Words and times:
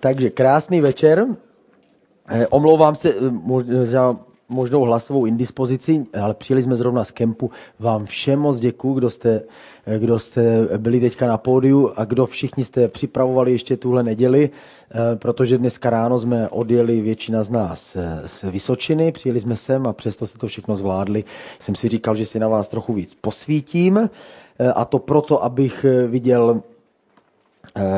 Takže 0.00 0.30
krásný 0.30 0.80
večer. 0.80 1.26
Eh, 2.28 2.46
omlouvám 2.46 2.94
se 2.94 3.14
eh, 3.14 3.86
za 3.86 4.16
možnou 4.48 4.82
hlasovou 4.82 5.26
indispozici, 5.26 6.04
ale 6.20 6.34
přijeli 6.34 6.62
jsme 6.62 6.76
zrovna 6.76 7.04
z 7.04 7.10
kempu. 7.10 7.50
Vám 7.78 8.06
všem 8.06 8.38
moc 8.38 8.58
děkuji, 8.58 8.94
kdo 8.94 9.10
jste, 9.10 9.42
eh, 9.86 9.98
kdo 9.98 10.18
jste 10.18 10.68
byli 10.76 11.00
teďka 11.00 11.26
na 11.26 11.38
pódiu 11.38 11.92
a 11.96 12.04
kdo 12.04 12.26
všichni 12.26 12.64
jste 12.64 12.88
připravovali 12.88 13.52
ještě 13.52 13.76
tuhle 13.76 14.02
neděli, 14.02 14.50
protože 15.14 15.58
dneska 15.58 15.90
ráno 15.90 16.18
jsme 16.18 16.48
odjeli 16.48 17.00
většina 17.00 17.42
z 17.42 17.50
nás 17.50 17.96
z 18.24 18.42
Vysočiny, 18.42 19.12
přijeli 19.12 19.40
jsme 19.40 19.56
sem 19.56 19.86
a 19.86 19.92
přesto 19.92 20.26
se 20.26 20.38
to 20.38 20.46
všechno 20.46 20.76
zvládli. 20.76 21.24
Jsem 21.58 21.74
si 21.74 21.88
říkal, 21.88 22.16
že 22.16 22.26
si 22.26 22.38
na 22.38 22.48
vás 22.48 22.68
trochu 22.68 22.92
víc 22.92 23.14
posvítím 23.20 24.10
a 24.74 24.84
to 24.84 24.98
proto, 24.98 25.44
abych 25.44 25.86
viděl, 26.06 26.62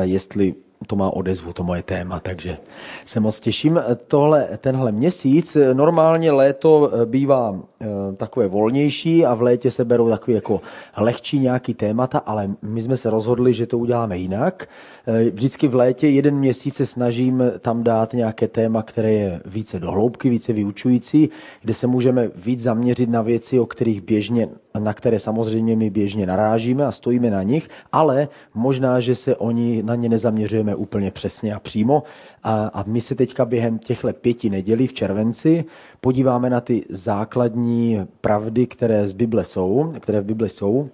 jestli 0.01 0.55
to 0.87 0.95
má 0.95 1.09
odezvu, 1.09 1.53
to 1.53 1.63
moje 1.63 1.83
téma, 1.83 2.19
takže 2.19 2.57
se 3.05 3.19
moc 3.19 3.39
těším. 3.39 3.79
Tohle, 4.07 4.47
tenhle 4.57 4.91
měsíc, 4.91 5.57
normálně 5.73 6.31
léto 6.31 6.91
bývá 7.05 7.59
eh, 7.81 7.85
takové 8.17 8.47
volnější 8.47 9.25
a 9.25 9.33
v 9.33 9.41
létě 9.41 9.71
se 9.71 9.85
berou 9.85 10.09
takové 10.09 10.35
jako 10.35 10.61
lehčí 10.97 11.39
nějaký 11.39 11.73
témata, 11.73 12.17
ale 12.17 12.49
my 12.61 12.81
jsme 12.81 12.97
se 12.97 13.09
rozhodli, 13.09 13.53
že 13.53 13.67
to 13.67 13.77
uděláme 13.77 14.17
jinak. 14.17 14.69
Eh, 15.07 15.29
vždycky 15.29 15.67
v 15.67 15.75
létě 15.75 16.07
jeden 16.07 16.35
měsíc 16.35 16.75
se 16.75 16.85
snažím 16.85 17.43
tam 17.59 17.83
dát 17.83 18.13
nějaké 18.13 18.47
téma, 18.47 18.83
které 18.83 19.11
je 19.11 19.41
více 19.45 19.79
dohloubky, 19.79 20.29
více 20.29 20.53
vyučující, 20.53 21.29
kde 21.61 21.73
se 21.73 21.87
můžeme 21.87 22.29
víc 22.35 22.61
zaměřit 22.61 23.09
na 23.09 23.21
věci, 23.21 23.59
o 23.59 23.65
kterých 23.65 24.01
běžně 24.01 24.49
na 24.79 24.93
které 24.93 25.19
samozřejmě 25.19 25.75
my 25.75 25.89
běžně 25.89 26.25
narážíme 26.25 26.85
a 26.85 26.91
stojíme 26.91 27.29
na 27.29 27.43
nich, 27.43 27.69
ale 27.91 28.27
možná, 28.53 28.99
že 28.99 29.15
se 29.15 29.35
oni 29.35 29.83
na 29.83 29.95
ně 29.95 30.09
nezaměřujeme 30.09 30.72
úplně 30.75 31.11
přesně 31.11 31.53
a 31.53 31.59
přímo. 31.59 32.03
A, 32.43 32.65
a 32.67 32.83
my 32.87 33.01
se 33.01 33.15
teďka 33.15 33.45
během 33.45 33.79
těchto 33.79 34.13
pěti 34.13 34.49
nedělí 34.49 34.87
v 34.87 34.93
červenci 34.93 35.65
podíváme 36.01 36.49
na 36.49 36.61
ty 36.61 36.85
základní 36.89 38.07
pravdy, 38.21 38.67
které 38.67 39.07
z 39.07 39.13
Bible 39.13 39.43
jsou, 39.43 39.93
které 39.99 40.21
v 40.21 40.25
Bibli 40.25 40.49
jsou, 40.49 40.89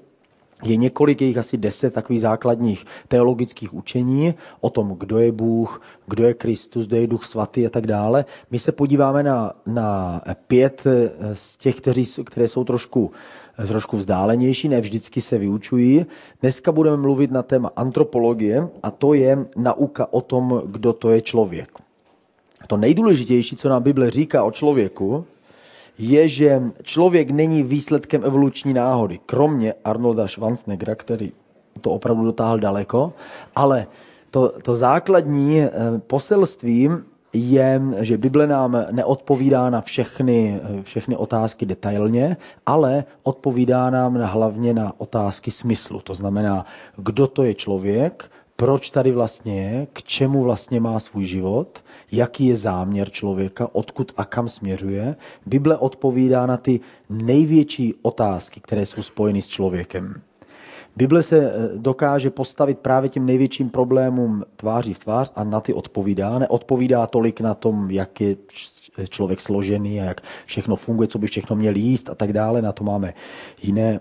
je 0.63 0.75
několik, 0.75 1.21
jejich 1.21 1.37
asi 1.37 1.57
deset 1.57 1.93
takových 1.93 2.21
základních 2.21 2.85
teologických 3.07 3.73
učení 3.73 4.33
o 4.61 4.69
tom, 4.69 4.95
kdo 4.99 5.19
je 5.19 5.31
Bůh, 5.31 5.81
kdo 6.07 6.23
je 6.23 6.33
Kristus, 6.33 6.87
kdo 6.87 6.97
je 6.97 7.07
Duch 7.07 7.25
Svatý 7.25 7.65
a 7.65 7.69
tak 7.69 7.87
dále. 7.87 8.25
My 8.51 8.59
se 8.59 8.71
podíváme 8.71 9.23
na, 9.23 9.53
na 9.65 10.21
pět 10.47 10.83
z 11.33 11.57
těch, 11.57 11.75
kteří, 11.75 12.23
které 12.23 12.47
jsou 12.47 12.63
trošku 12.63 13.11
trošku 13.67 13.97
vzdálenější, 13.97 14.69
ne 14.69 14.81
vždycky 14.81 15.21
se 15.21 15.37
vyučují. 15.37 16.05
Dneska 16.41 16.71
budeme 16.71 16.97
mluvit 16.97 17.31
na 17.31 17.43
téma 17.43 17.71
antropologie 17.75 18.67
a 18.83 18.91
to 18.91 19.13
je 19.13 19.45
nauka 19.55 20.13
o 20.13 20.21
tom, 20.21 20.61
kdo 20.65 20.93
to 20.93 21.09
je 21.09 21.21
člověk. 21.21 21.69
To 22.67 22.77
nejdůležitější, 22.77 23.55
co 23.55 23.69
nám 23.69 23.83
Bible 23.83 24.11
říká 24.11 24.43
o 24.43 24.51
člověku, 24.51 25.25
je, 25.97 26.27
že 26.27 26.61
člověk 26.83 27.29
není 27.29 27.63
výsledkem 27.63 28.25
evoluční 28.25 28.73
náhody, 28.73 29.19
kromě 29.25 29.73
Arnolda 29.85 30.27
Schwarzeneggera, 30.27 30.95
který 30.95 31.31
to 31.81 31.91
opravdu 31.91 32.25
dotáhl 32.25 32.59
daleko, 32.59 33.13
ale 33.55 33.87
to, 34.31 34.53
to 34.61 34.75
základní 34.75 35.59
eh, 35.61 35.71
poselství 36.07 36.89
je, 37.33 37.81
že 37.99 38.17
Bible 38.17 38.47
nám 38.47 38.85
neodpovídá 38.91 39.69
na 39.69 39.81
všechny, 39.81 40.59
všechny 40.83 41.17
otázky 41.17 41.65
detailně, 41.65 42.37
ale 42.65 43.03
odpovídá 43.23 43.89
nám 43.89 44.15
hlavně 44.15 44.73
na 44.73 44.93
otázky 44.97 45.51
smyslu. 45.51 45.99
To 45.99 46.15
znamená, 46.15 46.65
kdo 46.97 47.27
to 47.27 47.43
je 47.43 47.53
člověk, 47.53 48.31
proč 48.55 48.89
tady 48.89 49.11
vlastně 49.11 49.61
je, 49.61 49.87
k 49.93 50.03
čemu 50.03 50.43
vlastně 50.43 50.79
má 50.79 50.99
svůj 50.99 51.25
život, 51.25 51.83
jaký 52.11 52.45
je 52.45 52.55
záměr 52.55 53.09
člověka, 53.09 53.69
odkud 53.71 54.11
a 54.17 54.25
kam 54.25 54.49
směřuje. 54.49 55.15
Bible 55.45 55.77
odpovídá 55.77 56.45
na 56.45 56.57
ty 56.57 56.79
největší 57.09 57.93
otázky, 58.01 58.59
které 58.59 58.85
jsou 58.85 59.01
spojeny 59.01 59.41
s 59.41 59.47
člověkem. 59.47 60.21
Bible 60.95 61.23
se 61.23 61.37
eh, 61.37 61.77
dokáže 61.77 62.29
postavit 62.29 62.79
právě 62.79 63.09
těm 63.09 63.25
největším 63.25 63.69
problémům 63.69 64.43
tváří 64.55 64.93
v 64.93 64.99
tvář 64.99 65.31
a 65.35 65.43
na 65.43 65.61
ty 65.61 65.73
odpovídá. 65.73 66.39
Neodpovídá 66.39 67.07
tolik 67.07 67.41
na 67.41 67.53
tom, 67.53 67.91
jak 67.91 68.21
je 68.21 68.35
člověk 69.09 69.41
složený 69.41 70.01
a 70.01 70.03
jak 70.03 70.21
všechno 70.45 70.75
funguje, 70.75 71.07
co 71.07 71.19
by 71.19 71.27
všechno 71.27 71.55
měl 71.55 71.75
jíst 71.75 72.09
a 72.09 72.15
tak 72.15 72.33
dále. 72.33 72.61
Na 72.61 72.71
to 72.71 72.83
máme 72.83 73.13
jiné 73.61 73.99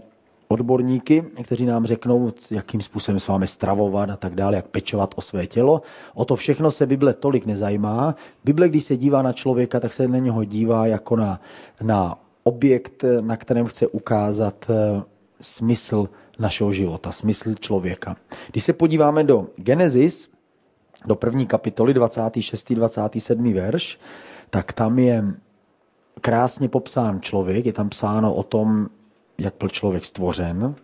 odborníky, 0.49 1.25
kteří 1.45 1.67
nám 1.67 1.87
řeknou, 1.87 2.33
jakým 2.51 2.81
způsobem 2.81 3.21
s 3.21 3.29
vámi 3.29 3.47
stravovat 3.47 4.11
a 4.11 4.17
tak 4.17 4.35
dále, 4.35 4.57
jak 4.57 4.69
pečovat 4.69 5.15
o 5.17 5.21
své 5.21 5.47
tělo. 5.47 5.83
O 6.15 6.25
to 6.25 6.37
všechno 6.37 6.71
se 6.71 6.87
Bible 6.87 7.15
tolik 7.15 7.47
nezajímá. 7.47 8.15
Bible, 8.45 8.69
když 8.69 8.85
se 8.85 8.97
dívá 8.97 9.23
na 9.23 9.33
člověka, 9.33 9.81
tak 9.81 9.93
se 9.93 10.09
na 10.09 10.19
něho 10.19 10.45
dívá 10.45 10.87
jako 10.87 11.17
na, 11.17 11.41
na 11.83 12.19
objekt, 12.43 13.05
na 13.21 13.37
kterém 13.37 13.67
chce 13.67 13.87
ukázat 13.87 14.71
eh, 14.71 15.03
smysl 15.41 16.09
našeho 16.39 16.73
života, 16.73 17.13
smysl 17.13 17.55
člověka. 17.55 18.17
Když 18.51 18.65
se 18.65 18.73
podíváme 18.73 19.25
do 19.25 19.47
Genesis, 19.57 20.31
do 21.07 21.15
první 21.15 21.47
kapitoly 21.47 21.95
26. 21.95 22.73
27. 22.73 23.53
verš, 23.53 23.99
tak 24.51 24.73
tam 24.73 24.99
je 24.99 25.25
krásně 26.21 26.69
popsán 26.69 27.21
člověk, 27.21 27.67
je 27.67 27.73
tam 27.73 27.89
psáno 27.89 28.35
o 28.35 28.43
tom, 28.43 28.89
jak 29.39 29.55
byl 29.59 29.69
člověk 29.69 30.05
stvořen. 30.05 30.75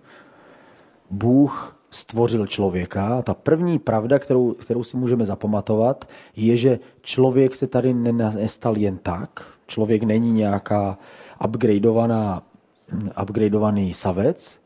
Bůh 1.11 1.77
stvořil 1.91 2.47
člověka. 2.47 3.23
Ta 3.23 3.35
první 3.35 3.79
pravda, 3.79 4.19
kterou, 4.19 4.53
kterou 4.53 4.83
si 4.83 4.97
můžeme 4.97 5.27
zapamatovat, 5.27 6.09
je, 6.37 6.57
že 6.57 6.79
člověk 7.03 7.55
se 7.55 7.67
tady 7.67 7.95
nestal 7.95 8.77
jen 8.77 8.99
tak. 8.99 9.47
Člověk 9.67 10.03
není 10.03 10.33
nějaká 10.33 10.99
upgradeovaná, 11.45 12.43
upgradeovaný 13.23 13.95
savec, 13.95 14.59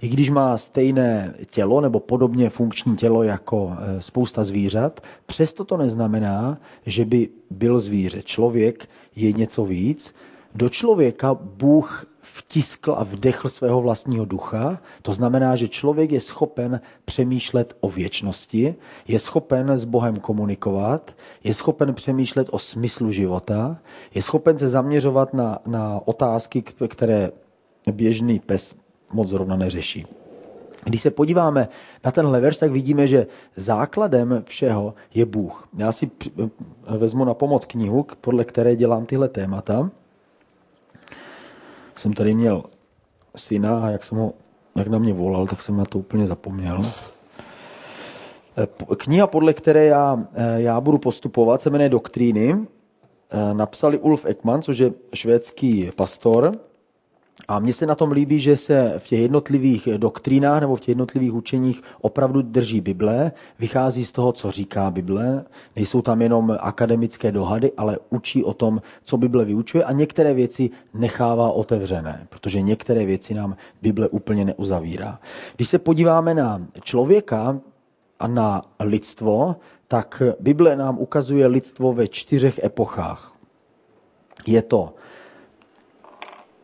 i 0.00 0.08
když 0.08 0.30
má 0.30 0.56
stejné 0.56 1.34
tělo 1.50 1.80
nebo 1.80 2.00
podobně 2.00 2.50
funkční 2.50 2.96
tělo 2.96 3.22
jako 3.22 3.76
e, 3.78 4.02
spousta 4.02 4.44
zvířat, 4.44 5.00
přesto 5.26 5.64
to 5.64 5.76
neznamená, 5.76 6.58
že 6.86 7.04
by 7.04 7.28
byl 7.50 7.78
zvíře. 7.78 8.22
Člověk 8.22 8.88
je 9.16 9.32
něco 9.32 9.64
víc. 9.64 10.14
Do 10.54 10.68
člověka 10.68 11.34
Bůh 11.34 12.06
vtiskl 12.24 12.94
a 12.98 13.04
vdechl 13.04 13.48
svého 13.48 13.82
vlastního 13.82 14.24
ducha. 14.24 14.78
To 15.02 15.14
znamená, 15.14 15.56
že 15.56 15.68
člověk 15.68 16.12
je 16.12 16.20
schopen 16.20 16.80
přemýšlet 17.04 17.76
o 17.80 17.88
věčnosti, 17.90 18.74
je 19.08 19.18
schopen 19.18 19.70
s 19.70 19.84
Bohem 19.84 20.16
komunikovat, 20.16 21.16
je 21.44 21.54
schopen 21.54 21.94
přemýšlet 21.94 22.48
o 22.50 22.58
smyslu 22.58 23.10
života, 23.10 23.78
je 24.14 24.22
schopen 24.22 24.58
se 24.58 24.68
zaměřovat 24.68 25.34
na, 25.34 25.58
na 25.66 26.00
otázky, 26.04 26.62
které 26.88 27.30
běžný 27.92 28.38
pes 28.38 28.74
moc 29.14 29.28
zrovna 29.28 29.56
neřeší. 29.56 30.06
Když 30.84 31.02
se 31.02 31.10
podíváme 31.10 31.68
na 32.04 32.10
tenhle 32.10 32.40
verš, 32.40 32.56
tak 32.56 32.70
vidíme, 32.70 33.06
že 33.06 33.26
základem 33.56 34.42
všeho 34.46 34.94
je 35.14 35.26
Bůh. 35.26 35.68
Já 35.76 35.92
si 35.92 36.10
vezmu 36.98 37.24
na 37.24 37.34
pomoc 37.34 37.64
knihu, 37.64 38.06
podle 38.20 38.44
které 38.44 38.76
dělám 38.76 39.06
tyhle 39.06 39.28
témata. 39.28 39.90
Jsem 41.96 42.12
tady 42.12 42.34
měl 42.34 42.64
syna 43.36 43.78
a 43.78 43.90
jak, 43.90 44.04
jsem 44.04 44.18
ho, 44.18 44.32
jak 44.76 44.86
na 44.86 44.98
mě 44.98 45.12
volal, 45.12 45.46
tak 45.46 45.62
jsem 45.62 45.76
na 45.76 45.84
to 45.84 45.98
úplně 45.98 46.26
zapomněl. 46.26 46.78
Kniha, 48.96 49.26
podle 49.26 49.52
které 49.52 49.84
já, 49.84 50.24
já 50.56 50.80
budu 50.80 50.98
postupovat, 50.98 51.62
se 51.62 51.70
jmenuje 51.70 51.88
Doktríny. 51.88 52.66
Napsali 53.52 53.98
Ulf 53.98 54.24
Ekman, 54.24 54.62
což 54.62 54.78
je 54.78 54.92
švédský 55.14 55.90
pastor, 55.96 56.52
a 57.48 57.58
mně 57.58 57.72
se 57.72 57.86
na 57.86 57.94
tom 57.94 58.12
líbí, 58.12 58.40
že 58.40 58.56
se 58.56 58.94
v 58.98 59.08
těch 59.08 59.20
jednotlivých 59.20 59.88
doktrínách 59.96 60.60
nebo 60.60 60.76
v 60.76 60.80
těch 60.80 60.88
jednotlivých 60.88 61.34
učeních 61.34 61.82
opravdu 62.00 62.42
drží 62.42 62.80
Bible, 62.80 63.32
vychází 63.58 64.04
z 64.04 64.12
toho, 64.12 64.32
co 64.32 64.50
říká 64.50 64.90
Bible. 64.90 65.44
Nejsou 65.76 66.02
tam 66.02 66.22
jenom 66.22 66.56
akademické 66.60 67.32
dohady, 67.32 67.72
ale 67.76 67.98
učí 68.10 68.44
o 68.44 68.54
tom, 68.54 68.82
co 69.04 69.16
Bible 69.16 69.44
vyučuje 69.44 69.84
a 69.84 69.92
některé 69.92 70.34
věci 70.34 70.70
nechává 70.94 71.50
otevřené, 71.50 72.26
protože 72.28 72.62
některé 72.62 73.04
věci 73.06 73.34
nám 73.34 73.56
Bible 73.82 74.08
úplně 74.08 74.44
neuzavírá. 74.44 75.18
Když 75.56 75.68
se 75.68 75.78
podíváme 75.78 76.34
na 76.34 76.66
člověka 76.82 77.60
a 78.20 78.28
na 78.28 78.62
lidstvo, 78.80 79.56
tak 79.88 80.22
Bible 80.40 80.76
nám 80.76 80.98
ukazuje 80.98 81.46
lidstvo 81.46 81.92
ve 81.92 82.08
čtyřech 82.08 82.64
epochách. 82.64 83.36
Je 84.46 84.62
to 84.62 84.94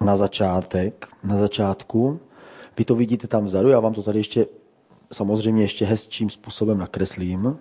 na 0.04 0.16
začátek, 0.16 1.08
na 1.24 1.36
začátku. 1.36 2.20
Vy 2.78 2.84
to 2.84 2.94
vidíte 2.94 3.26
tam 3.26 3.44
vzadu, 3.44 3.68
já 3.68 3.80
vám 3.80 3.94
to 3.94 4.02
tady 4.02 4.18
ještě 4.18 4.46
samozřejmě 5.12 5.64
ještě 5.64 5.84
hezčím 5.86 6.30
způsobem 6.30 6.78
nakreslím. 6.78 7.58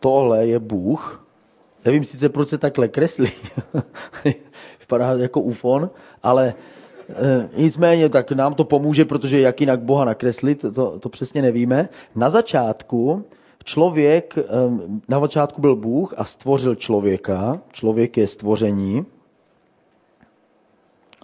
Tohle 0.00 0.46
je 0.46 0.58
Bůh. 0.58 1.26
Nevím 1.84 2.04
sice, 2.04 2.28
proč 2.28 2.48
se 2.48 2.58
takhle 2.58 2.88
kreslí. 2.88 3.30
Vypadá 4.80 5.12
jako 5.12 5.40
ufon, 5.40 5.90
ale 6.22 6.54
e, 7.08 7.48
nicméně 7.56 8.08
tak 8.08 8.32
nám 8.32 8.54
to 8.54 8.64
pomůže, 8.64 9.04
protože 9.04 9.40
jak 9.40 9.60
jinak 9.60 9.80
Boha 9.80 10.04
nakreslit, 10.04 10.64
to, 10.74 10.98
to 10.98 11.08
přesně 11.08 11.42
nevíme. 11.42 11.88
Na 12.14 12.30
začátku 12.30 13.24
člověk, 13.64 14.38
na 15.08 15.20
začátku 15.20 15.60
byl 15.60 15.76
Bůh 15.76 16.14
a 16.16 16.24
stvořil 16.24 16.74
člověka. 16.74 17.60
Člověk 17.72 18.16
je 18.16 18.26
stvoření. 18.26 19.06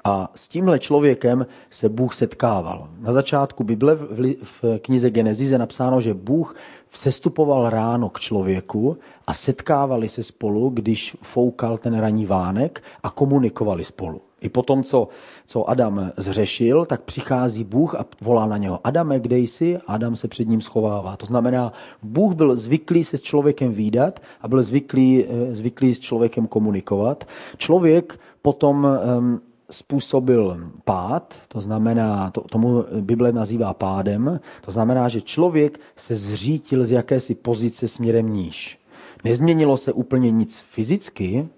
A 0.05 0.31
s 0.35 0.49
tímhle 0.49 0.79
člověkem 0.79 1.47
se 1.71 1.89
Bůh 1.89 2.15
setkával. 2.15 2.89
Na 3.01 3.13
začátku 3.13 3.65
Bible 3.65 3.95
v 4.43 4.79
knize 4.79 5.11
Genesis 5.11 5.51
je 5.51 5.59
napsáno, 5.59 6.01
že 6.01 6.15
Bůh 6.15 6.57
sestupoval 6.93 7.71
ráno 7.71 8.09
k 8.09 8.21
člověku 8.21 8.99
a 9.27 9.35
setkávali 9.35 10.09
se 10.09 10.23
spolu, 10.23 10.71
když 10.71 11.17
foukal 11.23 11.79
ten 11.79 11.99
ranní 11.99 12.27
vánek 12.27 12.83
a 13.03 13.11
komunikovali 13.11 13.85
spolu. 13.85 14.21
I 14.41 14.49
potom, 14.49 14.83
co, 14.83 15.09
co 15.47 15.71
Adam 15.71 16.13
zřešil, 16.17 16.85
tak 16.85 17.03
přichází 17.03 17.65
Bůh 17.65 17.95
a 17.95 18.05
volá 18.21 18.47
na 18.47 18.57
něho. 18.57 18.81
Adame, 18.85 19.21
kde 19.21 19.39
jsi? 19.39 19.79
Adam 19.87 20.17
se 20.17 20.29
před 20.29 20.49
ním 20.49 20.61
schovává. 20.61 21.17
To 21.17 21.27
znamená, 21.27 21.73
Bůh 22.03 22.35
byl 22.35 22.57
zvyklý 22.57 23.05
se 23.05 23.17
s 23.17 23.23
člověkem 23.23 23.73
výdat 23.73 24.21
a 24.41 24.49
byl 24.49 24.63
zvyklý, 24.63 25.25
eh, 25.25 25.55
zvyklý 25.55 25.95
s 25.95 26.01
člověkem 26.01 26.47
komunikovat. 26.47 27.25
Člověk 27.57 28.21
potom 28.43 28.87
um, 29.19 29.41
způsobil 29.73 30.71
pád, 30.85 31.37
to 31.49 31.61
znamená, 31.61 32.31
to, 32.31 32.41
tomu 32.41 32.85
Bible 33.01 33.33
nazývá 33.33 33.75
pádem, 33.75 34.41
to 34.61 34.71
znamená, 34.71 35.09
že 35.09 35.21
člověk 35.21 35.81
se 35.97 36.15
zřítil 36.15 36.85
z 36.85 36.91
jakési 36.91 37.35
pozice 37.35 37.89
směrem 37.89 38.33
níž. 38.33 38.79
Nezměnilo 39.25 39.77
se 39.77 39.93
úplně 39.93 40.31
nic 40.31 40.65
fyzicky, 40.71 41.49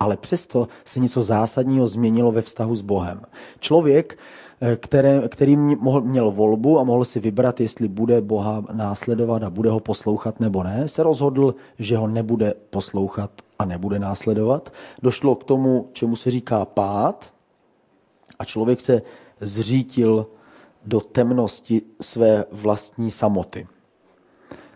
ale 0.00 0.16
přesto 0.16 0.68
se 0.84 1.00
něco 1.00 1.22
zásadního 1.22 1.88
změnilo 1.88 2.32
ve 2.32 2.42
vztahu 2.42 2.74
s 2.74 2.82
Bohem. 2.82 3.20
Člověk, 3.60 4.18
eh, 4.60 4.76
které, 4.76 5.28
který 5.28 5.56
mohl, 5.56 6.00
měl 6.00 6.30
volbu 6.30 6.78
a 6.78 6.84
mohl 6.84 7.04
si 7.04 7.20
vybrat, 7.20 7.60
jestli 7.60 7.88
bude 7.88 8.20
Boha 8.20 8.64
následovat 8.72 9.42
a 9.42 9.50
bude 9.50 9.70
ho 9.70 9.80
poslouchat 9.80 10.40
nebo 10.40 10.62
ne, 10.62 10.88
se 10.88 11.02
rozhodl, 11.02 11.54
že 11.78 11.96
ho 11.96 12.06
nebude 12.06 12.54
poslouchat 12.70 13.30
a 13.58 13.64
nebude 13.64 13.98
následovat. 13.98 14.72
Došlo 15.02 15.34
k 15.34 15.44
tomu, 15.44 15.88
čemu 15.92 16.16
se 16.16 16.30
říká 16.30 16.64
pád, 16.64 17.31
a 18.42 18.44
člověk 18.44 18.80
se 18.80 19.02
zřítil 19.40 20.26
do 20.84 21.00
temnosti 21.00 21.82
své 22.00 22.44
vlastní 22.52 23.10
samoty. 23.10 23.66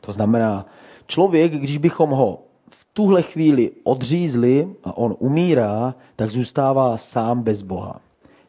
To 0.00 0.12
znamená, 0.12 0.66
člověk, 1.06 1.52
když 1.52 1.78
bychom 1.78 2.10
ho 2.10 2.42
v 2.70 2.86
tuhle 2.92 3.22
chvíli 3.22 3.70
odřízli 3.84 4.68
a 4.84 4.96
on 4.96 5.16
umírá, 5.18 5.94
tak 6.16 6.30
zůstává 6.30 6.96
sám 6.96 7.42
bez 7.42 7.62
Boha. 7.62 8.00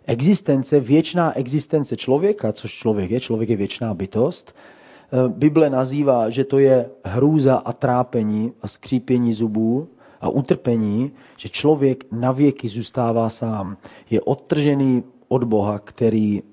Existence, 0.05 0.79
věčná 0.79 1.37
existence 1.37 1.97
člověka, 1.97 2.53
což 2.53 2.73
člověk 2.73 3.11
je, 3.11 3.19
člověk 3.19 3.49
je 3.49 3.55
věčná 3.55 3.93
bytost, 3.93 4.53
eh, 4.53 5.29
Bible 5.29 5.69
nazývá, 5.69 6.29
že 6.29 6.43
to 6.43 6.59
je 6.59 6.89
hrůza 7.03 7.55
a 7.55 7.73
trápení 7.73 8.53
a 8.61 8.67
skřípění 8.67 9.33
zubů, 9.33 9.87
a 10.21 10.29
utrpení, 10.29 11.11
že 11.37 11.49
člověk 11.49 12.05
navěky 12.11 12.67
zůstává 12.67 13.29
sám. 13.29 13.77
Je 14.09 14.21
odtržený 14.21 15.03
od 15.27 15.43
Boha, 15.43 15.79
který 15.79 16.43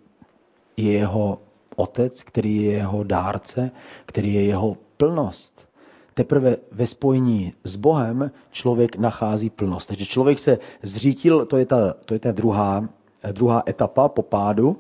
je 0.76 0.92
jeho 0.92 1.38
otec, 1.76 2.22
který 2.22 2.62
je 2.62 2.72
jeho 2.72 3.04
dárce, 3.04 3.70
který 4.06 4.34
je 4.34 4.44
jeho 4.44 4.76
plnost. 4.96 5.68
Teprve 6.14 6.56
ve 6.72 6.86
spojení 6.86 7.52
s 7.64 7.76
Bohem 7.76 8.30
člověk 8.50 8.96
nachází 8.96 9.50
plnost. 9.50 9.88
Takže 9.88 10.06
člověk 10.06 10.38
se 10.38 10.58
zřítil, 10.82 11.46
to 11.46 11.56
je 11.56 11.66
ta, 11.66 11.92
to 11.92 12.14
je 12.14 12.20
ta 12.20 12.32
druhá, 12.32 12.88
druhá 13.32 13.62
etapa 13.68 14.08
po 14.08 14.22
pádu. 14.22 14.76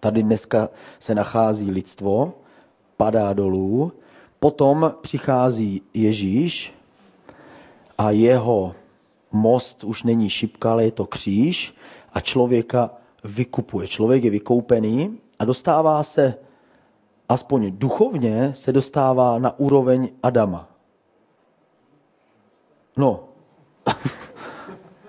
Tady 0.00 0.22
dneska 0.22 0.68
se 0.98 1.14
nachází 1.14 1.70
lidstvo, 1.70 2.32
padá 2.96 3.32
dolů, 3.32 3.92
potom 4.40 4.94
přichází 5.00 5.82
Ježíš, 5.94 6.74
a 7.98 8.10
jeho 8.10 8.74
most 9.32 9.84
už 9.84 10.02
není 10.02 10.30
šipka, 10.30 10.72
ale 10.72 10.84
je 10.84 10.90
to 10.90 11.06
kříž 11.06 11.74
a 12.12 12.20
člověka 12.20 12.90
vykupuje. 13.24 13.88
Člověk 13.88 14.24
je 14.24 14.30
vykoupený 14.30 15.18
a 15.38 15.44
dostává 15.44 16.02
se, 16.02 16.34
aspoň 17.28 17.72
duchovně, 17.78 18.52
se 18.54 18.72
dostává 18.72 19.38
na 19.38 19.58
úroveň 19.58 20.08
Adama. 20.22 20.68
No, 22.96 23.24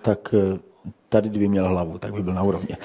tak 0.02 0.34
eh, 0.34 0.60
tady 1.10 1.30
kdyby 1.30 1.48
měl 1.48 1.68
hlavu, 1.68 1.98
tak 1.98 2.14
by 2.14 2.24
byl 2.24 2.34
na 2.34 2.44
úrovni 2.44 2.78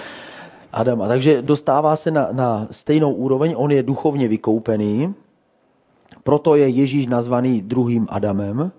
Adama. 0.73 1.09
Takže 1.09 1.43
dostává 1.43 1.97
se 1.97 2.11
na, 2.11 2.29
na 2.33 2.69
stejnou 2.71 3.13
úroveň, 3.13 3.55
on 3.57 3.71
je 3.71 3.83
duchovně 3.83 4.29
vykoupený, 4.29 5.15
proto 6.23 6.55
je 6.55 6.69
Ježíš 6.69 7.07
nazvaný 7.07 7.63
druhým 7.63 8.07
Adamem, 8.11 8.73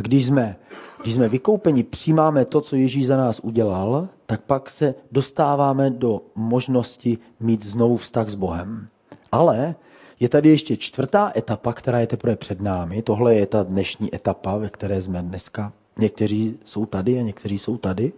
a 0.00 0.02
když 0.02 0.26
jsme, 0.26 0.56
když 1.02 1.14
jsme 1.14 1.28
vykoupeni, 1.28 1.82
přijímáme 1.82 2.44
to, 2.44 2.60
co 2.60 2.76
Ježíš 2.76 3.06
za 3.06 3.16
nás 3.16 3.40
udělal, 3.40 4.08
tak 4.26 4.40
pak 4.40 4.70
se 4.70 4.94
dostáváme 5.12 5.90
do 5.90 6.20
možnosti 6.34 7.18
mít 7.40 7.64
znovu 7.64 7.96
vztah 7.96 8.28
s 8.28 8.34
Bohem. 8.34 8.88
Ale 9.32 9.74
je 10.20 10.28
tady 10.28 10.48
ještě 10.48 10.76
čtvrtá 10.76 11.32
etapa, 11.36 11.72
která 11.72 12.00
je 12.00 12.06
teprve 12.06 12.36
před 12.36 12.60
námi. 12.60 13.02
Tohle 13.02 13.34
je 13.34 13.46
ta 13.46 13.62
dnešní 13.62 14.14
etapa, 14.14 14.56
ve 14.56 14.68
které 14.68 15.02
jsme 15.02 15.22
dneska. 15.22 15.72
Někteří 15.98 16.58
jsou 16.64 16.86
tady 16.86 17.18
a 17.18 17.22
někteří 17.22 17.58
jsou 17.58 17.76
tady. 17.76 18.12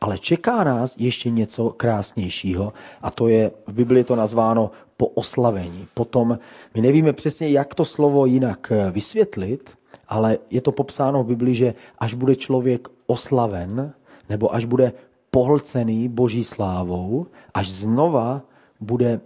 Ale 0.00 0.18
čeká 0.18 0.64
nás 0.64 0.94
ještě 0.98 1.30
něco 1.30 1.70
krásnějšího 1.70 2.72
a 3.02 3.10
to 3.10 3.28
je, 3.28 3.50
v 3.66 3.72
Biblii 3.72 4.04
to 4.04 4.16
nazváno 4.16 4.70
po 4.96 5.06
oslavení. 5.06 5.86
Potom 5.94 6.38
my 6.74 6.80
nevíme 6.80 7.12
přesně, 7.12 7.48
jak 7.48 7.74
to 7.74 7.84
slovo 7.84 8.26
jinak 8.26 8.72
vysvětlit, 8.90 9.70
ale 10.08 10.38
je 10.50 10.60
to 10.60 10.72
popsáno 10.72 11.22
v 11.22 11.26
Bibli, 11.26 11.54
že 11.54 11.74
až 11.98 12.14
bude 12.14 12.36
člověk 12.36 12.88
oslaven, 13.06 13.92
nebo 14.28 14.54
až 14.54 14.64
bude 14.64 14.92
pohlcený 15.30 16.08
boží 16.08 16.44
slávou, 16.44 17.26
až 17.54 17.70
znova 17.70 18.42
bude 18.80 19.20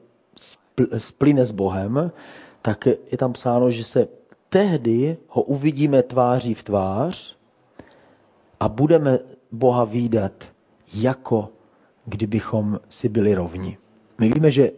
splyne 0.96 1.44
s 1.44 1.52
Bohem, 1.52 2.12
tak 2.62 2.86
je 2.86 3.16
tam 3.18 3.32
psáno, 3.32 3.70
že 3.70 3.84
se 3.84 4.08
tehdy 4.48 5.16
ho 5.28 5.42
uvidíme 5.42 6.02
tváří 6.02 6.54
v 6.54 6.62
tvář 6.62 7.36
a 8.60 8.68
budeme 8.68 9.18
Boha 9.52 9.84
výdat 9.84 10.32
jako 10.94 11.48
kdybychom 12.06 12.80
si 12.88 13.08
byli 13.08 13.34
rovni. 13.34 13.78
My 14.18 14.28
víme, 14.28 14.50
že 14.50 14.72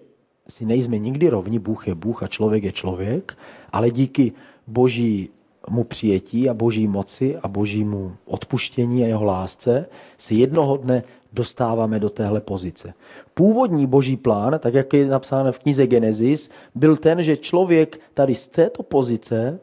si 0.48 0.66
nejsme 0.66 0.98
nikdy 0.98 1.28
rovni, 1.28 1.58
Bůh 1.58 1.88
je 1.88 1.94
Bůh 1.94 2.22
a 2.22 2.26
člověk 2.26 2.64
je 2.64 2.72
člověk, 2.72 3.38
ale 3.72 3.90
díky 3.90 4.32
boží 4.66 5.30
mu 5.70 5.84
přijetí 5.84 6.48
a 6.48 6.54
boží 6.54 6.88
moci 6.88 7.36
a 7.36 7.48
božímu 7.48 8.12
odpuštění 8.24 9.04
a 9.04 9.06
jeho 9.06 9.24
lásce 9.24 9.86
se 10.18 10.34
jednoho 10.34 10.76
dne 10.76 11.02
dostáváme 11.32 12.00
do 12.00 12.10
téhle 12.10 12.40
pozice. 12.40 12.94
Původní 13.34 13.86
boží 13.86 14.16
plán, 14.16 14.58
tak 14.58 14.74
jak 14.74 14.92
je 14.92 15.06
napsáno 15.06 15.52
v 15.52 15.58
knize 15.58 15.86
Genesis, 15.86 16.50
byl 16.74 16.96
ten, 16.96 17.22
že 17.22 17.36
člověk 17.36 18.00
tady 18.14 18.34
z 18.34 18.48
této 18.48 18.82
pozice, 18.82 19.58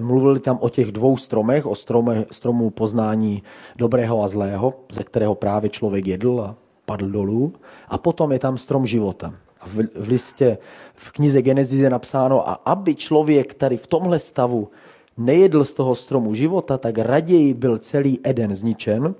mluvili 0.00 0.40
tam 0.40 0.58
o 0.60 0.68
těch 0.68 0.92
dvou 0.92 1.16
stromech, 1.16 1.66
o 1.66 1.74
strome, 1.74 2.24
stromu 2.30 2.70
poznání 2.70 3.42
dobrého 3.78 4.22
a 4.22 4.28
zlého, 4.28 4.74
ze 4.92 5.04
kterého 5.04 5.34
právě 5.34 5.70
člověk 5.70 6.06
jedl 6.06 6.40
a 6.40 6.56
padl 6.84 7.10
dolů, 7.10 7.52
a 7.88 7.98
potom 7.98 8.32
je 8.32 8.38
tam 8.38 8.58
strom 8.58 8.86
života. 8.86 9.34
V, 9.66 9.82
v 9.94 10.08
listě, 10.08 10.58
v 10.94 11.12
knize 11.12 11.42
Genesis 11.42 11.80
je 11.80 11.90
napsáno, 11.90 12.48
a 12.48 12.52
aby 12.52 12.94
člověk 12.94 13.54
tady 13.54 13.76
v 13.76 13.86
tomhle 13.86 14.18
stavu 14.18 14.68
nejedl 15.18 15.64
z 15.64 15.74
toho 15.74 15.94
stromu 15.94 16.34
života, 16.34 16.78
tak 16.78 16.98
raději 16.98 17.54
byl 17.54 17.78
celý 17.78 18.20
Eden 18.22 18.54
zničen 18.54 19.14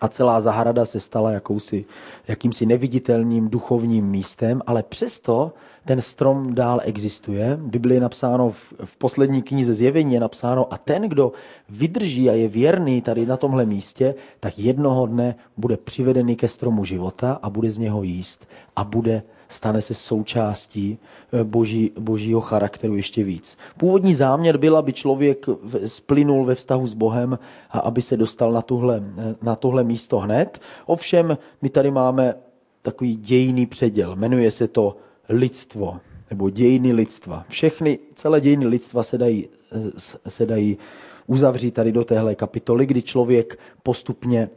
a 0.00 0.08
celá 0.08 0.40
zahrada 0.40 0.84
se 0.84 1.00
stala 1.00 1.30
jakousi, 1.30 1.84
jakýmsi 2.28 2.66
neviditelným 2.66 3.48
duchovním 3.48 4.06
místem, 4.06 4.62
ale 4.66 4.82
přesto 4.82 5.52
ten 5.84 6.02
strom 6.02 6.54
dál 6.54 6.80
existuje. 6.84 7.56
V 7.56 7.66
Biblii 7.66 7.96
je 7.96 8.00
napsáno, 8.00 8.50
v, 8.50 8.72
v 8.84 8.96
poslední 8.96 9.42
knize 9.42 9.74
zjevení 9.74 10.14
je 10.14 10.20
napsáno, 10.20 10.72
a 10.72 10.78
ten, 10.78 11.02
kdo 11.02 11.32
vydrží 11.68 12.30
a 12.30 12.32
je 12.32 12.48
věrný 12.48 13.02
tady 13.02 13.26
na 13.26 13.36
tomhle 13.36 13.66
místě, 13.66 14.14
tak 14.40 14.58
jednoho 14.58 15.06
dne 15.06 15.34
bude 15.56 15.76
přivedený 15.76 16.36
ke 16.36 16.48
stromu 16.48 16.84
života 16.84 17.38
a 17.42 17.50
bude 17.50 17.70
z 17.70 17.78
něho 17.78 18.02
jíst 18.02 18.48
a 18.76 18.84
bude 18.84 19.22
stane 19.48 19.82
se 19.82 19.94
součástí 19.94 20.98
eh, 21.32 21.44
boží, 21.44 21.92
božího 21.98 22.40
charakteru 22.40 22.96
ještě 22.96 23.24
víc. 23.24 23.58
Původní 23.78 24.14
záměr 24.14 24.56
byl, 24.56 24.76
aby 24.76 24.92
člověk 24.92 25.46
splynul 25.86 26.44
ve 26.44 26.54
vztahu 26.54 26.86
s 26.86 26.94
Bohem 26.94 27.38
a 27.70 27.78
aby 27.78 28.02
se 28.02 28.16
dostal 28.16 28.52
na 28.52 28.62
tohle, 28.62 29.02
eh, 29.18 29.34
na 29.42 29.56
tohle 29.56 29.84
místo 29.84 30.18
hned. 30.18 30.60
Ovšem, 30.86 31.38
my 31.62 31.68
tady 31.68 31.90
máme 31.90 32.34
takový 32.82 33.16
dějný 33.16 33.66
předěl. 33.66 34.16
Jmenuje 34.16 34.50
se 34.50 34.68
to 34.68 34.96
lidstvo, 35.28 36.00
nebo 36.30 36.50
dějiny 36.50 36.92
lidstva. 36.92 37.44
Všechny, 37.48 37.98
celé 38.14 38.40
dějiny 38.40 38.66
lidstva 38.66 39.02
se 39.02 39.18
dají, 39.18 39.48
eh, 39.72 40.30
se 40.30 40.46
dají 40.46 40.78
uzavřít 41.26 41.70
tady 41.70 41.92
do 41.92 42.04
téhle 42.04 42.34
kapitoly, 42.34 42.86
kdy 42.86 43.02
člověk 43.02 43.58
postupně 43.82 44.50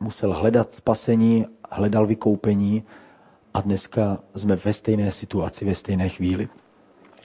musel 0.00 0.32
hledat 0.32 0.74
spasení, 0.74 1.46
hledal 1.70 2.06
vykoupení 2.06 2.82
a 3.54 3.60
dneska 3.60 4.18
jsme 4.36 4.56
ve 4.56 4.72
stejné 4.72 5.10
situaci, 5.10 5.64
ve 5.64 5.74
stejné 5.74 6.08
chvíli. 6.08 6.48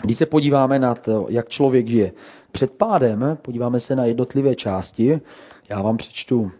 Když 0.03 0.17
se 0.17 0.25
podíváme 0.25 0.79
na 0.79 0.95
to, 0.95 1.27
jak 1.29 1.49
člověk 1.49 1.87
žije 1.87 2.11
před 2.51 2.71
pádem, 2.71 3.37
podíváme 3.41 3.79
se 3.79 3.95
na 3.95 4.05
jednotlivé 4.05 4.55
části. 4.55 5.21
Já 5.69 5.81
vám 5.81 5.97
přečtu 5.97 6.51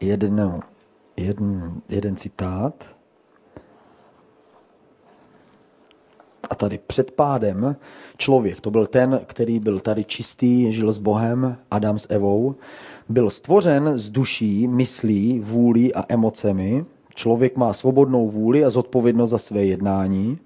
jeden, 0.00 0.62
jeden, 1.16 1.80
jeden 1.88 2.16
citát. 2.16 2.94
A 6.50 6.54
tady 6.54 6.78
před 6.78 7.10
pádem 7.10 7.76
člověk, 8.16 8.60
to 8.60 8.70
byl 8.70 8.86
ten, 8.86 9.20
který 9.26 9.60
byl 9.60 9.80
tady 9.80 10.04
čistý, 10.04 10.72
žil 10.72 10.92
s 10.92 10.98
Bohem, 10.98 11.58
Adam 11.70 11.98
s 11.98 12.06
Evou, 12.10 12.54
byl 13.08 13.30
stvořen 13.30 13.98
z 13.98 14.10
duší, 14.10 14.68
myslí, 14.68 15.40
vůlí 15.40 15.94
a 15.94 16.04
emocemi. 16.08 16.84
Člověk 17.14 17.56
má 17.56 17.72
svobodnou 17.72 18.30
vůli 18.30 18.64
a 18.64 18.70
zodpovědnost 18.70 19.30
za 19.30 19.38
své 19.38 19.64
jednání. 19.64 20.38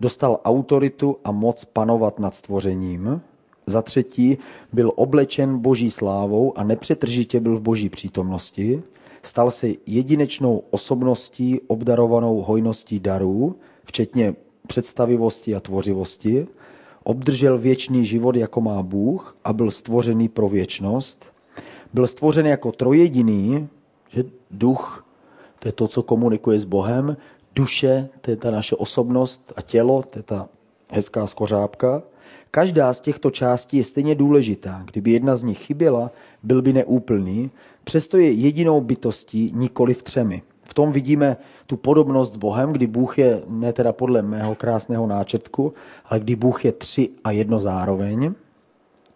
Dostal 0.00 0.40
autoritu 0.44 1.16
a 1.24 1.32
moc 1.32 1.64
panovat 1.64 2.18
nad 2.18 2.34
stvořením. 2.34 3.20
Za 3.66 3.82
třetí 3.82 4.38
byl 4.72 4.92
oblečen 4.96 5.58
boží 5.58 5.90
slávou 5.90 6.58
a 6.58 6.64
nepřetržitě 6.64 7.40
byl 7.40 7.58
v 7.58 7.62
boží 7.62 7.88
přítomnosti. 7.88 8.82
Stal 9.22 9.50
se 9.50 9.68
jedinečnou 9.86 10.62
osobností 10.70 11.60
obdarovanou 11.66 12.42
hojností 12.42 13.00
darů, 13.00 13.56
včetně 13.84 14.34
představivosti 14.66 15.54
a 15.54 15.60
tvořivosti. 15.60 16.46
Obdržel 17.04 17.58
věčný 17.58 18.06
život, 18.06 18.36
jako 18.36 18.60
má 18.60 18.82
Bůh 18.82 19.36
a 19.44 19.52
byl 19.52 19.70
stvořený 19.70 20.28
pro 20.28 20.48
věčnost. 20.48 21.32
Byl 21.92 22.06
stvořen 22.06 22.46
jako 22.46 22.72
trojediný, 22.72 23.68
že 24.08 24.24
duch, 24.50 25.06
to 25.62 25.68
je 25.68 25.72
to, 25.72 25.88
co 25.88 26.02
komunikuje 26.02 26.58
s 26.58 26.64
Bohem, 26.64 27.16
duše, 27.54 28.08
to 28.20 28.30
je 28.30 28.36
ta 28.36 28.50
naše 28.50 28.76
osobnost 28.76 29.52
a 29.56 29.62
tělo, 29.62 30.02
to 30.10 30.18
je 30.18 30.22
ta 30.22 30.48
hezká 30.90 31.26
skořápka. 31.26 32.02
Každá 32.50 32.92
z 32.92 33.00
těchto 33.00 33.30
částí 33.30 33.76
je 33.76 33.84
stejně 33.84 34.14
důležitá. 34.14 34.82
Kdyby 34.90 35.10
jedna 35.10 35.36
z 35.36 35.44
nich 35.44 35.58
chyběla, 35.58 36.10
byl 36.42 36.62
by 36.62 36.72
neúplný, 36.72 37.50
přesto 37.84 38.18
je 38.18 38.32
jedinou 38.32 38.80
bytostí, 38.80 39.52
nikoli 39.54 39.94
v 39.94 40.02
třemi. 40.02 40.42
V 40.64 40.74
tom 40.74 40.92
vidíme 40.92 41.36
tu 41.66 41.76
podobnost 41.76 42.34
s 42.34 42.36
Bohem, 42.36 42.72
kdy 42.72 42.86
Bůh 42.86 43.18
je, 43.18 43.42
ne 43.48 43.72
teda 43.72 43.92
podle 43.92 44.22
mého 44.22 44.54
krásného 44.54 45.06
náčrtku, 45.06 45.72
ale 46.04 46.20
kdy 46.20 46.36
Bůh 46.36 46.64
je 46.64 46.72
tři 46.72 47.08
a 47.24 47.30
jedno 47.30 47.58
zároveň. 47.58 48.34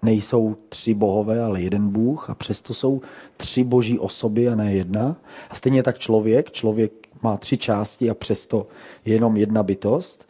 Nejsou 0.03 0.57
tři 0.69 0.95
bohové, 0.95 1.43
ale 1.43 1.61
jeden 1.63 1.89
Bůh 1.89 2.31
a 2.31 2.35
přesto 2.35 2.75
jsou 2.75 3.01
tři 3.37 3.65
boží 3.65 3.99
osoby 3.99 4.49
a 4.49 4.55
ne 4.55 4.75
jedna. 4.75 5.17
A 5.51 5.55
stejně 5.55 5.83
tak 5.83 5.99
člověk. 5.99 6.51
Člověk 6.51 6.93
má 7.23 7.37
tři 7.37 7.59
části 7.59 8.11
a 8.11 8.15
přesto 8.15 8.67
je 9.05 9.13
jenom 9.13 9.37
jedna 9.37 9.63
bytost. 9.63 10.29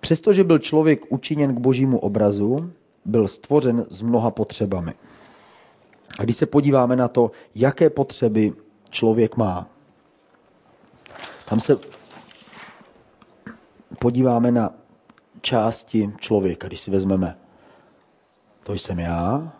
Přestože 0.00 0.44
byl 0.44 0.58
člověk 0.58 1.12
učiněn 1.12 1.54
k 1.54 1.60
božímu 1.60 1.98
obrazu, 1.98 2.70
byl 3.04 3.28
stvořen 3.28 3.86
s 3.88 4.02
mnoha 4.02 4.30
potřebami. 4.30 4.94
A 6.18 6.24
když 6.24 6.36
se 6.36 6.46
podíváme 6.46 6.96
na 6.96 7.08
to, 7.08 7.30
jaké 7.54 7.90
potřeby 7.90 8.52
člověk 8.90 9.36
má, 9.36 9.68
tam 11.48 11.60
se 11.60 11.78
podíváme 14.00 14.52
na 14.52 14.74
části 15.40 16.12
člověka, 16.18 16.66
když 16.66 16.80
si 16.80 16.90
vezmeme, 16.90 17.38
to 18.68 18.74
jsem 18.74 18.98
já, 18.98 19.52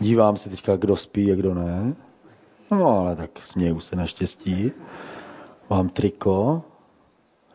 Dívám 0.00 0.36
se 0.36 0.50
teďka, 0.50 0.76
kdo 0.76 0.96
spí 0.96 1.32
a 1.32 1.34
kdo 1.34 1.54
ne. 1.54 1.96
No, 2.70 2.88
ale 2.88 3.16
tak 3.16 3.30
směju 3.42 3.80
se 3.80 3.96
naštěstí. 3.96 4.72
Mám 5.70 5.88
triko 5.88 6.62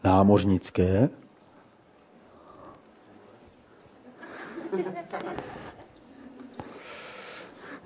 námořnické. 0.03 1.10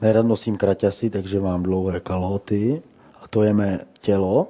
Nerad 0.02 0.26
nosím 0.26 0.58
kraťasy, 0.58 1.10
takže 1.10 1.40
mám 1.40 1.64
dlouhé 1.64 2.00
kalhoty. 2.00 2.84
To 3.30 3.44
je 3.44 3.54
mé 3.54 3.80
tělo. 4.02 4.48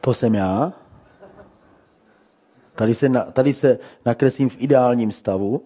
To 0.00 0.14
jsem 0.14 0.34
já. 0.34 0.72
Tady 2.74 2.94
se, 2.94 3.08
na, 3.08 3.24
tady 3.24 3.52
se 3.52 3.78
nakreslím 4.06 4.48
v 4.48 4.56
ideálním 4.58 5.12
stavu. 5.12 5.62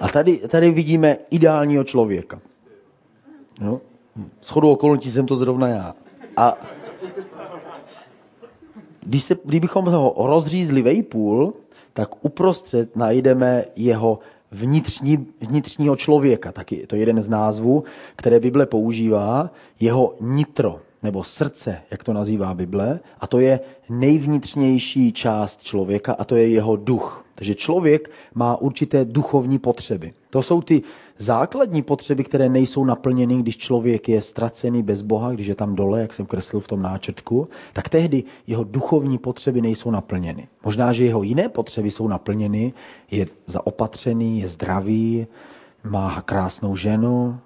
A 0.00 0.08
tady, 0.08 0.38
tady 0.38 0.70
vidíme 0.70 1.16
ideálního 1.30 1.84
člověka. 1.84 2.40
No? 3.60 3.80
S 4.40 4.50
chodou 4.50 4.72
okolností 4.72 5.10
jsem 5.10 5.26
to 5.26 5.36
zrovna 5.36 5.68
já. 5.68 5.94
A 6.36 6.56
když 9.00 9.24
se, 9.24 9.36
kdybychom 9.44 9.84
ho 9.84 10.14
rozřízli 10.18 10.82
vejpůl, 10.82 11.54
tak 11.92 12.24
uprostřed 12.24 12.96
najdeme 12.96 13.64
jeho 13.76 14.18
vnitřní, 14.52 15.26
vnitřního 15.40 15.96
člověka. 15.96 16.52
Taky 16.52 16.76
je 16.76 16.86
to 16.86 16.96
jeden 16.96 17.22
z 17.22 17.28
názvů, 17.28 17.84
které 18.16 18.40
Bible 18.40 18.66
používá, 18.66 19.50
jeho 19.80 20.14
nitro 20.20 20.80
nebo 21.02 21.24
srdce, 21.24 21.78
jak 21.90 22.04
to 22.04 22.12
nazývá 22.12 22.54
Bible, 22.54 23.00
a 23.20 23.26
to 23.26 23.40
je 23.40 23.60
nejvnitřnější 23.88 25.12
část 25.12 25.62
člověka 25.62 26.12
a 26.12 26.24
to 26.24 26.36
je 26.36 26.48
jeho 26.48 26.76
duch. 26.76 27.24
Takže 27.34 27.54
člověk 27.54 28.10
má 28.34 28.56
určité 28.56 29.04
duchovní 29.04 29.58
potřeby. 29.58 30.12
To 30.30 30.42
jsou 30.42 30.62
ty 30.62 30.82
základní 31.18 31.82
potřeby, 31.82 32.24
které 32.24 32.48
nejsou 32.48 32.84
naplněny, 32.84 33.36
když 33.36 33.56
člověk 33.56 34.08
je 34.08 34.20
ztracený 34.20 34.82
bez 34.82 35.02
Boha, 35.02 35.32
když 35.32 35.46
je 35.46 35.54
tam 35.54 35.74
dole, 35.74 36.00
jak 36.00 36.12
jsem 36.12 36.26
kreslil 36.26 36.60
v 36.60 36.68
tom 36.68 36.82
náčrtku, 36.82 37.48
tak 37.72 37.88
tehdy 37.88 38.24
jeho 38.46 38.64
duchovní 38.64 39.18
potřeby 39.18 39.60
nejsou 39.60 39.90
naplněny. 39.90 40.48
Možná, 40.64 40.92
že 40.92 41.04
jeho 41.04 41.22
jiné 41.22 41.48
potřeby 41.48 41.90
jsou 41.90 42.08
naplněny, 42.08 42.72
je 43.10 43.26
zaopatřený, 43.46 44.40
je 44.40 44.48
zdravý, 44.48 45.26
má 45.84 46.22
krásnou 46.22 46.76
ženu, 46.76 47.38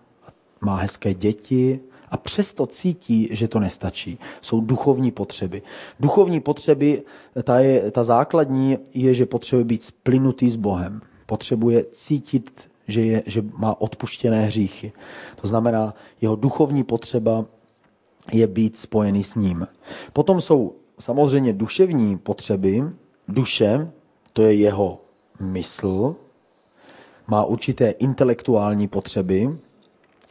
má 0.61 0.77
hezké 0.77 1.15
děti, 1.15 1.81
a 2.11 2.17
přesto 2.17 2.67
cítí, 2.67 3.29
že 3.31 3.49
to 3.49 3.61
nestačí. 3.61 4.19
Jsou 4.43 4.61
duchovní 4.61 5.11
potřeby. 5.11 5.63
Duchovní 6.01 6.41
potřeby, 6.41 7.03
ta, 7.43 7.59
je, 7.59 7.91
ta 7.91 8.05
základní 8.05 8.79
je, 8.95 9.15
že 9.15 9.27
potřebuje 9.27 9.65
být 9.65 9.83
splynutý 9.83 10.51
s 10.51 10.57
Bohem. 10.57 11.01
Potřebuje 11.27 11.85
cítit, 11.93 12.71
že, 12.89 13.01
je, 13.01 13.23
že 13.27 13.45
má 13.57 13.81
odpuštěné 13.81 14.47
hříchy. 14.47 14.93
To 15.41 15.47
znamená, 15.49 15.95
jeho 16.21 16.37
duchovní 16.37 16.85
potřeba 16.85 17.45
je 18.33 18.47
být 18.47 18.77
spojený 18.77 19.25
s 19.25 19.35
ním. 19.35 19.67
Potom 20.13 20.41
jsou 20.41 20.75
samozřejmě 20.99 21.53
duševní 21.53 22.19
potřeby. 22.19 22.83
Duše, 23.29 23.91
to 24.33 24.43
je 24.43 24.55
jeho 24.55 25.01
mysl, 25.41 26.17
má 27.27 27.45
určité 27.45 27.91
intelektuální 27.91 28.89
potřeby, 28.89 29.59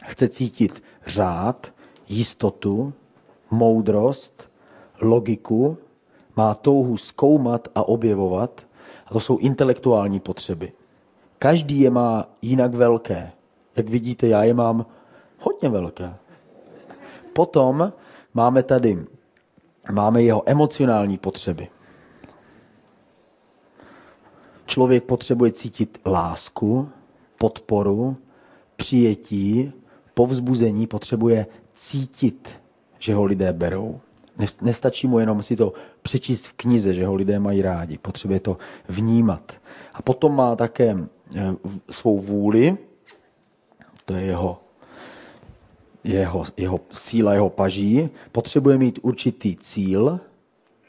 chce 0.04 0.28
cítit 0.28 0.82
řád, 1.06 1.72
jistotu, 2.08 2.92
moudrost, 3.50 4.50
logiku, 5.00 5.78
má 6.36 6.54
touhu 6.54 6.96
zkoumat 6.96 7.68
a 7.74 7.88
objevovat, 7.88 8.66
a 9.06 9.12
to 9.12 9.20
jsou 9.20 9.38
intelektuální 9.38 10.20
potřeby. 10.20 10.72
Každý 11.38 11.80
je 11.80 11.90
má 11.90 12.28
jinak 12.42 12.74
velké. 12.74 13.32
Jak 13.76 13.88
vidíte, 13.88 14.26
já 14.26 14.44
je 14.44 14.54
mám 14.54 14.86
hodně 15.38 15.68
velké. 15.68 16.14
Potom 17.32 17.92
máme 18.34 18.62
tady 18.62 19.06
máme 19.92 20.22
jeho 20.22 20.42
emocionální 20.46 21.18
potřeby. 21.18 21.68
Člověk 24.66 25.04
potřebuje 25.04 25.52
cítit 25.52 25.98
lásku, 26.06 26.88
podporu, 27.38 28.16
přijetí, 28.76 29.72
povzbuzení, 30.14 30.86
potřebuje 30.86 31.46
cítit, 31.74 32.48
že 32.98 33.14
ho 33.14 33.24
lidé 33.24 33.52
berou. 33.52 34.00
Nestačí 34.60 35.06
mu 35.06 35.18
jenom 35.18 35.42
si 35.42 35.56
to 35.56 35.72
přečíst 36.02 36.46
v 36.46 36.52
knize, 36.52 36.94
že 36.94 37.06
ho 37.06 37.14
lidé 37.14 37.38
mají 37.38 37.62
rádi. 37.62 37.98
Potřebuje 37.98 38.40
to 38.40 38.56
vnímat. 38.88 39.52
A 39.94 40.02
potom 40.02 40.36
má 40.36 40.56
také 40.56 40.96
svou 41.90 42.18
vůli, 42.18 42.76
to 44.04 44.14
je 44.14 44.22
jeho, 44.22 44.58
jeho, 46.04 46.44
jeho 46.56 46.80
síla, 46.90 47.34
jeho 47.34 47.50
paží. 47.50 48.08
Potřebuje 48.32 48.78
mít 48.78 48.98
určitý 49.02 49.56
cíl, 49.56 50.20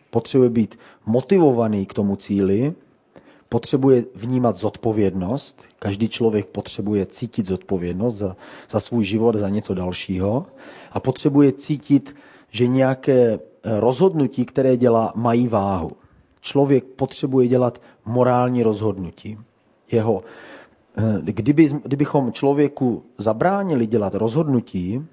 potřebuje 0.10 0.50
být 0.50 0.80
motivovaný 1.06 1.86
k 1.86 1.94
tomu 1.94 2.16
cíli, 2.16 2.74
potřebuje 3.50 4.06
vnímat 4.16 4.56
zodpovědnost. 4.56 5.64
Každý 5.80 6.10
člověk 6.10 6.46
potřebuje 6.46 7.06
cítit 7.06 7.46
zodpovědnost 7.46 8.16
za, 8.16 8.36
za 8.70 8.80
svůj 8.80 9.06
život, 9.06 9.36
za 9.36 9.50
něco 9.50 9.74
dalšího. 9.74 10.46
A 10.92 11.00
potřebuje 11.00 11.52
cítit, 11.52 12.16
že 12.50 12.68
nějaké 12.68 13.34
eh, 13.34 13.40
rozhodnutí, 13.80 14.46
které 14.46 14.78
dělá, 14.78 15.14
mají 15.16 15.48
váhu. 15.48 15.92
Člověk 16.42 16.84
potřebuje 16.84 17.48
dělat 17.48 17.82
morální 18.06 18.64
rozhodnutí. 18.64 19.38
Jeho 19.92 20.24
Eh, 20.98 21.22
kdyby, 21.22 21.70
kdybychom 21.84 22.32
člověku 22.32 23.04
zabránili 23.18 23.88
dělat 23.88 24.16
rozhodnutí 24.16 25.06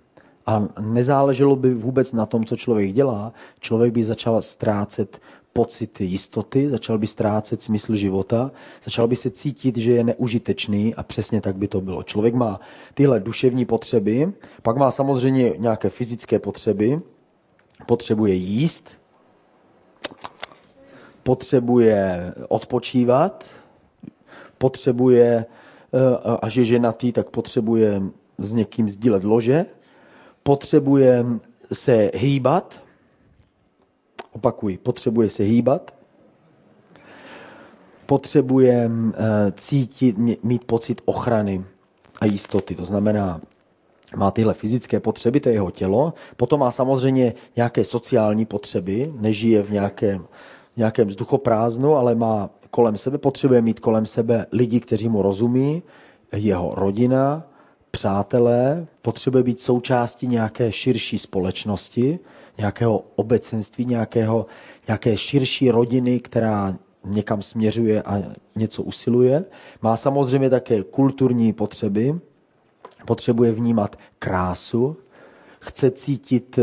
a 0.47 0.69
nezáleželo 0.81 1.57
by 1.57 1.75
vůbec 1.75 2.13
na 2.13 2.27
tom, 2.27 2.45
co 2.45 2.57
člověk 2.57 2.93
dělá, 2.93 3.33
člověk 3.61 3.93
by 3.93 4.05
začal 4.05 4.43
ztrácet 4.43 5.21
pocit 5.53 6.01
jistoty, 6.01 6.69
začal 6.69 6.99
by 6.99 7.07
ztrácet 7.07 7.63
smysl 7.63 7.95
života, 7.95 8.51
začal 8.85 9.09
by 9.09 9.17
se 9.17 9.31
cítit, 9.31 9.77
že 9.77 9.93
je 9.93 10.05
neužitečný 10.05 10.95
a 10.95 11.03
přesně 11.03 11.41
tak 11.41 11.57
by 11.57 11.69
to 11.69 11.81
bylo. 11.81 12.03
Člověk 12.03 12.35
má 12.35 12.61
tyhle 12.95 13.21
duševní 13.21 13.65
potřeby, 13.65 14.33
pak 14.63 14.77
má 14.77 14.91
samozřejmě 14.91 15.55
nějaké 15.59 15.91
fyzické 15.91 16.39
potřeby, 16.39 17.01
potřebuje 17.87 18.35
jíst, 18.35 18.91
potřebuje 21.23 22.35
odpočívat, 22.49 23.45
potřebuje, 24.59 25.47
eh, 25.95 26.37
až 26.43 26.57
je 26.57 26.65
ženatý, 26.65 27.13
tak 27.13 27.31
potřebuje 27.31 28.03
s 28.39 28.55
někým 28.55 28.89
sdílet 28.89 29.25
lože, 29.25 29.67
potřebuje 30.43 31.25
se 31.73 32.11
hýbat, 32.15 32.81
opakuji, 34.33 34.79
potřebuje 34.79 35.31
se 35.31 35.43
hýbat, 35.43 35.95
potřebuje 38.07 38.91
eh, 38.91 39.53
cítit, 39.57 40.17
mít 40.43 40.65
pocit 40.65 41.01
ochrany 41.05 41.65
a 42.21 42.27
jistoty. 42.27 42.75
To 42.75 42.85
znamená, 42.85 43.41
má 44.17 44.31
tyhle 44.31 44.55
fyzické 44.55 45.01
potřeby, 45.01 45.41
to 45.41 45.49
je 45.49 45.55
jeho 45.55 45.71
tělo, 45.71 46.15
potom 46.37 46.61
má 46.61 46.71
samozřejmě 46.71 47.35
nějaké 47.57 47.85
sociální 47.85 48.45
potřeby, 48.45 49.13
nežije 49.19 49.63
v 49.63 49.71
nějakém, 49.71 50.27
nějakém 50.77 51.09
vzduchoprázdnu, 51.09 51.97
ale 51.97 52.15
má 52.15 52.51
kolem 52.75 52.97
sebe, 52.97 53.19
potřebuje 53.19 53.63
mít 53.63 53.81
kolem 53.81 54.07
sebe 54.07 54.47
lidi, 54.53 54.81
kteří 54.81 55.09
mu 55.09 55.23
rozumí, 55.23 55.83
jeho 56.33 56.75
rodina, 56.75 57.47
přátelé, 57.91 58.87
potřebuje 59.03 59.43
být 59.43 59.61
součástí 59.61 60.27
nějaké 60.27 60.73
širší 60.73 61.19
společnosti, 61.19 62.19
nějakého 62.59 63.05
obecenství, 63.17 63.85
nějakého, 63.85 64.47
nějaké 64.89 65.17
širší 65.17 65.71
rodiny, 65.71 66.21
která 66.21 66.77
někam 67.05 67.43
směřuje 67.43 68.03
a 68.03 68.23
něco 68.57 68.83
usiluje. 68.83 69.45
Má 69.83 69.97
samozřejmě 69.97 70.51
také 70.51 70.83
kulturní 70.83 71.53
potřeby, 71.53 72.15
potřebuje 73.07 73.53
vnímat 73.53 73.97
krásu, 74.19 74.97
chce 75.61 75.91
cítit, 75.91 76.59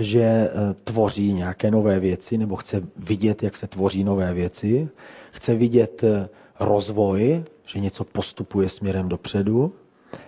že 0.00 0.22
eh, 0.22 0.50
tvoří 0.84 1.32
nějaké 1.32 1.70
nové 1.70 2.00
věci, 2.00 2.38
nebo 2.38 2.56
chce 2.56 2.82
vidět, 2.96 3.42
jak 3.42 3.56
se 3.56 3.66
tvoří 3.66 4.04
nové 4.04 4.34
věci, 4.34 4.88
chce 5.32 5.54
vidět 5.54 6.04
eh, 6.04 6.28
rozvoj, 6.60 7.44
že 7.66 7.80
něco 7.80 8.04
postupuje 8.04 8.68
směrem 8.68 9.08
dopředu 9.08 9.72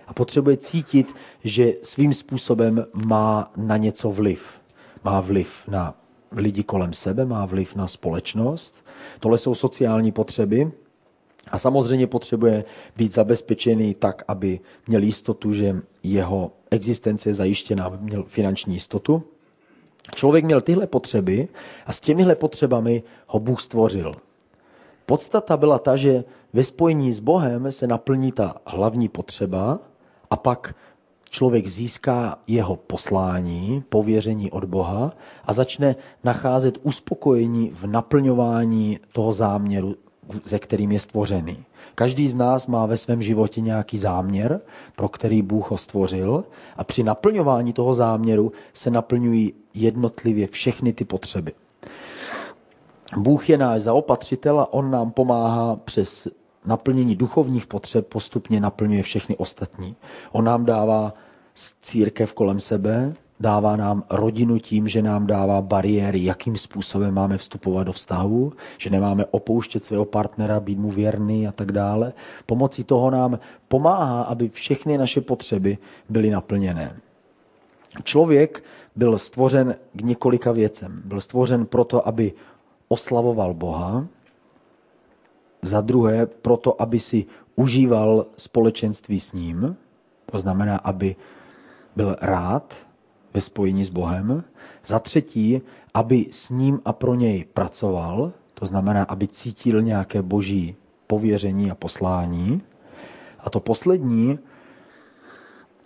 a 0.07 0.13
potřebuje 0.13 0.57
cítit, 0.57 1.15
že 1.43 1.73
svým 1.83 2.13
způsobem 2.13 2.85
má 3.05 3.51
na 3.57 3.77
něco 3.77 4.11
vliv. 4.11 4.49
Má 5.03 5.21
vliv 5.21 5.67
na 5.67 5.95
lidi 6.31 6.63
kolem 6.63 6.93
sebe, 6.93 7.25
má 7.25 7.45
vliv 7.45 7.75
na 7.75 7.87
společnost. 7.87 8.85
Tohle 9.19 9.37
jsou 9.37 9.55
sociální 9.55 10.11
potřeby, 10.11 10.71
a 11.51 11.57
samozřejmě 11.57 12.07
potřebuje 12.07 12.63
být 12.97 13.13
zabezpečený 13.13 13.93
tak, 13.93 14.23
aby 14.27 14.59
měl 14.87 15.03
jistotu, 15.03 15.53
že 15.53 15.75
jeho 16.03 16.51
existence 16.71 17.29
je 17.29 17.33
zajištěná, 17.33 17.85
aby 17.85 17.97
měl 17.99 18.23
finanční 18.23 18.73
jistotu. 18.73 19.23
Člověk 20.15 20.45
měl 20.45 20.61
tyhle 20.61 20.87
potřeby 20.87 21.47
a 21.85 21.93
s 21.93 22.01
těmihle 22.01 22.35
potřebami 22.35 23.03
ho 23.27 23.39
Bůh 23.39 23.61
stvořil. 23.61 24.15
Podstata 25.05 25.57
byla 25.57 25.79
ta, 25.79 25.95
že 25.95 26.23
ve 26.53 26.63
spojení 26.63 27.13
s 27.13 27.19
Bohem 27.19 27.71
se 27.71 27.87
naplní 27.87 28.31
ta 28.31 28.55
hlavní 28.65 29.09
potřeba 29.09 29.79
a 30.29 30.35
pak 30.35 30.75
člověk 31.29 31.67
získá 31.67 32.37
jeho 32.47 32.75
poslání, 32.75 33.83
pověření 33.89 34.51
od 34.51 34.65
Boha 34.65 35.13
a 35.45 35.53
začne 35.53 35.95
nacházet 36.23 36.77
uspokojení 36.83 37.71
v 37.75 37.87
naplňování 37.87 38.99
toho 39.13 39.33
záměru, 39.33 39.95
ze 40.43 40.59
kterým 40.59 40.91
je 40.91 40.99
stvořený. 40.99 41.65
Každý 41.95 42.27
z 42.27 42.35
nás 42.35 42.67
má 42.67 42.85
ve 42.85 42.97
svém 42.97 43.21
životě 43.21 43.61
nějaký 43.61 43.97
záměr, 43.97 44.61
pro 44.95 45.09
který 45.09 45.41
Bůh 45.41 45.71
ho 45.71 45.77
stvořil 45.77 46.43
a 46.77 46.83
při 46.83 47.03
naplňování 47.03 47.73
toho 47.73 47.93
záměru 47.93 48.51
se 48.73 48.89
naplňují 48.91 49.53
jednotlivě 49.73 50.47
všechny 50.47 50.93
ty 50.93 51.05
potřeby. 51.05 51.53
Bůh 53.17 53.49
je 53.49 53.57
náš 53.57 53.81
zaopatřitel 53.81 54.59
a 54.59 54.73
on 54.73 54.91
nám 54.91 55.11
pomáhá 55.11 55.75
přes 55.75 56.27
naplnění 56.65 57.15
duchovních 57.15 57.67
potřeb 57.67 58.07
postupně 58.07 58.59
naplňuje 58.59 59.03
všechny 59.03 59.37
ostatní. 59.37 59.95
On 60.31 60.45
nám 60.45 60.65
dává 60.65 61.13
církev 61.81 62.33
kolem 62.33 62.59
sebe, 62.59 63.13
dává 63.39 63.75
nám 63.75 64.03
rodinu 64.09 64.59
tím, 64.59 64.87
že 64.87 65.01
nám 65.01 65.27
dává 65.27 65.61
bariéry, 65.61 66.23
jakým 66.23 66.57
způsobem 66.57 67.13
máme 67.13 67.37
vstupovat 67.37 67.83
do 67.83 67.91
vztahu, 67.91 68.53
že 68.77 68.89
nemáme 68.89 69.25
opouštět 69.25 69.85
svého 69.85 70.05
partnera, 70.05 70.59
být 70.59 70.79
mu 70.79 70.91
věrný 70.91 71.47
a 71.47 71.51
tak 71.51 71.71
dále. 71.71 72.13
Pomocí 72.45 72.83
toho 72.83 73.11
nám 73.11 73.39
pomáhá, 73.67 74.21
aby 74.21 74.49
všechny 74.49 74.97
naše 74.97 75.21
potřeby 75.21 75.77
byly 76.09 76.29
naplněné. 76.29 76.97
Člověk 78.03 78.63
byl 78.95 79.17
stvořen 79.17 79.75
k 79.93 80.01
několika 80.01 80.51
věcem. 80.51 81.01
Byl 81.05 81.21
stvořen 81.21 81.65
proto, 81.65 82.07
aby 82.07 82.33
oslavoval 82.87 83.53
Boha, 83.53 84.07
za 85.61 85.81
druhé 85.81 86.25
proto, 86.25 86.81
aby 86.81 86.99
si 86.99 87.25
užíval 87.55 88.25
společenství 88.37 89.19
s 89.19 89.33
ním, 89.33 89.75
to 90.25 90.39
znamená, 90.39 90.77
aby 90.77 91.15
byl 91.95 92.15
rád 92.21 92.73
ve 93.33 93.41
spojení 93.41 93.85
s 93.85 93.89
Bohem. 93.89 94.43
Za 94.85 94.99
třetí, 94.99 95.61
aby 95.93 96.25
s 96.31 96.49
ním 96.49 96.81
a 96.85 96.93
pro 96.93 97.15
něj 97.15 97.45
pracoval, 97.53 98.33
to 98.53 98.65
znamená, 98.65 99.03
aby 99.03 99.27
cítil 99.27 99.81
nějaké 99.81 100.21
boží 100.21 100.75
pověření 101.07 101.71
a 101.71 101.75
poslání. 101.75 102.61
A 103.39 103.49
to 103.49 103.59
poslední, 103.59 104.39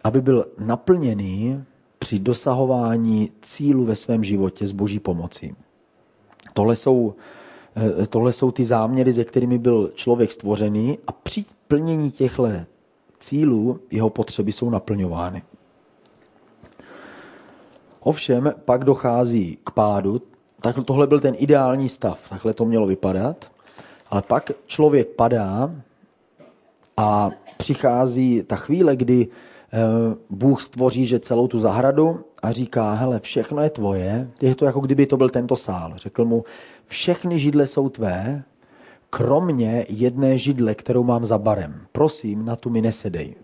aby 0.03 0.21
byl 0.21 0.45
naplněný 0.59 1.63
při 1.99 2.19
dosahování 2.19 3.31
cílu 3.41 3.85
ve 3.85 3.95
svém 3.95 4.23
životě 4.23 4.67
s 4.67 4.71
boží 4.71 4.99
pomocí. 4.99 5.55
Tohle 6.53 6.75
jsou, 6.75 7.13
eh, 8.01 8.07
tohle 8.07 8.33
jsou 8.33 8.51
ty 8.51 8.63
záměry, 8.63 9.13
se 9.13 9.25
kterými 9.25 9.57
byl 9.57 9.91
člověk 9.95 10.31
stvořený 10.31 10.97
a 11.07 11.11
při 11.11 11.45
plnění 11.67 12.11
těchto 12.11 12.47
cílů 13.19 13.79
jeho 13.91 14.09
potřeby 14.09 14.51
jsou 14.51 14.69
naplňovány. 14.69 15.43
Ovšem 17.99 18.53
pak 18.65 18.83
dochází 18.83 19.57
k 19.63 19.71
pádu, 19.71 20.21
tak 20.61 20.75
tohle 20.85 21.07
byl 21.07 21.19
ten 21.19 21.35
ideální 21.37 21.89
stav, 21.89 22.29
takhle 22.29 22.53
to 22.53 22.65
mělo 22.65 22.87
vypadat, 22.87 23.51
ale 24.09 24.21
pak 24.21 24.51
člověk 24.65 25.07
padá 25.07 25.71
a 26.97 27.29
přichází 27.57 28.43
ta 28.43 28.55
chvíle, 28.55 28.95
kdy 28.95 29.27
Bůh 30.29 30.61
stvoří, 30.61 31.05
že 31.05 31.19
celou 31.19 31.47
tu 31.47 31.59
zahradu 31.59 32.25
a 32.41 32.51
říká, 32.51 32.93
hele, 32.93 33.19
všechno 33.19 33.61
je 33.61 33.69
tvoje, 33.69 34.31
je 34.41 34.55
to 34.55 34.65
jako 34.65 34.79
kdyby 34.79 35.05
to 35.05 35.17
byl 35.17 35.29
tento 35.29 35.55
sál. 35.55 35.93
Řekl 35.95 36.25
mu, 36.25 36.43
všechny 36.85 37.39
židle 37.39 37.67
jsou 37.67 37.89
tvé, 37.89 38.43
kromě 39.09 39.85
jedné 39.89 40.37
židle, 40.37 40.75
kterou 40.75 41.03
mám 41.03 41.25
za 41.25 41.37
barem. 41.37 41.81
Prosím, 41.91 42.45
na 42.45 42.55
tu 42.55 42.69
mi 42.69 42.81
nesedej. 42.81 43.35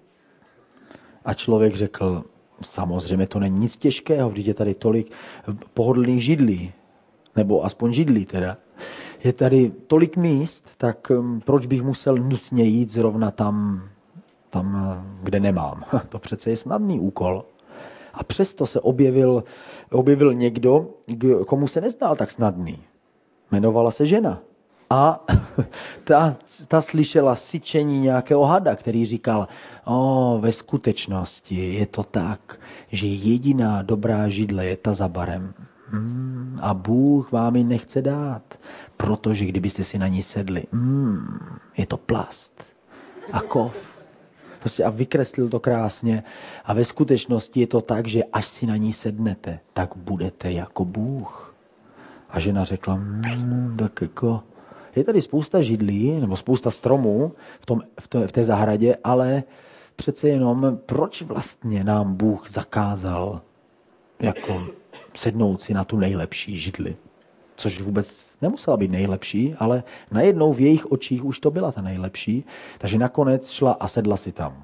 A 1.26 1.34
člověk 1.34 1.76
řekl, 1.76 2.24
Samozřejmě 2.62 3.28
to 3.28 3.40
není 3.40 3.60
nic 3.60 3.78
těžkého, 3.78 4.30
vždyť 4.30 4.48
je 4.48 4.54
tady 4.54 4.74
tolik 4.74 5.12
pohodlných 5.74 6.24
židlí, 6.24 6.74
nebo 7.36 7.66
aspoň 7.66 7.94
židlí 7.94 8.26
teda. 8.26 8.58
Je 9.24 9.34
tady 9.34 9.72
tolik 9.88 10.18
míst, 10.18 10.70
tak 10.78 11.12
um, 11.20 11.42
proč 11.42 11.66
bych 11.66 11.84
musel 11.84 12.18
nutně 12.18 12.64
jít 12.64 12.92
zrovna 12.92 13.32
tam, 13.32 13.84
tam 14.56 14.76
uh, 14.76 15.24
kde 15.24 15.40
nemám? 15.40 15.84
To 16.10 16.20
přece 16.20 16.50
je 16.50 16.58
snadný 16.58 17.00
úkol. 17.00 17.46
A 18.14 18.24
přesto 18.24 18.66
se 18.66 18.80
objevil, 18.80 19.44
objevil 19.92 20.34
někdo, 20.34 20.88
komu 21.48 21.68
se 21.68 21.82
nezdál 21.82 22.16
tak 22.16 22.32
snadný. 22.32 22.80
Jmenovala 23.52 23.92
se 23.92 24.06
žena. 24.06 24.40
A 24.90 25.26
ta, 26.04 26.38
ta 26.68 26.82
slyšela 26.82 27.36
syčení 27.36 28.02
nějakého 28.02 28.44
hada, 28.46 28.76
který 28.76 29.06
říkal, 29.06 29.48
o, 29.86 30.38
ve 30.42 30.52
skutečnosti 30.52 31.74
je 31.74 31.86
to 31.86 32.04
tak, 32.04 32.60
že 32.92 33.08
jediná 33.08 33.82
dobrá 33.82 34.30
židle 34.30 34.66
je 34.66 34.78
ta 34.78 34.94
za 34.94 35.08
barem. 35.08 35.54
Hmm, 35.88 36.60
a 36.62 36.74
Bůh 36.74 37.32
vám 37.32 37.56
ji 37.56 37.64
nechce 37.64 38.02
dát, 38.02 38.60
protože 38.98 39.46
kdybyste 39.46 39.84
si 39.84 40.00
na 40.00 40.08
ní 40.08 40.22
sedli, 40.22 40.64
hmm, 40.72 41.40
je 41.78 41.86
to 41.86 41.98
plast 41.98 42.64
a 43.32 43.42
kov. 43.42 43.95
Prostě 44.66 44.84
a 44.84 44.90
vykreslil 44.90 45.50
to 45.50 45.60
krásně. 45.60 46.24
A 46.66 46.74
ve 46.74 46.86
skutečnosti 46.86 47.60
je 47.60 47.68
to 47.68 47.82
tak, 47.82 48.08
že 48.08 48.24
až 48.24 48.48
si 48.48 48.66
na 48.66 48.78
ní 48.78 48.94
sednete, 48.94 49.60
tak 49.74 49.96
budete 49.96 50.52
jako 50.52 50.86
Bůh. 50.86 51.56
A 52.30 52.40
žena 52.40 52.66
řekla, 52.66 52.94
hmm, 52.94 53.76
tak 53.78 54.02
jako 54.02 54.44
je 54.96 55.04
tady 55.04 55.22
spousta 55.22 55.62
židlí 55.62 56.20
nebo 56.20 56.38
spousta 56.38 56.72
stromů 56.72 57.34
v, 57.60 57.66
tom, 57.66 57.82
v, 58.00 58.08
té, 58.08 58.28
v 58.28 58.32
té 58.32 58.46
zahradě, 58.46 58.98
ale 59.04 59.44
přece 59.96 60.30
jenom, 60.30 60.80
proč 60.86 61.22
vlastně 61.22 61.84
nám 61.84 62.16
Bůh 62.16 62.50
zakázal 62.50 63.42
jako 64.20 64.68
sednout 65.14 65.62
si 65.62 65.74
na 65.74 65.84
tu 65.84 65.98
nejlepší 65.98 66.60
židli? 66.60 66.96
Což 67.56 67.82
vůbec 67.82 68.36
nemusela 68.42 68.78
být 68.78 68.92
nejlepší, 68.92 69.56
ale 69.60 69.84
najednou 70.12 70.54
v 70.54 70.60
jejich 70.60 70.92
očích 70.92 71.26
už 71.26 71.40
to 71.40 71.52
byla 71.52 71.72
ta 71.72 71.82
nejlepší, 71.82 72.46
takže 72.78 72.98
nakonec 72.98 73.52
šla 73.52 73.72
a 73.72 73.88
sedla 73.88 74.18
si 74.18 74.32
tam. 74.32 74.64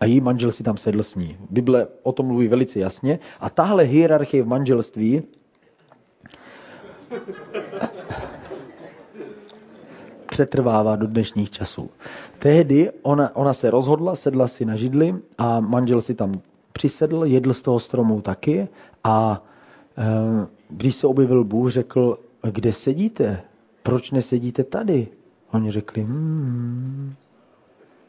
A 0.00 0.04
její 0.04 0.20
manžel 0.20 0.52
si 0.52 0.62
tam 0.62 0.76
sedl 0.76 1.02
s 1.02 1.14
ní. 1.14 1.36
Bible 1.50 1.86
o 2.02 2.12
tom 2.12 2.26
mluví 2.26 2.48
velice 2.48 2.78
jasně. 2.78 3.18
A 3.40 3.50
tahle 3.50 3.82
hierarchie 3.82 4.42
v 4.42 4.46
manželství 4.46 5.22
přetrvává 10.34 10.96
do 10.96 11.06
dnešních 11.06 11.50
časů. 11.50 11.90
Tehdy 12.38 12.90
ona, 13.02 13.36
ona 13.36 13.54
se 13.54 13.70
rozhodla, 13.70 14.16
sedla 14.16 14.48
si 14.48 14.64
na 14.64 14.76
židli 14.76 15.14
a 15.38 15.60
manžel 15.60 16.00
si 16.00 16.14
tam 16.14 16.40
přisedl, 16.72 17.24
jedl 17.24 17.54
z 17.54 17.62
toho 17.62 17.80
stromu 17.80 18.20
taky 18.20 18.68
a 19.04 19.42
když 20.68 20.94
se 20.94 21.06
objevil 21.06 21.44
Bůh, 21.44 21.70
řekl, 21.70 22.18
kde 22.50 22.72
sedíte? 22.72 23.42
Proč 23.82 24.10
nesedíte 24.10 24.64
tady? 24.64 25.08
Oni 25.52 25.70
řekli, 25.70 26.02
hmm, 26.02 27.14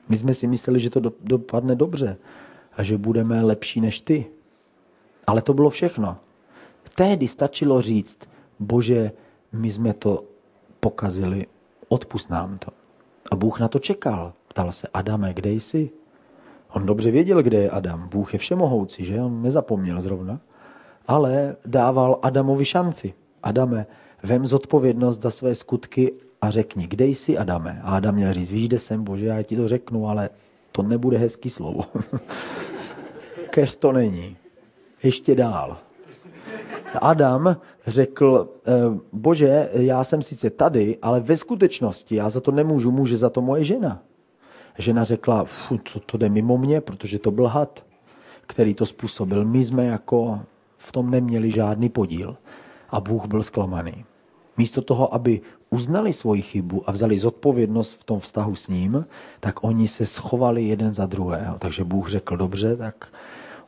my 0.10 0.18
jsme 0.18 0.34
si 0.34 0.48
mysleli, 0.48 0.80
že 0.80 0.90
to 0.90 1.02
dopadne 1.24 1.76
dobře 1.76 2.18
a 2.78 2.84
že 2.84 2.98
budeme 2.98 3.44
lepší 3.44 3.82
než 3.82 4.02
ty. 4.02 4.26
Ale 5.28 5.42
to 5.42 5.54
bylo 5.54 5.70
všechno. 5.70 6.18
Tehdy 6.96 7.28
stačilo 7.28 7.82
říct, 7.82 8.20
bože, 8.60 9.12
my 9.52 9.72
jsme 9.72 9.94
to 9.94 10.24
pokazili, 10.80 11.46
odpust 11.88 12.30
nám 12.30 12.58
to. 12.58 12.72
A 13.32 13.36
Bůh 13.36 13.60
na 13.60 13.68
to 13.68 13.80
čekal. 13.80 14.34
Ptal 14.48 14.72
se, 14.72 14.88
Adame, 14.94 15.34
kde 15.34 15.52
jsi? 15.52 15.90
On 16.70 16.86
dobře 16.86 17.12
věděl, 17.12 17.44
kde 17.44 17.58
je 17.58 17.70
Adam. 17.70 18.10
Bůh 18.10 18.34
je 18.34 18.40
všemohoucí, 18.40 19.06
že? 19.06 19.22
On 19.22 19.42
nezapomněl 19.42 20.02
zrovna. 20.02 20.40
Ale 21.08 21.56
dával 21.66 22.20
Adamovi 22.22 22.66
šanci. 22.66 23.14
Adame, 23.44 23.86
vem 24.24 24.46
zodpovědnost 24.46 25.22
za 25.22 25.32
své 25.32 25.56
skutky 25.56 26.14
a 26.42 26.50
řekni, 26.50 26.88
kde 26.88 27.06
jsi 27.06 27.38
Adame? 27.38 27.82
A 27.84 27.96
Adam 27.96 28.16
měl 28.16 28.34
říct, 28.34 28.52
víš, 28.52 28.68
kde 28.68 28.80
jsem, 28.80 29.04
bože, 29.04 29.26
já 29.26 29.44
ti 29.44 29.56
to 29.56 29.68
řeknu, 29.68 30.08
ale 30.10 30.30
to 30.72 30.84
nebude 30.84 31.18
hezký 31.18 31.50
slovo. 31.50 31.86
Kež 33.50 33.76
to 33.76 33.92
není. 33.92 34.38
Ještě 35.04 35.36
dál. 35.36 35.78
Adam 37.02 37.58
řekl, 37.88 38.50
eh, 38.68 39.00
bože, 39.12 39.70
já 39.74 40.04
jsem 40.04 40.22
sice 40.22 40.50
tady, 40.50 40.98
ale 41.02 41.20
ve 41.20 41.38
skutečnosti 41.38 42.16
já 42.16 42.30
za 42.30 42.42
to 42.42 42.52
nemůžu, 42.52 42.92
může 42.92 43.18
za 43.18 43.30
to 43.30 43.42
moje 43.42 43.64
žena. 43.64 44.02
Žena 44.78 45.04
řekla, 45.04 45.46
to, 45.94 46.00
to 46.00 46.18
jde 46.18 46.30
mimo 46.30 46.58
mě, 46.58 46.82
protože 46.82 47.20
to 47.20 47.32
byl 47.32 47.48
had, 47.48 47.86
který 48.48 48.74
to 48.74 48.86
způsobil. 48.86 49.46
My 49.46 49.64
jsme 49.64 49.86
jako 49.86 50.40
v 50.86 50.92
tom 50.92 51.12
neměli 51.12 51.52
žádný 51.52 51.90
podíl. 51.90 52.38
A 52.90 53.00
Bůh 53.00 53.26
byl 53.26 53.44
zklamaný. 53.44 54.06
Místo 54.58 54.82
toho, 54.82 55.14
aby 55.14 55.42
uznali 55.70 56.14
svoji 56.14 56.42
chybu 56.42 56.90
a 56.90 56.92
vzali 56.92 57.18
zodpovědnost 57.18 57.94
v 58.00 58.04
tom 58.04 58.20
vztahu 58.20 58.56
s 58.56 58.68
ním, 58.68 59.06
tak 59.40 59.64
oni 59.64 59.88
se 59.88 60.06
schovali 60.06 60.64
jeden 60.64 60.94
za 60.94 61.06
druhého. 61.06 61.58
Takže 61.60 61.84
Bůh 61.84 62.10
řekl, 62.10 62.38
dobře, 62.38 62.76
tak 62.78 63.08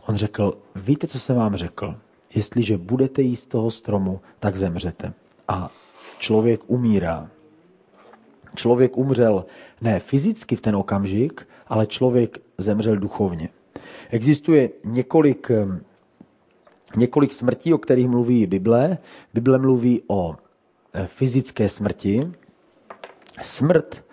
on 0.08 0.16
řekl, 0.16 0.58
víte, 0.76 1.08
co 1.08 1.20
jsem 1.20 1.36
vám 1.36 1.56
řekl? 1.56 1.96
Jestliže 2.36 2.78
budete 2.78 3.22
jíst 3.22 3.46
toho 3.46 3.72
stromu, 3.72 4.20
tak 4.40 4.56
zemřete. 4.56 5.14
A 5.48 5.72
člověk 6.20 6.62
umírá. 6.68 7.30
Člověk 8.56 8.98
umřel 8.98 9.46
ne 9.82 10.00
fyzicky 10.00 10.56
v 10.56 10.62
ten 10.62 10.76
okamžik, 10.76 11.48
ale 11.68 11.88
člověk 11.88 12.40
zemřel 12.58 12.98
duchovně. 12.98 13.50
Existuje 14.10 14.70
několik, 14.86 15.52
několik 16.96 17.34
smrtí, 17.34 17.74
o 17.74 17.78
kterých 17.78 18.08
mluví 18.08 18.46
Bible. 18.46 18.98
Bible 19.34 19.58
mluví 19.58 20.02
o 20.08 20.36
Eh, 20.98 21.08
fyzické 21.08 21.70
smrti. 21.70 22.20
Smrt 23.42 24.04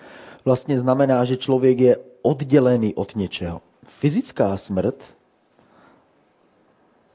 vlastně 0.45 0.79
znamená, 0.79 1.25
že 1.25 1.37
člověk 1.37 1.81
je 1.81 1.97
oddělený 2.23 2.95
od 2.95 3.17
něčeho. 3.17 3.61
Fyzická 3.85 4.57
smrt, 4.57 5.05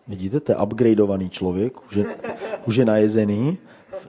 vidíte, 0.08 0.39
to 0.39 0.52
je 0.52 0.58
upgradeovaný 0.58 1.30
člověk, 1.30 1.86
už 1.86 1.95
je, 1.95 2.06
už 2.65 2.76
je 2.76 2.86
najezený. 2.86 3.58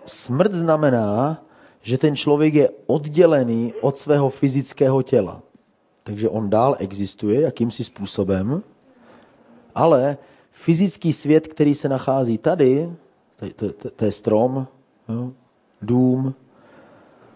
Smrt 0.06 0.54
znamená, 0.54 1.42
že 1.82 1.98
ten 1.98 2.16
člověk 2.16 2.54
je 2.54 2.70
oddělený 2.86 3.72
od 3.80 3.98
svého 3.98 4.30
fyzického 4.30 5.02
těla. 5.02 5.42
Takže 6.02 6.28
on 6.28 6.50
dál 6.50 6.76
existuje 6.78 7.40
jakýmsi 7.40 7.84
způsobem, 7.84 8.62
ale 9.74 10.16
fyzický 10.60 11.12
svět, 11.12 11.46
který 11.46 11.74
se 11.74 11.88
nachází 11.88 12.38
tady, 12.38 12.92
to, 13.56 13.72
to, 13.72 13.90
to 13.90 14.04
je 14.04 14.12
strom, 14.12 14.66
jo, 15.08 15.32
dům, 15.82 16.34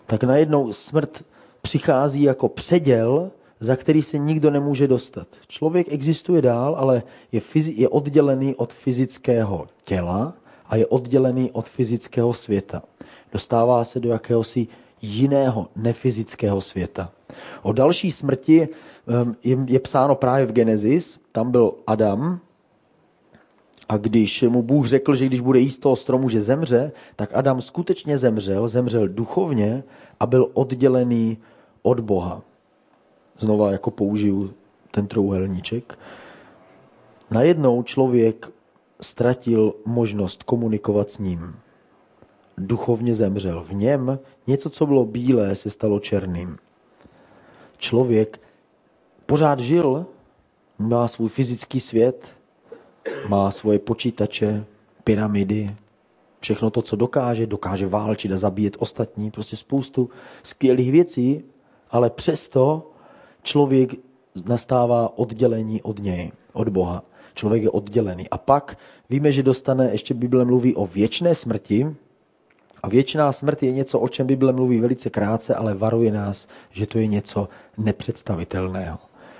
tak 0.06 0.24
najednou 0.24 0.72
smrt 0.72 1.24
přichází 1.62 2.22
jako 2.22 2.48
předěl, 2.48 3.30
za 3.60 3.76
který 3.76 4.02
se 4.02 4.18
nikdo 4.18 4.50
nemůže 4.50 4.88
dostat. 4.88 5.28
Člověk 5.48 5.92
existuje 5.92 6.42
dál, 6.42 6.74
ale 6.78 7.02
je, 7.32 7.40
fyzi- 7.40 7.74
je 7.76 7.88
oddělený 7.88 8.54
od 8.54 8.72
fyzického 8.72 9.68
těla 9.84 10.34
a 10.66 10.76
je 10.76 10.86
oddělený 10.86 11.50
od 11.50 11.68
fyzického 11.68 12.34
světa. 12.34 12.82
Dostává 13.32 13.84
se 13.84 14.00
do 14.00 14.08
jakéhosi 14.08 14.66
jiného 15.02 15.68
nefyzického 15.76 16.60
světa. 16.60 17.12
O 17.62 17.72
další 17.72 18.10
smrti 18.10 18.68
ehm, 19.08 19.36
je 19.66 19.80
psáno 19.80 20.14
právě 20.14 20.46
v 20.46 20.52
Genesis. 20.52 21.20
Tam 21.32 21.50
byl 21.50 21.74
Adam, 21.86 22.40
a 23.88 23.96
když 23.96 24.42
mu 24.42 24.62
Bůh 24.62 24.86
řekl, 24.86 25.14
že 25.14 25.26
když 25.26 25.40
bude 25.40 25.58
jíst 25.58 25.78
toho 25.78 25.96
stromu, 25.96 26.28
že 26.28 26.40
zemře, 26.40 26.92
tak 27.16 27.30
Adam 27.34 27.60
skutečně 27.60 28.18
zemřel, 28.18 28.68
zemřel 28.68 29.08
duchovně 29.08 29.84
a 30.20 30.26
byl 30.26 30.50
oddělený 30.54 31.38
od 31.82 32.00
Boha. 32.00 32.42
Znova 33.38 33.70
jako 33.70 33.90
použiju 33.90 34.54
ten 34.90 35.06
trouhelníček. 35.06 35.98
Najednou 37.30 37.82
člověk 37.82 38.50
ztratil 39.00 39.74
možnost 39.84 40.42
komunikovat 40.42 41.10
s 41.10 41.18
ním. 41.18 41.54
Duchovně 42.58 43.14
zemřel. 43.14 43.64
V 43.64 43.74
něm 43.74 44.18
něco, 44.46 44.70
co 44.70 44.86
bylo 44.86 45.04
bílé, 45.04 45.54
se 45.54 45.70
stalo 45.70 46.00
černým. 46.00 46.56
Člověk 47.78 48.40
pořád 49.26 49.60
žil, 49.60 50.06
má 50.78 51.08
svůj 51.08 51.28
fyzický 51.28 51.80
svět, 51.80 52.26
má 53.28 53.50
svoje 53.50 53.78
počítače, 53.78 54.64
pyramidy, 55.04 55.76
všechno 56.40 56.70
to, 56.70 56.82
co 56.82 56.96
dokáže, 56.96 57.46
dokáže 57.46 57.86
válčit 57.86 58.32
a 58.32 58.36
zabíjet 58.36 58.76
ostatní, 58.78 59.30
prostě 59.30 59.56
spoustu 59.56 60.10
skvělých 60.42 60.92
věcí, 60.92 61.44
ale 61.90 62.10
přesto 62.10 62.90
člověk 63.42 63.90
nastává 64.46 65.18
oddělení 65.18 65.82
od 65.82 65.98
něj, 65.98 66.32
od 66.52 66.68
Boha. 66.68 67.02
Člověk 67.34 67.62
je 67.62 67.70
oddělený. 67.70 68.28
A 68.28 68.38
pak 68.38 68.78
víme, 69.10 69.32
že 69.32 69.42
dostane, 69.42 69.90
ještě 69.92 70.14
Bible 70.14 70.44
mluví 70.44 70.74
o 70.74 70.86
věčné 70.86 71.34
smrti, 71.34 71.96
a 72.84 72.88
věčná 72.88 73.32
smrt 73.32 73.62
je 73.62 73.72
něco, 73.72 74.00
o 74.00 74.08
čem 74.08 74.26
Bible 74.26 74.52
mluví 74.52 74.80
velice 74.80 75.10
krátce, 75.10 75.54
ale 75.54 75.74
varuje 75.74 76.12
nás, 76.12 76.48
že 76.70 76.86
to 76.86 76.98
je 76.98 77.06
něco 77.06 77.48
nepředstavitelného. 77.78 78.98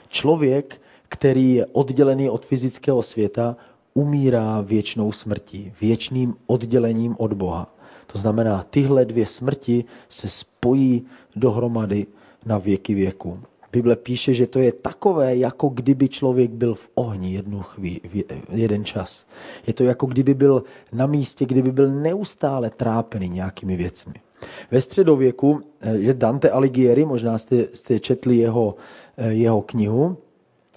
Člověk 0.08 0.80
který 1.08 1.54
je 1.54 1.66
oddělený 1.66 2.30
od 2.30 2.46
fyzického 2.46 3.02
světa, 3.02 3.56
umírá 3.94 4.60
věčnou 4.60 5.12
smrtí, 5.12 5.72
věčným 5.80 6.34
oddělením 6.46 7.16
od 7.18 7.32
Boha. 7.32 7.74
To 8.06 8.18
znamená, 8.18 8.62
tyhle 8.70 9.04
dvě 9.04 9.26
smrti 9.26 9.84
se 10.08 10.28
spojí 10.28 11.06
dohromady 11.36 12.06
na 12.46 12.58
věky 12.58 12.94
věku. 12.94 13.40
Bible 13.72 13.96
píše, 13.96 14.34
že 14.34 14.46
to 14.46 14.58
je 14.58 14.72
takové, 14.72 15.36
jako 15.36 15.68
kdyby 15.68 16.08
člověk 16.08 16.50
byl 16.50 16.74
v 16.74 16.88
ohni 16.94 17.34
jednu 17.34 17.62
chví, 17.62 18.00
jeden 18.48 18.84
čas. 18.84 19.26
Je 19.66 19.72
to 19.72 19.84
jako 19.84 20.06
kdyby 20.06 20.34
byl 20.34 20.64
na 20.92 21.06
místě, 21.06 21.46
kdyby 21.46 21.72
byl 21.72 21.94
neustále 21.94 22.70
trápený 22.70 23.28
nějakými 23.28 23.76
věcmi. 23.76 24.14
Ve 24.70 24.80
středověku, 24.80 25.60
že 25.98 26.10
eh, 26.10 26.14
Dante 26.14 26.50
Alighieri, 26.50 27.04
možná 27.04 27.38
jste, 27.38 27.66
jste 27.74 28.00
četli 28.00 28.36
jeho, 28.36 28.74
eh, 29.16 29.32
jeho 29.32 29.62
knihu, 29.62 30.16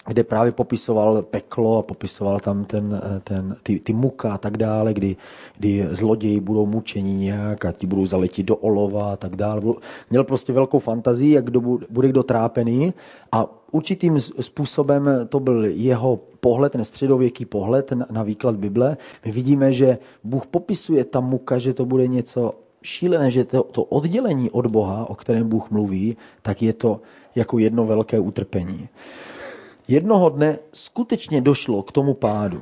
kde 0.07 0.23
právě 0.23 0.51
popisoval 0.51 1.21
peklo 1.21 1.77
a 1.77 1.81
popisoval 1.81 2.39
tam 2.39 2.65
ten, 2.65 3.01
ten, 3.23 3.55
ty, 3.63 3.79
ty 3.79 3.93
muka 3.93 4.33
a 4.33 4.37
tak 4.37 4.57
dále, 4.57 4.93
kdy, 4.93 5.15
kdy 5.57 5.87
zloději 5.91 6.39
budou 6.39 6.65
mučeni 6.65 7.15
nějak 7.15 7.65
a 7.65 7.71
ti 7.71 7.87
budou 7.87 8.05
zaletit 8.05 8.43
do 8.43 8.55
olova 8.55 9.13
a 9.13 9.15
tak 9.15 9.35
dále. 9.35 9.61
Měl 10.09 10.23
prostě 10.23 10.53
velkou 10.53 10.79
fantazii, 10.79 11.33
jak 11.33 11.45
kdo 11.45 11.61
bude 11.89 12.07
kdo 12.07 12.23
trápený 12.23 12.93
a 13.31 13.45
určitým 13.71 14.19
způsobem 14.19 15.09
to 15.29 15.39
byl 15.39 15.65
jeho 15.65 16.19
pohled, 16.39 16.71
ten 16.71 16.83
středověký 16.83 17.45
pohled 17.45 17.91
na, 17.91 18.05
na 18.11 18.23
výklad 18.23 18.55
Bible. 18.55 18.97
My 19.25 19.31
vidíme, 19.31 19.73
že 19.73 19.97
Bůh 20.23 20.47
popisuje 20.47 21.05
ta 21.05 21.19
muka, 21.19 21.57
že 21.57 21.73
to 21.73 21.85
bude 21.85 22.07
něco 22.07 22.53
šílené, 22.83 23.31
že 23.31 23.43
to, 23.43 23.63
to 23.63 23.83
oddělení 23.83 24.51
od 24.51 24.67
Boha, 24.67 25.09
o 25.09 25.15
kterém 25.15 25.49
Bůh 25.49 25.71
mluví, 25.71 26.17
tak 26.41 26.61
je 26.61 26.73
to 26.73 27.01
jako 27.35 27.59
jedno 27.59 27.85
velké 27.85 28.19
utrpení. 28.19 28.89
Jednoho 29.87 30.29
dne 30.29 30.59
skutečně 30.73 31.41
došlo 31.41 31.83
k 31.83 31.91
tomu 31.91 32.13
pádu. 32.13 32.61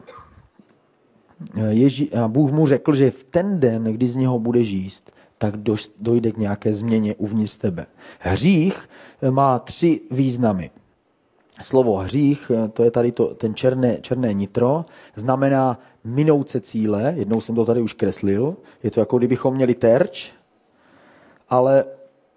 Ježí, 1.70 2.14
a 2.14 2.28
Bůh 2.28 2.52
mu 2.52 2.68
řekl, 2.68 2.96
že 2.96 3.12
v 3.12 3.24
ten 3.24 3.60
den, 3.60 3.84
kdy 3.84 4.08
z 4.08 4.16
něho 4.16 4.40
bude 4.40 4.64
žíst, 4.64 5.12
tak 5.38 5.56
dojde 6.00 6.32
k 6.32 6.38
nějaké 6.38 6.74
změně 6.74 7.16
uvnitř 7.16 7.58
tebe. 7.58 7.86
Hřích 8.20 8.90
má 9.30 9.60
tři 9.60 10.02
významy. 10.12 10.72
Slovo 11.62 11.98
hřích, 11.98 12.52
to 12.74 12.84
je 12.84 12.92
tady 12.92 13.12
to, 13.12 13.36
ten 13.36 13.56
černé, 13.56 13.98
černé 14.02 14.34
nitro, 14.34 14.86
znamená 15.16 15.80
minout 16.04 16.50
se 16.50 16.62
cíle. 16.62 17.14
Jednou 17.18 17.42
jsem 17.42 17.56
to 17.56 17.66
tady 17.66 17.82
už 17.82 17.94
kreslil. 17.94 18.56
Je 18.84 18.92
to 18.92 19.00
jako 19.00 19.18
kdybychom 19.18 19.54
měli 19.56 19.74
terč, 19.74 20.32
ale 21.50 21.86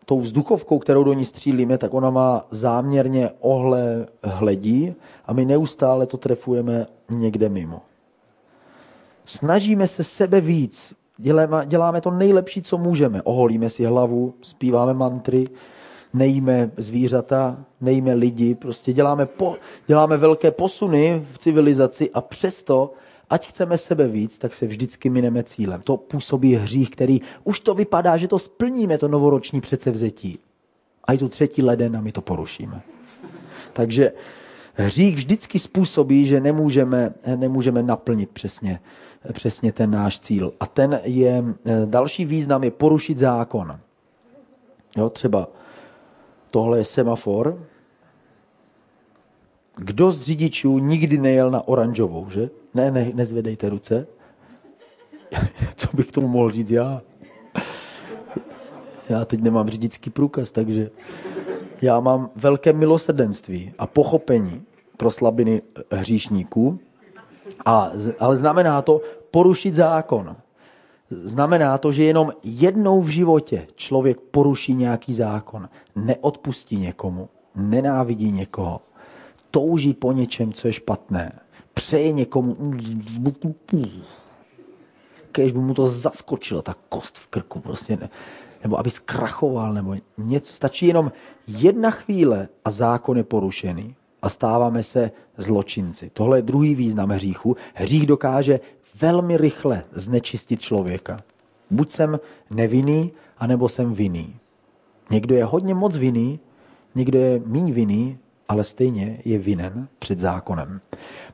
tou 0.09 0.21
vzduchovkou, 0.21 0.79
kterou 0.79 1.05
do 1.05 1.13
ní 1.13 1.25
střílíme, 1.25 1.79
tak 1.79 1.95
ona 1.95 2.11
má 2.11 2.45
záměrně 2.51 3.31
ohle 3.41 4.07
hledí 4.23 4.95
a 5.27 5.33
my 5.33 5.45
neustále 5.45 6.07
to 6.07 6.17
trefujeme 6.17 6.87
někde 7.11 7.49
mimo. 7.49 7.81
Snažíme 9.25 9.87
se 9.87 10.05
sebe 10.05 10.41
víc, 10.41 10.95
děláme, 11.17 11.67
děláme 11.67 12.01
to 12.01 12.11
nejlepší, 12.11 12.63
co 12.63 12.79
můžeme. 12.79 13.23
Oholíme 13.23 13.71
si 13.71 13.85
hlavu, 13.85 14.35
zpíváme 14.43 14.95
mantry, 14.95 15.49
nejíme 16.15 16.71
zvířata, 16.77 17.65
nejíme 17.81 18.15
lidi, 18.15 18.55
prostě 18.55 18.93
děláme, 18.93 19.27
po, 19.27 19.57
děláme 19.87 20.17
velké 20.17 20.51
posuny 20.51 21.27
v 21.33 21.39
civilizaci 21.39 22.11
a 22.11 22.21
přesto, 22.21 22.93
ať 23.31 23.49
chceme 23.49 23.79
sebe 23.79 24.09
víc, 24.09 24.39
tak 24.39 24.55
se 24.55 24.67
vždycky 24.67 25.11
mineme 25.11 25.43
cílem. 25.43 25.83
To 25.83 25.97
působí 25.97 26.55
hřích, 26.55 26.91
který 26.91 27.21
už 27.45 27.61
to 27.61 27.75
vypadá, 27.75 28.17
že 28.17 28.29
to 28.29 28.39
splníme, 28.39 28.99
to 28.99 29.09
novoroční 29.09 29.61
předsevzetí. 29.61 30.39
A 31.05 31.13
i 31.13 31.19
tu 31.19 31.29
třetí 31.29 31.63
leden 31.63 31.97
a 31.97 32.01
my 32.01 32.13
to 32.13 32.21
porušíme. 32.21 32.81
Takže 33.73 34.13
hřích 34.75 35.17
vždycky 35.17 35.59
způsobí, 35.59 36.27
že 36.27 36.41
nemůžeme, 36.41 37.15
nemůžeme 37.37 37.83
naplnit 37.83 38.31
přesně, 38.31 38.81
přesně 39.33 39.73
ten 39.73 39.91
náš 39.91 40.21
cíl. 40.21 40.53
A 40.61 40.67
ten 40.67 41.01
je, 41.05 41.45
další 41.85 42.25
význam 42.25 42.65
je 42.65 42.71
porušit 42.71 43.19
zákon. 43.19 43.81
Jo, 44.97 45.11
třeba 45.11 45.49
tohle 46.51 46.79
je 46.79 46.85
semafor. 46.85 47.67
Kdo 49.77 50.11
z 50.11 50.23
řidičů 50.23 50.79
nikdy 50.79 51.19
nejel 51.19 51.51
na 51.51 51.69
oranžovou, 51.69 52.31
že? 52.31 52.51
Ne, 52.79 52.91
ne, 52.91 53.11
nezvedejte 53.15 53.69
ruce. 53.69 54.07
Co 55.77 55.89
bych 55.95 56.13
tomu 56.13 56.29
mohl 56.29 56.51
říct 56.51 56.71
já? 56.71 57.03
Já 59.09 59.25
teď 59.25 59.41
nemám 59.41 59.69
řidičský 59.69 60.11
průkaz, 60.11 60.51
takže 60.51 60.91
já 61.83 62.01
mám 62.01 62.31
velké 62.37 62.73
milosrdenství 62.73 63.73
a 63.79 63.87
pochopení 63.87 64.63
pro 64.97 65.11
slabiny 65.11 65.63
hříšníků, 65.91 66.79
a, 67.65 67.91
ale 68.19 68.37
znamená 68.37 68.83
to 68.83 69.01
porušit 69.31 69.75
zákon. 69.75 70.37
Znamená 71.11 71.79
to, 71.79 71.93
že 71.93 72.05
jenom 72.05 72.33
jednou 72.45 73.01
v 73.01 73.09
životě 73.09 73.67
člověk 73.75 74.21
poruší 74.21 74.75
nějaký 74.75 75.13
zákon, 75.13 75.69
neodpustí 75.97 76.77
někomu, 76.77 77.29
nenávidí 77.55 78.33
někoho, 78.33 78.81
touží 79.51 79.95
po 79.95 80.13
něčem, 80.13 80.53
co 80.53 80.67
je 80.69 80.73
špatné, 80.73 81.33
přeje 81.89 82.13
někomu, 82.13 82.57
kež 85.33 85.53
by 85.53 85.59
mu 85.59 85.75
to 85.75 85.89
zaskočilo, 85.89 86.63
ta 86.63 86.75
kost 86.89 87.19
v 87.19 87.27
krku 87.27 87.61
prostě, 87.61 87.97
ne, 87.97 88.11
nebo 88.63 88.79
aby 88.79 88.91
zkrachoval, 88.91 89.73
nebo 89.73 89.97
něco. 90.19 90.53
Stačí 90.53 90.87
jenom 90.87 91.13
jedna 91.47 91.91
chvíle 91.91 92.49
a 92.65 92.71
zákon 92.71 93.17
je 93.17 93.25
porušený 93.25 93.95
a 94.23 94.29
stáváme 94.29 94.83
se 94.83 95.11
zločinci. 95.37 96.11
Tohle 96.13 96.39
je 96.39 96.43
druhý 96.43 96.75
význam 96.75 97.09
hříchu. 97.09 97.57
Hřích 97.75 98.07
dokáže 98.07 98.61
velmi 99.01 99.37
rychle 99.37 99.85
znečistit 99.93 100.61
člověka. 100.61 101.17
Buď 101.71 101.91
jsem 101.91 102.21
nevinný, 102.51 103.13
anebo 103.39 103.69
jsem 103.69 103.95
vinný. 103.95 104.37
Někdo 105.11 105.35
je 105.35 105.45
hodně 105.45 105.75
moc 105.75 105.97
vinný, 105.97 106.41
někdo 106.95 107.19
je 107.19 107.41
míň 107.47 107.73
vinný, 107.73 108.19
ale 108.49 108.65
stejně 108.65 109.23
je 109.25 109.39
vinen 109.39 109.89
před 109.99 110.19
zákonem. 110.19 110.81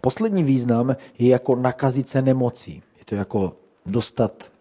Poslední 0.00 0.44
význam 0.44 0.96
je 1.18 1.28
jako 1.28 1.56
nakazit 1.56 2.08
se 2.08 2.22
nemocí. 2.22 2.82
Je 2.98 3.04
to 3.04 3.14
jako 3.14 3.56
dostat 3.86 4.52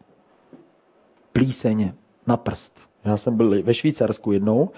plíseň 1.32 1.94
na 2.28 2.38
prst. 2.38 2.93
Já 3.06 3.18
jsem 3.18 3.38
byl 3.38 3.64
ve 3.64 3.74
Švýcarsku 3.74 4.32
jednou, 4.32 4.70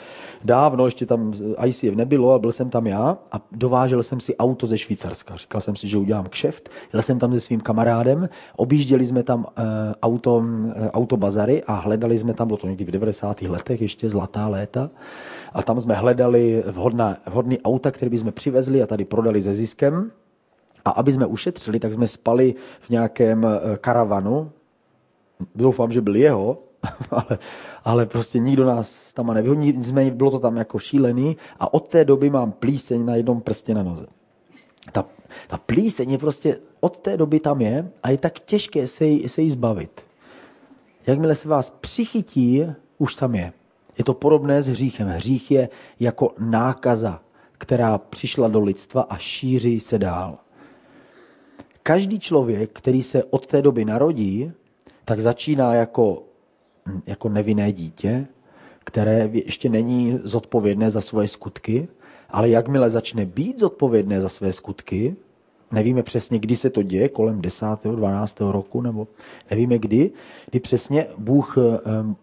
dávno, 0.43 0.85
ještě 0.85 1.05
tam 1.05 1.33
ICF 1.65 1.83
nebylo 1.95 2.33
a 2.33 2.39
byl 2.39 2.51
jsem 2.51 2.69
tam 2.69 2.87
já 2.87 3.17
a 3.31 3.41
dovážel 3.51 4.03
jsem 4.03 4.19
si 4.19 4.37
auto 4.37 4.67
ze 4.67 4.77
Švýcarska. 4.77 5.35
Říkal 5.35 5.61
jsem 5.61 5.75
si, 5.75 5.87
že 5.87 5.97
udělám 5.97 6.25
kšeft. 6.25 6.69
Jel 6.93 7.01
jsem 7.01 7.19
tam 7.19 7.33
se 7.33 7.39
svým 7.39 7.59
kamarádem, 7.59 8.29
objížděli 8.55 9.05
jsme 9.05 9.23
tam 9.23 9.39
uh, 9.39 9.63
auto, 10.01 10.35
uh, 10.35 10.73
autobazary 10.93 11.63
a 11.63 11.73
hledali 11.73 12.17
jsme 12.17 12.33
tam, 12.33 12.47
bylo 12.47 12.57
to 12.57 12.67
někdy 12.67 12.85
v 12.85 12.91
90. 12.91 13.41
letech, 13.41 13.81
ještě 13.81 14.09
zlatá 14.09 14.47
léta, 14.47 14.89
a 15.53 15.63
tam 15.63 15.79
jsme 15.79 15.93
hledali 15.93 16.63
vhodná, 16.67 17.17
vhodný 17.25 17.61
auta, 17.61 17.91
které 17.91 18.09
bychom 18.09 18.31
přivezli 18.31 18.83
a 18.83 18.87
tady 18.87 19.05
prodali 19.05 19.41
se 19.41 19.53
ziskem. 19.53 20.11
A 20.85 20.89
aby 20.89 21.11
jsme 21.11 21.25
ušetřili, 21.25 21.79
tak 21.79 21.93
jsme 21.93 22.07
spali 22.07 22.55
v 22.79 22.89
nějakém 22.89 23.45
eh, 23.45 23.77
karavanu. 23.77 24.51
Doufám, 25.55 25.91
že 25.91 26.01
byl 26.01 26.15
jeho, 26.15 26.64
ale, 27.11 27.37
ale 27.83 28.05
prostě 28.05 28.39
nikdo 28.39 28.65
nás 28.65 29.13
tam 29.13 29.33
nevyhodí, 29.33 29.73
nicméně 29.73 30.11
bylo 30.11 30.31
to 30.31 30.39
tam 30.39 30.57
jako 30.57 30.79
šílený 30.79 31.37
a 31.59 31.73
od 31.73 31.87
té 31.87 32.05
doby 32.05 32.29
mám 32.29 32.51
plíseň 32.51 33.05
na 33.05 33.15
jednom 33.15 33.41
prstě 33.41 33.73
na 33.73 33.83
noze. 33.83 34.05
Ta, 34.91 35.05
ta 35.47 35.57
plíseň 35.57 36.11
je 36.11 36.17
prostě 36.17 36.59
od 36.79 36.97
té 36.97 37.17
doby 37.17 37.39
tam 37.39 37.61
je 37.61 37.91
a 38.03 38.09
je 38.09 38.17
tak 38.17 38.39
těžké 38.39 38.87
se 38.87 39.05
jí, 39.05 39.29
se 39.29 39.41
jí 39.41 39.51
zbavit. 39.51 40.01
Jakmile 41.07 41.35
se 41.35 41.49
vás 41.49 41.69
přichytí, 41.69 42.65
už 42.97 43.15
tam 43.15 43.35
je. 43.35 43.53
Je 43.97 44.03
to 44.03 44.13
podobné 44.13 44.61
s 44.61 44.67
hříchem. 44.67 45.07
Hřích 45.07 45.51
je 45.51 45.69
jako 45.99 46.33
nákaza, 46.39 47.21
která 47.57 47.97
přišla 47.97 48.47
do 48.47 48.59
lidstva 48.59 49.01
a 49.01 49.17
šíří 49.17 49.79
se 49.79 49.99
dál. 49.99 50.37
Každý 51.83 52.19
člověk, 52.19 52.69
který 52.73 53.03
se 53.03 53.23
od 53.23 53.47
té 53.47 53.61
doby 53.61 53.85
narodí, 53.85 54.51
tak 55.05 55.19
začíná 55.19 55.73
jako 55.73 56.23
jako 57.05 57.29
nevinné 57.29 57.71
dítě, 57.71 58.27
které 58.83 59.29
ještě 59.31 59.69
není 59.69 60.19
zodpovědné 60.23 60.91
za 60.91 61.01
svoje 61.01 61.27
skutky, 61.27 61.87
ale 62.29 62.49
jakmile 62.49 62.89
začne 62.89 63.25
být 63.25 63.59
zodpovědné 63.59 64.21
za 64.21 64.29
své 64.29 64.53
skutky, 64.53 65.15
nevíme 65.71 66.03
přesně, 66.03 66.39
kdy 66.39 66.55
se 66.55 66.69
to 66.69 66.83
děje, 66.83 67.09
kolem 67.09 67.41
10. 67.41 67.65
12. 67.83 68.39
roku, 68.39 68.81
nebo 68.81 69.07
nevíme 69.51 69.77
kdy, 69.77 70.11
kdy 70.51 70.59
přesně 70.59 71.07
Bůh, 71.17 71.57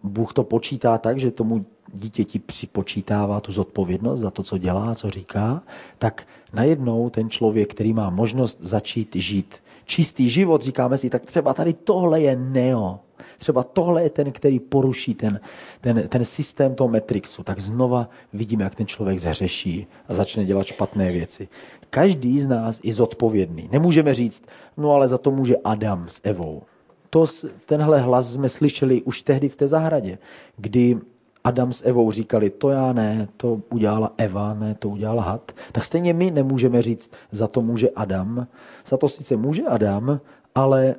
Bůh 0.03 0.33
to 0.33 0.43
počítá 0.43 0.97
tak, 0.97 1.19
že 1.19 1.31
tomu 1.31 1.65
dítěti 1.93 2.39
připočítává 2.39 3.39
tu 3.39 3.51
zodpovědnost 3.51 4.19
za 4.19 4.31
to, 4.31 4.43
co 4.43 4.57
dělá, 4.57 4.95
co 4.95 5.09
říká, 5.09 5.61
tak 5.97 6.27
najednou 6.53 7.09
ten 7.09 7.29
člověk, 7.29 7.71
který 7.71 7.93
má 7.93 8.09
možnost 8.09 8.57
začít 8.61 9.15
žít 9.15 9.55
čistý 9.85 10.29
život, 10.29 10.61
říkáme 10.61 10.97
si, 10.97 11.09
tak 11.09 11.25
třeba 11.25 11.53
tady 11.53 11.73
tohle 11.73 12.21
je 12.21 12.35
neo, 12.35 12.99
třeba 13.37 13.63
tohle 13.63 14.03
je 14.03 14.09
ten, 14.09 14.31
který 14.31 14.59
poruší 14.59 15.13
ten, 15.13 15.39
ten, 15.81 16.07
ten 16.07 16.25
systém 16.25 16.75
toho 16.75 16.87
Matrixu, 16.87 17.43
tak 17.43 17.59
znova 17.59 18.09
vidíme, 18.33 18.63
jak 18.63 18.75
ten 18.75 18.87
člověk 18.87 19.19
zhřeší 19.19 19.87
a 20.07 20.13
začne 20.13 20.45
dělat 20.45 20.67
špatné 20.67 21.11
věci. 21.11 21.47
Každý 21.89 22.41
z 22.41 22.47
nás 22.47 22.79
je 22.83 22.93
zodpovědný. 22.93 23.69
Nemůžeme 23.71 24.13
říct, 24.13 24.43
no 24.77 24.91
ale 24.91 25.07
za 25.07 25.17
to 25.17 25.31
může 25.31 25.55
Adam 25.63 26.09
s 26.09 26.19
Evou. 26.23 26.61
To, 27.09 27.25
tenhle 27.65 27.99
hlas 27.99 28.33
jsme 28.33 28.49
slyšeli 28.49 29.01
už 29.01 29.21
tehdy 29.21 29.49
v 29.49 29.55
té 29.55 29.67
zahradě, 29.67 30.17
kdy 30.57 30.97
Adam 31.43 31.73
s 31.73 31.85
Evou 31.85 32.11
říkali, 32.11 32.49
to 32.49 32.69
já 32.69 32.93
ne, 32.93 33.27
to 33.37 33.61
udělala 33.69 34.13
Eva, 34.17 34.53
ne, 34.53 34.75
to 34.75 34.89
udělala 34.89 35.23
had. 35.23 35.51
Tak 35.71 35.85
stejně 35.85 36.13
my 36.13 36.31
nemůžeme 36.31 36.81
říct, 36.81 37.11
za 37.31 37.47
to 37.47 37.61
může 37.61 37.89
Adam. 37.89 38.47
Za 38.85 38.97
to 38.97 39.09
sice 39.09 39.35
může 39.35 39.63
Adam, 39.63 40.19
ale 40.55 40.95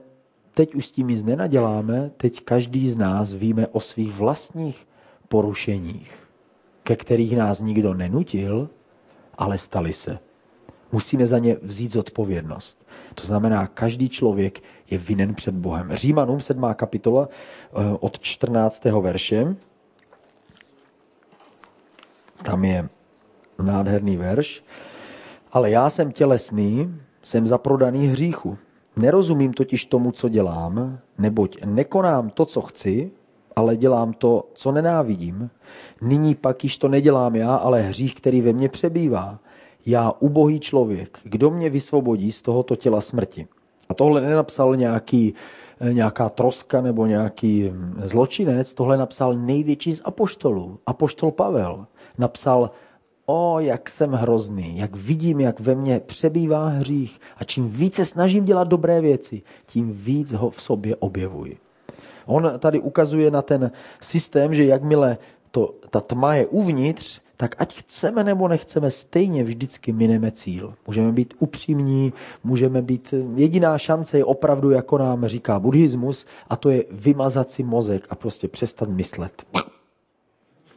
teď 0.54 0.74
už 0.74 0.86
s 0.86 0.92
tím 0.92 1.08
nic 1.08 1.24
nenaděláme, 1.24 2.10
teď 2.16 2.40
každý 2.40 2.90
z 2.90 2.96
nás 2.96 3.32
víme 3.32 3.66
o 3.66 3.80
svých 3.80 4.12
vlastních 4.12 4.88
porušeních, 5.28 6.28
ke 6.82 6.96
kterých 6.96 7.36
nás 7.36 7.60
nikdo 7.60 7.94
nenutil, 7.94 8.68
ale 9.38 9.58
stali 9.58 9.92
se. 9.92 10.18
Musíme 10.92 11.26
za 11.26 11.38
ně 11.38 11.56
vzít 11.62 11.92
zodpovědnost. 11.92 12.86
To 13.14 13.26
znamená, 13.26 13.66
každý 13.66 14.08
člověk 14.08 14.62
je 14.90 14.98
vinen 14.98 15.34
před 15.34 15.54
Bohem. 15.54 15.92
Římanům 15.92 16.40
7. 16.40 16.64
kapitola 16.74 17.28
eh, 17.28 17.96
od 18.00 18.18
14. 18.18 18.84
verše. 18.84 19.56
Tam 22.44 22.64
je 22.64 22.88
nádherný 23.62 24.16
verš. 24.16 24.64
Ale 25.52 25.70
já 25.70 25.90
jsem 25.90 26.12
tělesný, 26.12 26.94
jsem 27.22 27.46
zaprodaný 27.46 28.06
hříchu. 28.06 28.58
Nerozumím 28.96 29.52
totiž 29.52 29.86
tomu, 29.86 30.12
co 30.12 30.28
dělám, 30.28 30.98
neboť 31.18 31.64
nekonám 31.64 32.30
to, 32.30 32.46
co 32.46 32.60
chci, 32.60 33.10
ale 33.56 33.76
dělám 33.76 34.12
to, 34.12 34.48
co 34.54 34.72
nenávidím. 34.72 35.50
Nyní 36.00 36.34
pak 36.34 36.64
již 36.64 36.76
to 36.76 36.88
nedělám 36.88 37.36
já, 37.36 37.56
ale 37.56 37.82
hřích, 37.82 38.14
který 38.14 38.40
ve 38.40 38.52
mně 38.52 38.68
přebývá. 38.68 39.38
Já, 39.86 40.12
ubohý 40.18 40.60
člověk, 40.60 41.18
kdo 41.24 41.50
mě 41.50 41.70
vysvobodí 41.70 42.32
z 42.32 42.42
tohoto 42.42 42.76
těla 42.76 43.00
smrti? 43.00 43.46
A 43.88 43.94
tohle 43.94 44.20
nenapsal 44.20 44.76
nějaký, 44.76 45.34
eh, 45.80 45.92
nějaká 45.92 46.28
troska 46.28 46.80
nebo 46.80 47.06
nějaký 47.06 47.68
hm, 47.68 48.02
zločinec, 48.04 48.74
tohle 48.74 48.96
napsal 48.96 49.34
největší 49.34 49.92
z 49.92 50.02
apoštolů, 50.04 50.78
apoštol 50.86 51.30
Pavel. 51.30 51.86
Napsal, 52.18 52.70
o, 53.26 53.60
jak 53.60 53.90
jsem 53.90 54.12
hrozný, 54.12 54.78
jak 54.78 54.96
vidím, 54.96 55.40
jak 55.40 55.60
ve 55.60 55.74
mně 55.74 56.00
přebývá 56.00 56.68
hřích 56.68 57.20
a 57.36 57.44
čím 57.44 57.68
více 57.68 58.04
snažím 58.04 58.44
dělat 58.44 58.68
dobré 58.68 59.00
věci, 59.00 59.42
tím 59.66 59.92
víc 59.92 60.32
ho 60.32 60.50
v 60.50 60.62
sobě 60.62 60.96
objevuji. 60.96 61.56
On 62.26 62.52
tady 62.58 62.80
ukazuje 62.80 63.30
na 63.30 63.42
ten 63.42 63.70
systém, 64.00 64.54
že 64.54 64.64
jakmile 64.64 65.18
to, 65.50 65.74
ta 65.90 66.00
tma 66.00 66.34
je 66.34 66.46
uvnitř, 66.46 67.20
tak 67.36 67.54
ať 67.58 67.78
chceme 67.78 68.24
nebo 68.24 68.48
nechceme, 68.48 68.90
stejně 68.90 69.44
vždycky 69.44 69.92
mineme 69.92 70.30
cíl. 70.30 70.74
Můžeme 70.86 71.12
být 71.12 71.34
upřímní, 71.38 72.12
můžeme 72.44 72.82
být, 72.82 73.14
jediná 73.34 73.78
šance 73.78 74.18
je 74.18 74.24
opravdu, 74.24 74.70
jako 74.70 74.98
nám 74.98 75.26
říká 75.26 75.58
buddhismus, 75.58 76.26
a 76.48 76.56
to 76.56 76.70
je 76.70 76.84
vymazat 76.90 77.50
si 77.50 77.62
mozek 77.62 78.06
a 78.10 78.14
prostě 78.14 78.48
přestat 78.48 78.88
myslet. 78.88 79.46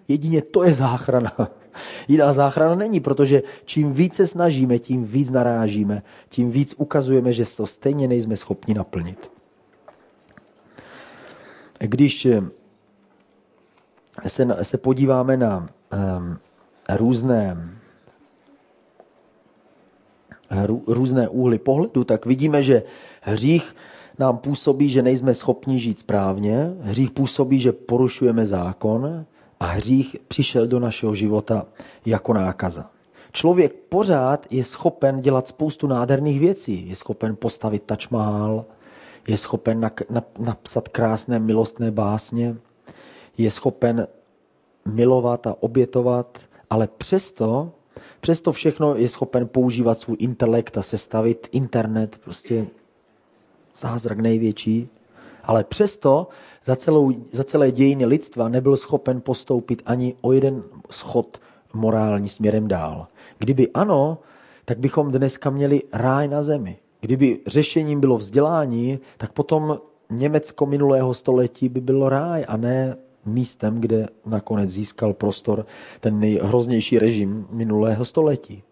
Jedině 0.08 0.42
to 0.42 0.64
je 0.64 0.74
záchrana. 0.74 1.32
Jiná 2.08 2.34
záchrana 2.34 2.76
není, 2.76 3.00
protože 3.00 3.44
čím 3.66 3.94
více 3.94 4.28
snažíme, 4.28 4.80
tím 4.80 5.06
víc 5.06 5.30
narážíme, 5.30 6.04
tím 6.30 6.52
víc 6.52 6.76
ukazujeme, 6.78 7.34
že 7.34 7.44
to 7.58 7.68
stejně 7.68 8.08
nejsme 8.08 8.36
schopni 8.36 8.74
naplnit. 8.74 9.32
Když 11.80 12.28
se, 14.28 14.48
se 14.62 14.78
podíváme 14.78 15.38
na 15.38 15.70
um, 16.18 16.38
různé 16.90 17.58
různé 20.88 21.28
úhly 21.28 21.60
pohledu, 21.60 22.04
tak 22.04 22.26
vidíme, 22.26 22.64
že 22.64 22.84
hřích 23.22 23.76
nám 24.20 24.38
působí, 24.38 24.90
že 24.90 25.02
nejsme 25.02 25.34
schopni 25.34 25.80
žít 25.80 26.00
správně, 26.00 26.74
hřích 26.82 27.12
působí, 27.12 27.60
že 27.60 27.72
porušujeme 27.72 28.46
zákon 28.46 29.26
a 29.60 29.66
hřích 29.66 30.16
přišel 30.28 30.68
do 30.68 30.80
našeho 30.80 31.16
života 31.16 31.66
jako 32.06 32.34
nákaza. 32.34 32.90
Člověk 33.32 33.74
pořád 33.74 34.46
je 34.50 34.64
schopen 34.64 35.22
dělat 35.22 35.48
spoustu 35.48 35.88
nádherných 35.88 36.40
věcí. 36.40 36.90
Je 36.90 36.96
schopen 36.96 37.36
postavit 37.36 37.84
Taj 37.84 37.98
Mahal, 38.12 38.66
je 39.28 39.38
schopen 39.38 39.90
napsat 40.40 40.88
krásné 40.88 41.40
milostné 41.40 41.92
básně, 41.92 42.56
je 43.38 43.52
schopen 43.52 44.08
milovat 44.86 45.48
a 45.48 45.56
obětovat, 45.60 46.40
ale 46.70 46.88
přesto, 46.88 47.72
přesto 48.20 48.52
všechno 48.52 48.96
je 48.96 49.10
schopen 49.10 49.48
používat 49.48 50.00
svůj 50.00 50.18
intelekt 50.20 50.78
a 50.78 50.82
sestavit 50.82 51.48
internet, 51.52 52.18
prostě 52.24 52.68
zázrak 53.78 54.20
největší. 54.20 54.90
Ale 55.44 55.64
přesto 55.64 56.28
za, 56.68 56.76
celou, 56.76 57.12
za 57.32 57.44
celé 57.44 57.72
dějiny 57.72 58.06
lidstva 58.06 58.50
nebyl 58.50 58.78
schopen 58.78 59.22
postoupit 59.22 59.82
ani 59.86 60.16
o 60.22 60.32
jeden 60.32 60.64
schod 60.90 61.38
morální 61.74 62.30
směrem 62.30 62.68
dál. 62.68 63.08
Kdyby 63.38 63.68
ano, 63.74 64.18
tak 64.66 64.80
bychom 64.80 65.12
dneska 65.12 65.50
měli 65.50 65.82
ráj 65.94 66.28
na 66.28 66.42
zemi. 66.42 66.78
Kdyby 67.02 67.40
řešením 67.48 68.00
bylo 68.00 68.18
vzdělání, 68.18 69.00
tak 69.18 69.32
potom 69.32 69.78
Německo 70.10 70.66
minulého 70.66 71.14
století 71.14 71.70
by 71.70 71.82
bylo 71.82 72.10
ráj 72.10 72.46
a 72.48 72.58
ne 72.58 72.98
místem, 73.26 73.82
kde 73.82 74.08
nakonec 74.26 74.70
získal 74.70 75.14
prostor 75.14 75.66
ten 76.00 76.20
nejhroznější 76.20 77.00
režim 77.00 77.48
minulého 77.52 78.06
století. 78.06 78.64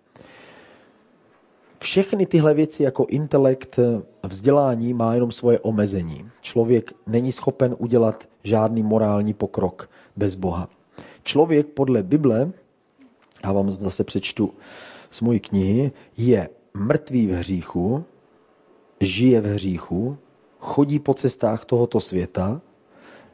Všechny 1.85 2.25
tyhle 2.25 2.53
věci 2.53 2.83
jako 2.83 3.05
intelekt 3.09 3.79
a 4.23 4.27
vzdělání 4.27 4.93
má 4.93 5.13
jenom 5.13 5.31
svoje 5.31 5.59
omezení. 5.59 6.29
Člověk 6.41 6.93
není 7.07 7.31
schopen 7.31 7.75
udělat 7.79 8.29
žádný 8.43 8.83
morální 8.83 9.33
pokrok 9.33 9.89
bez 10.15 10.35
Boha. 10.35 10.69
Člověk 11.23 11.67
podle 11.67 12.03
Bible, 12.03 12.51
já 13.43 13.51
vám 13.51 13.71
zase 13.71 14.03
přečtu 14.03 14.53
z 15.09 15.21
mojí 15.21 15.39
knihy, 15.39 15.91
je 16.17 16.49
mrtvý 16.73 17.27
v 17.27 17.31
hříchu, 17.31 18.03
žije 18.99 19.41
v 19.41 19.45
hříchu, 19.45 20.17
chodí 20.59 20.99
po 20.99 21.13
cestách 21.13 21.65
tohoto 21.65 21.99
světa, 21.99 22.61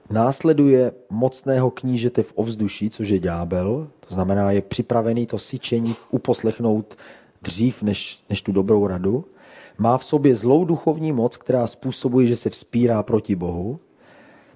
následuje 0.10 0.92
mocného 1.10 1.72
knížete 1.72 2.24
v 2.24 2.34
ovzduší, 2.36 2.90
což 2.90 3.10
je 3.10 3.20
ďábel, 3.20 3.88
to 4.08 4.14
znamená, 4.14 4.52
je 4.52 4.62
připravený 4.62 5.26
to 5.26 5.38
syčení 5.38 5.96
uposlechnout 6.10 6.98
dřív 7.42 7.84
než, 7.84 8.24
než 8.30 8.42
tu 8.42 8.52
dobrou 8.52 8.88
radu, 8.88 9.26
má 9.78 9.98
v 9.98 10.04
sobě 10.04 10.36
zlou 10.36 10.66
duchovní 10.66 11.12
moc, 11.12 11.38
která 11.38 11.68
způsobuje, 11.68 12.28
že 12.28 12.36
se 12.36 12.50
vzpírá 12.50 13.04
proti 13.04 13.36
Bohu. 13.36 13.80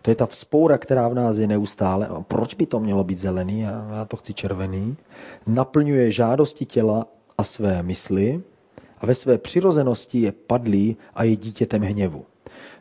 To 0.01 0.11
je 0.11 0.15
ta 0.15 0.25
vzpoura, 0.25 0.77
která 0.77 1.07
v 1.07 1.13
nás 1.13 1.37
je 1.37 1.47
neustále. 1.47 2.07
A 2.07 2.21
proč 2.21 2.53
by 2.53 2.65
to 2.65 2.79
mělo 2.79 3.03
být 3.03 3.19
zelený? 3.19 3.59
Já, 3.59 3.87
já 3.95 4.05
to 4.05 4.17
chci 4.17 4.33
červený. 4.33 4.97
Naplňuje 5.47 6.11
žádosti 6.11 6.65
těla 6.65 7.07
a 7.37 7.43
své 7.43 7.83
mysli 7.83 8.41
a 8.97 9.05
ve 9.05 9.15
své 9.15 9.37
přirozenosti 9.37 10.19
je 10.19 10.31
padlý 10.31 10.97
a 11.15 11.23
je 11.23 11.35
dítětem 11.35 11.81
hněvu. 11.81 12.25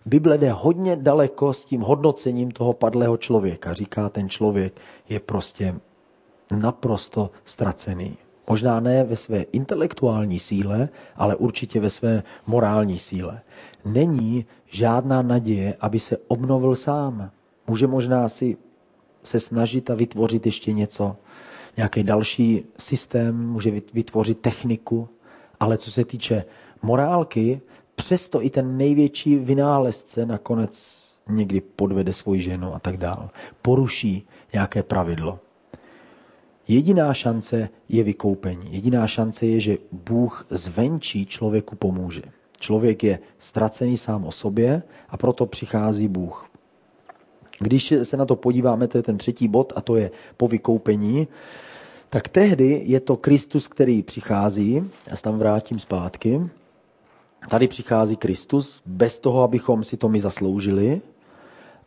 Bible 0.07 0.39
jde 0.39 0.53
hodně 0.53 0.97
daleko 0.97 1.53
s 1.53 1.65
tím 1.65 1.81
hodnocením 1.81 2.51
toho 2.51 2.73
padlého 2.73 3.17
člověka. 3.17 3.73
Říká, 3.73 4.09
ten 4.09 4.29
člověk 4.29 4.81
je 5.09 5.21
prostě 5.21 5.75
naprosto 6.53 7.31
ztracený. 7.45 8.17
Možná 8.49 8.81
ne 8.81 9.05
ve 9.05 9.17
své 9.17 9.43
intelektuální 9.43 10.39
síle, 10.39 10.89
ale 11.17 11.37
určitě 11.37 11.81
ve 11.81 11.91
své 11.91 12.23
morální 12.47 12.99
síle. 12.99 13.41
Není 13.85 14.47
žádná 14.67 15.23
naděje, 15.23 15.75
aby 15.81 15.99
se 15.99 16.17
obnovil 16.29 16.77
sám. 16.77 17.31
Může 17.67 17.87
možná 17.87 18.29
si 18.29 18.57
se 19.23 19.41
snažit 19.41 19.91
a 19.91 19.95
vytvořit 19.95 20.47
ještě 20.47 20.73
něco, 20.73 21.17
nějaký 21.77 22.03
další 22.03 22.65
systém, 22.79 23.49
může 23.49 23.71
vytvořit 23.71 24.41
techniku, 24.41 25.09
ale 25.61 25.79
co 25.79 25.91
se 25.91 26.05
týče 26.05 26.45
morálky, 26.83 27.61
přesto 27.95 28.45
i 28.45 28.51
ten 28.51 28.77
největší 28.77 29.37
vynálezce 29.37 30.27
nakonec 30.27 31.05
někdy 31.29 31.61
podvede 31.61 32.13
svoji 32.13 32.41
ženu 32.41 32.75
a 32.75 32.79
tak 32.79 32.97
dál. 32.97 33.31
Poruší 33.63 34.29
nějaké 34.53 34.83
pravidlo. 34.83 35.39
Jediná 36.69 37.15
šance 37.15 37.69
je 37.89 38.05
vykoupení. 38.05 38.67
Jediná 38.71 39.07
šance 39.07 39.47
je, 39.47 39.61
že 39.61 39.79
Bůh 39.93 40.47
zvenčí 40.51 41.27
člověku 41.27 41.77
pomůže. 41.77 42.23
Člověk 42.61 43.05
je 43.05 43.19
ztracený 43.39 43.97
sám 43.97 44.25
o 44.25 44.33
sobě 44.33 44.83
a 45.09 45.17
proto 45.17 45.47
přichází 45.47 46.09
Bůh. 46.09 46.51
Když 47.59 47.95
se 48.03 48.17
na 48.17 48.25
to 48.27 48.37
podíváme, 48.37 48.89
to 48.89 48.99
je 48.99 49.03
ten 49.03 49.19
třetí 49.19 49.49
bod 49.49 49.73
a 49.77 49.81
to 49.81 49.97
je 49.97 50.11
po 50.37 50.49
vykoupení, 50.49 51.29
tak 52.11 52.29
tehdy 52.29 52.83
je 52.85 53.01
to 53.01 53.17
Kristus, 53.17 53.69
který 53.69 54.03
přichází, 54.03 54.91
já 55.07 55.17
se 55.17 55.23
tam 55.23 55.39
vrátím 55.39 55.79
zpátky, 55.79 56.41
tady 57.51 57.69
přichází 57.69 58.17
Kristus 58.17 58.83
bez 58.87 59.19
toho, 59.19 59.43
abychom 59.43 59.85
si 59.85 59.97
to 59.97 60.09
my 60.09 60.21
zasloužili 60.21 61.01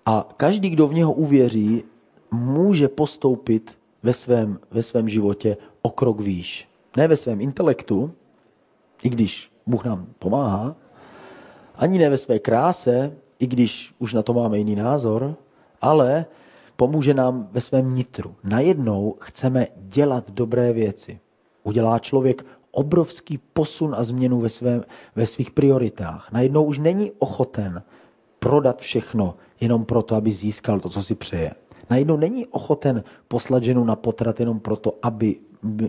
a 0.06 0.30
každý, 0.38 0.70
kdo 0.70 0.88
v 0.88 0.94
něho 0.94 1.13
uvěří, 1.13 1.84
může 2.32 2.88
postoupit 2.88 3.78
ve 4.04 4.14
svém, 4.14 4.60
ve 4.72 4.84
svém 4.84 5.10
životě 5.10 5.58
o 5.82 5.90
krok 5.90 6.20
výš. 6.20 6.70
Ne 6.98 7.08
ve 7.08 7.16
svém 7.16 7.42
intelektu, 7.42 8.12
i 9.04 9.10
když 9.10 9.52
Bůh 9.66 9.86
nám 9.86 10.08
pomáhá, 10.20 10.76
ani 11.76 11.98
ne 12.00 12.10
ve 12.10 12.18
své 12.18 12.40
kráse, 12.40 13.12
i 13.40 13.48
když 13.48 13.94
už 14.00 14.14
na 14.14 14.22
to 14.22 14.34
máme 14.34 14.58
jiný 14.58 14.76
názor, 14.76 15.36
ale 15.82 16.26
pomůže 16.76 17.14
nám 17.14 17.50
ve 17.52 17.62
svém 17.62 17.96
nitru. 17.96 18.36
Najednou 18.44 19.16
chceme 19.20 19.67
dělat 19.78 20.32
dobré 20.32 20.74
věci. 20.74 21.19
Udělá 21.63 22.00
člověk 22.00 22.46
obrovský 22.71 23.38
posun 23.38 23.96
a 23.98 24.04
změnu 24.04 24.40
ve, 24.40 24.50
svém, 24.50 24.84
ve 25.15 25.26
svých 25.26 25.52
prioritách. 25.52 26.32
Najednou 26.32 26.63
už 26.63 26.78
není 26.78 27.12
ochoten 27.19 27.84
prodat 28.40 28.82
všechno 28.82 29.36
jenom 29.60 29.86
proto, 29.86 30.15
aby 30.15 30.32
získal 30.32 30.80
to, 30.80 30.90
co 30.90 31.04
si 31.04 31.15
přeje. 31.15 31.52
Najednou 31.90 32.17
není 32.17 32.46
ochoten 32.46 33.04
poslat 33.27 33.63
ženu 33.63 33.83
na 33.83 33.96
potrat 33.96 34.40
jenom 34.40 34.60
proto, 34.60 34.94
aby 35.02 35.35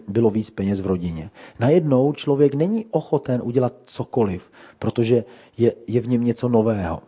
bylo 0.08 0.30
víc 0.30 0.50
peněz 0.50 0.80
v 0.80 0.86
rodině. 0.86 1.30
Najednou 1.60 2.12
člověk 2.12 2.54
není 2.54 2.86
ochoten 2.90 3.40
udělat 3.44 3.74
cokoliv, 3.84 4.50
protože 4.78 5.24
je, 5.58 5.74
je 5.86 6.00
v 6.00 6.08
něm 6.08 6.24
něco 6.24 6.48
nového. 6.48 7.00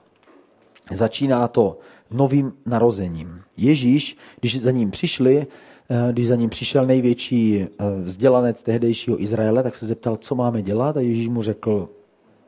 Začíná 0.93 1.49
to 1.49 1.79
novým 2.11 2.53
narozením. 2.67 3.41
Ježíš, 3.57 4.17
když 4.41 4.61
za 4.61 4.71
ním 4.71 4.91
přišli, 4.91 5.47
eh, 5.91 6.13
když 6.13 6.29
za 6.29 6.37
ním 6.37 6.51
přišel 6.51 6.87
největší 6.87 7.61
eh, 7.61 7.67
vzdělanec 8.03 8.63
tehdejšího 8.63 9.23
Izraele, 9.23 9.63
tak 9.63 9.75
se 9.75 9.87
zeptal, 9.87 10.17
co 10.17 10.35
máme 10.35 10.63
dělat 10.63 10.97
a 10.97 11.01
Ježíš 11.01 11.29
mu 11.29 11.43
řekl, 11.43 11.89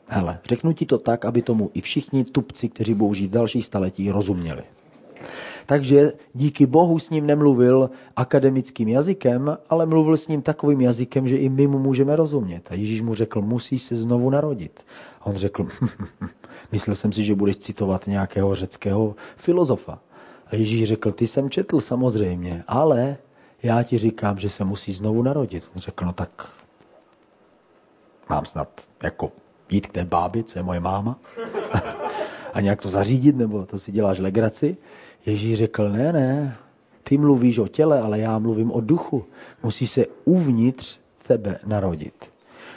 hele, 0.07 0.38
řeknu 0.49 0.72
ti 0.72 0.86
to 0.86 0.99
tak, 0.99 1.24
aby 1.24 1.43
tomu 1.43 1.70
i 1.74 1.80
všichni 1.80 2.24
tupci, 2.24 2.68
kteří 2.68 2.95
budou 2.95 3.14
žít 3.14 3.26
v 3.26 3.30
dalších 3.30 3.64
staletí, 3.64 4.11
rozuměli. 4.11 4.62
Takže 5.67 6.13
díky 6.35 6.67
Bohu 6.67 6.99
s 6.99 7.11
ním 7.11 7.27
nemluvil 7.27 7.91
akademickým 8.17 8.89
jazykem, 8.89 9.59
ale 9.69 9.87
mluvil 9.87 10.17
s 10.17 10.29
ním 10.29 10.43
takovým 10.43 10.81
jazykem, 10.81 11.29
že 11.29 11.37
i 11.37 11.49
my 11.49 11.67
mu 11.67 11.79
můžeme 11.79 12.17
rozumět. 12.17 12.69
A 12.71 12.75
Ježíš 12.75 13.01
mu 13.01 13.15
řekl, 13.15 13.43
musíš 13.43 13.83
se 13.83 13.97
znovu 13.97 14.31
narodit. 14.31 14.85
A 15.21 15.27
on 15.27 15.37
řekl, 15.37 15.67
myslel 16.73 16.97
jsem 16.97 17.13
si, 17.13 17.25
že 17.25 17.35
budeš 17.35 17.57
citovat 17.57 18.07
nějakého 18.07 18.55
řeckého 18.55 19.15
filozofa. 19.37 19.99
A 20.47 20.57
Ježíš 20.57 20.89
řekl, 20.89 21.13
ty 21.13 21.27
jsem 21.27 21.51
četl 21.51 21.81
samozřejmě, 21.81 22.65
ale 22.69 23.17
já 23.63 23.83
ti 23.83 23.99
říkám, 23.99 24.39
že 24.39 24.51
se 24.51 24.65
musí 24.65 24.93
znovu 24.93 25.23
narodit. 25.23 25.69
On 25.75 25.81
řekl, 25.81 26.05
no 26.05 26.13
tak 26.13 26.49
mám 28.29 28.45
snad 28.45 28.69
jako 29.03 29.33
jít 29.71 29.87
k 29.87 29.93
té 29.93 30.05
bábi, 30.05 30.45
co 30.45 30.59
je 30.59 30.63
moje 30.63 30.81
máma, 30.81 31.17
a 32.53 32.61
nějak 32.61 32.82
to 32.82 32.88
zařídit, 32.88 33.36
nebo 33.36 33.66
to 33.66 33.78
si 33.78 33.92
děláš 33.92 34.18
legraci. 34.18 34.76
Ježíš 35.26 35.59
řekl, 35.59 35.88
ne, 35.88 36.12
ne, 36.12 36.57
ty 37.05 37.18
mluvíš 37.18 37.59
o 37.59 37.68
těle, 37.68 38.00
ale 38.00 38.18
já 38.18 38.38
mluvím 38.38 38.72
o 38.72 38.80
duchu. 38.80 39.24
Musí 39.62 39.86
se 39.86 40.07
uvnitř 40.24 41.00
tebe 41.26 41.59
narodit. 41.66 42.30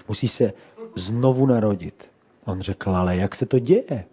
Musí 0.08 0.28
se 0.28 0.54
znovu 0.96 1.46
narodit. 1.46 2.10
On 2.46 2.62
řekl, 2.62 2.90
ale 2.90 3.18
jak 3.18 3.36
se 3.36 3.46
to 3.46 3.60
děje? 3.60 4.06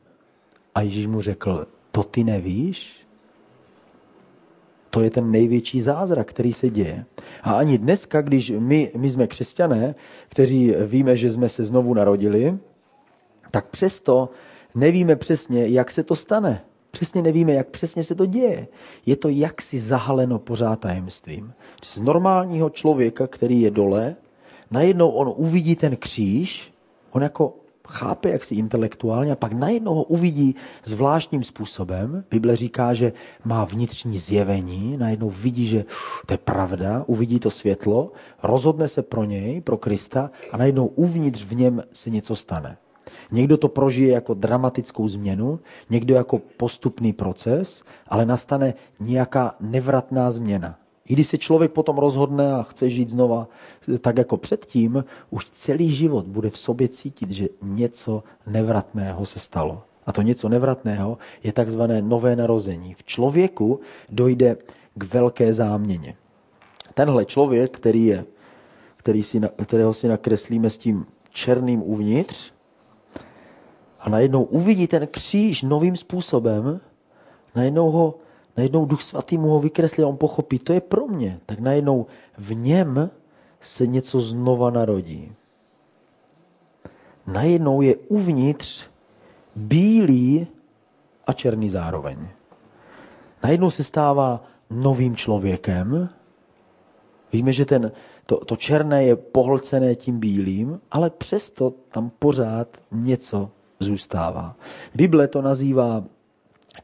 A 0.74 0.80
Ježíš 0.80 1.06
mu 1.06 1.20
řekl, 1.20 1.66
to 1.92 2.02
ty 2.02 2.24
nevíš? 2.24 3.06
To 4.90 5.00
je 5.00 5.10
ten 5.10 5.30
největší 5.30 5.80
zázrak, 5.80 6.28
který 6.28 6.52
se 6.52 6.70
děje. 6.70 7.04
A 7.42 7.52
ani 7.52 7.78
dneska, 7.78 8.22
když 8.22 8.52
my, 8.58 8.92
my 8.96 9.10
jsme 9.10 9.26
křesťané, 9.26 9.94
kteří 10.28 10.74
víme, 10.86 11.16
že 11.16 11.30
jsme 11.30 11.48
se 11.48 11.64
znovu 11.64 11.94
narodili, 11.94 12.58
tak 13.50 13.66
přesto 13.66 14.30
nevíme 14.74 15.16
přesně, 15.16 15.66
jak 15.66 15.90
se 15.90 16.02
to 16.02 16.16
stane. 16.16 16.64
Přesně 16.90 17.22
nevíme, 17.22 17.52
jak 17.52 17.68
přesně 17.68 18.04
se 18.04 18.14
to 18.14 18.26
děje. 18.26 18.68
Je 19.06 19.16
to 19.16 19.28
jaksi 19.28 19.80
zahaleno 19.80 20.38
pořád 20.38 20.80
tajemstvím. 20.80 21.52
Z 21.84 22.00
normálního 22.00 22.70
člověka, 22.70 23.26
který 23.26 23.60
je 23.60 23.70
dole, 23.70 24.16
najednou 24.70 25.08
on 25.08 25.32
uvidí 25.36 25.76
ten 25.76 25.96
kříž, 25.96 26.72
on 27.10 27.22
jako 27.22 27.54
chápe 27.88 28.30
jaksi 28.30 28.54
intelektuálně 28.54 29.32
a 29.32 29.36
pak 29.36 29.52
najednou 29.52 29.94
ho 29.94 30.02
uvidí 30.02 30.56
zvláštním 30.84 31.42
způsobem. 31.42 32.24
Bible 32.30 32.56
říká, 32.56 32.94
že 32.94 33.12
má 33.44 33.64
vnitřní 33.64 34.18
zjevení, 34.18 34.96
najednou 34.96 35.30
vidí, 35.30 35.66
že 35.66 35.84
to 36.26 36.34
je 36.34 36.38
pravda, 36.38 37.04
uvidí 37.06 37.38
to 37.38 37.50
světlo, 37.50 38.12
rozhodne 38.42 38.88
se 38.88 39.02
pro 39.02 39.24
něj, 39.24 39.60
pro 39.60 39.76
Krista 39.76 40.30
a 40.52 40.56
najednou 40.56 40.86
uvnitř 40.86 41.44
v 41.44 41.54
něm 41.54 41.82
se 41.92 42.10
něco 42.10 42.36
stane. 42.36 42.76
Někdo 43.32 43.56
to 43.56 43.68
prožije 43.68 44.12
jako 44.12 44.34
dramatickou 44.34 45.08
změnu, 45.08 45.60
někdo 45.90 46.14
jako 46.14 46.38
postupný 46.56 47.12
proces, 47.12 47.84
ale 48.08 48.26
nastane 48.26 48.74
nějaká 49.00 49.54
nevratná 49.60 50.30
změna. 50.30 50.78
I 51.08 51.12
když 51.12 51.26
se 51.26 51.38
člověk 51.38 51.72
potom 51.72 51.98
rozhodne 51.98 52.52
a 52.54 52.62
chce 52.62 52.90
žít 52.90 53.08
znova 53.08 53.48
tak 54.00 54.18
jako 54.18 54.36
předtím, 54.36 55.04
už 55.30 55.50
celý 55.50 55.90
život 55.90 56.26
bude 56.26 56.50
v 56.50 56.58
sobě 56.58 56.88
cítit, 56.88 57.30
že 57.30 57.48
něco 57.62 58.22
nevratného 58.46 59.26
se 59.26 59.38
stalo. 59.38 59.82
A 60.06 60.12
to 60.12 60.22
něco 60.22 60.48
nevratného 60.48 61.18
je 61.42 61.52
takzvané 61.52 62.02
nové 62.02 62.36
narození. 62.36 62.94
V 62.94 63.04
člověku 63.04 63.80
dojde 64.10 64.56
k 64.94 65.14
velké 65.14 65.52
záměně. 65.52 66.16
Tenhle 66.94 67.24
člověk, 67.24 67.70
který 67.70 68.06
je, 68.06 68.24
který 68.96 69.22
si, 69.22 69.40
kterého 69.64 69.94
si 69.94 70.08
nakreslíme 70.08 70.70
s 70.70 70.78
tím 70.78 71.06
černým 71.30 71.82
uvnitř, 71.82 72.51
a 74.02 74.08
najednou 74.08 74.42
uvidí 74.42 74.86
ten 74.86 75.06
kříž 75.06 75.62
novým 75.62 75.96
způsobem, 75.96 76.80
najednou 77.54 77.90
ho 77.90 78.14
najednou 78.56 78.84
Duch 78.84 79.02
Svatý 79.02 79.38
mu 79.38 79.48
ho 79.48 79.60
vykreslí 79.60 80.04
a 80.04 80.06
on 80.06 80.16
pochopí, 80.16 80.58
to 80.58 80.72
je 80.72 80.80
pro 80.80 81.06
mě. 81.06 81.40
Tak 81.46 81.58
najednou 81.58 82.06
v 82.38 82.54
něm 82.54 83.10
se 83.60 83.86
něco 83.86 84.20
znova 84.20 84.70
narodí. 84.70 85.32
Najednou 87.26 87.82
je 87.82 87.96
uvnitř 87.96 88.86
bílý 89.56 90.46
a 91.26 91.32
černý 91.32 91.70
zároveň. 91.70 92.28
Najednou 93.44 93.70
se 93.70 93.84
stává 93.84 94.44
novým 94.70 95.16
člověkem. 95.16 96.08
Víme, 97.32 97.52
že 97.52 97.64
ten, 97.64 97.92
to, 98.26 98.44
to 98.44 98.56
černé 98.56 99.04
je 99.04 99.16
pohlcené 99.16 99.94
tím 99.94 100.20
bílým, 100.20 100.80
ale 100.90 101.10
přesto 101.10 101.72
tam 101.90 102.10
pořád 102.18 102.68
něco 102.92 103.50
zůstává. 103.82 104.56
Bible 104.94 105.28
to 105.28 105.42
nazývá 105.42 106.04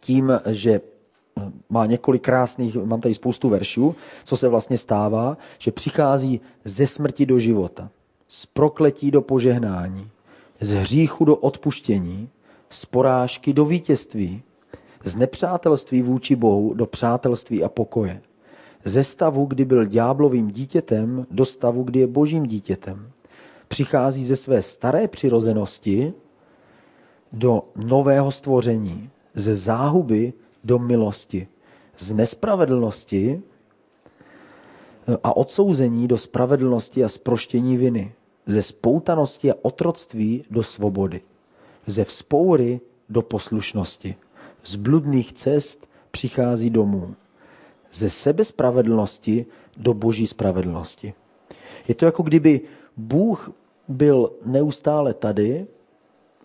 tím, 0.01 0.40
že 0.46 0.80
má 1.68 1.86
několik 1.86 2.22
krásných, 2.22 2.76
mám 2.76 3.01
tady 3.01 3.14
spoustu 3.14 3.49
veršů, 3.49 3.94
co 4.24 4.36
se 4.36 4.49
vlastně 4.49 4.78
stává, 4.78 5.36
že 5.59 5.72
přichází 5.72 6.40
ze 6.64 6.86
smrti 6.86 7.26
do 7.26 7.38
života, 7.38 7.90
z 8.28 8.46
prokletí 8.46 9.11
do 9.11 9.22
požehnání, 9.22 10.11
z 10.61 10.70
hříchu 10.72 11.24
do 11.24 11.36
odpuštění, 11.36 12.28
z 12.70 12.84
porážky 12.84 13.53
do 13.53 13.64
vítězství, 13.64 14.42
z 15.05 15.16
nepřátelství 15.16 16.03
vůči 16.03 16.36
Bohu 16.36 16.74
do 16.74 16.86
přátelství 16.86 17.64
a 17.64 17.68
pokoje. 17.68 18.20
Ze 18.84 19.05
stavu, 19.05 19.46
kdy 19.46 19.64
byl 19.64 19.84
ďáblovým 19.84 20.49
dítětem, 20.49 21.26
do 21.30 21.44
stavu, 21.44 21.82
kdy 21.82 22.01
je 22.01 22.07
božím 22.07 22.46
dítětem. 22.46 23.11
Přichází 23.68 24.24
ze 24.24 24.36
své 24.36 24.62
staré 24.62 25.09
přirozenosti 25.09 26.12
do 27.32 27.62
nového 27.76 28.30
stvoření, 28.30 29.10
ze 29.34 29.56
záhuby 29.56 30.32
do 30.64 30.78
milosti, 30.78 31.48
z 31.98 32.12
nespravedlnosti 32.12 33.42
eh, 35.08 35.16
a 35.24 35.36
odsouzení 35.36 36.08
do 36.08 36.18
spravedlnosti 36.18 37.04
a 37.04 37.08
sproštění 37.08 37.76
viny, 37.76 38.12
ze 38.46 38.62
spoutanosti 38.62 39.52
a 39.52 39.54
otroctví 39.62 40.44
do 40.50 40.62
svobody, 40.62 41.20
ze 41.86 42.04
vzpoury 42.04 42.80
do 43.08 43.22
poslušnosti, 43.22 44.16
z 44.64 44.76
bludných 44.76 45.32
cest 45.32 45.88
přichází 46.10 46.70
domů, 46.70 47.14
ze 47.92 48.10
sebespravedlnosti 48.10 49.46
do 49.76 49.94
boží 49.94 50.26
spravedlnosti. 50.26 51.14
Je 51.88 51.94
to 51.94 52.04
jako 52.04 52.22
kdyby 52.22 52.60
Bůh 52.96 53.50
byl 53.88 54.32
neustále 54.44 55.14
tady, 55.14 55.66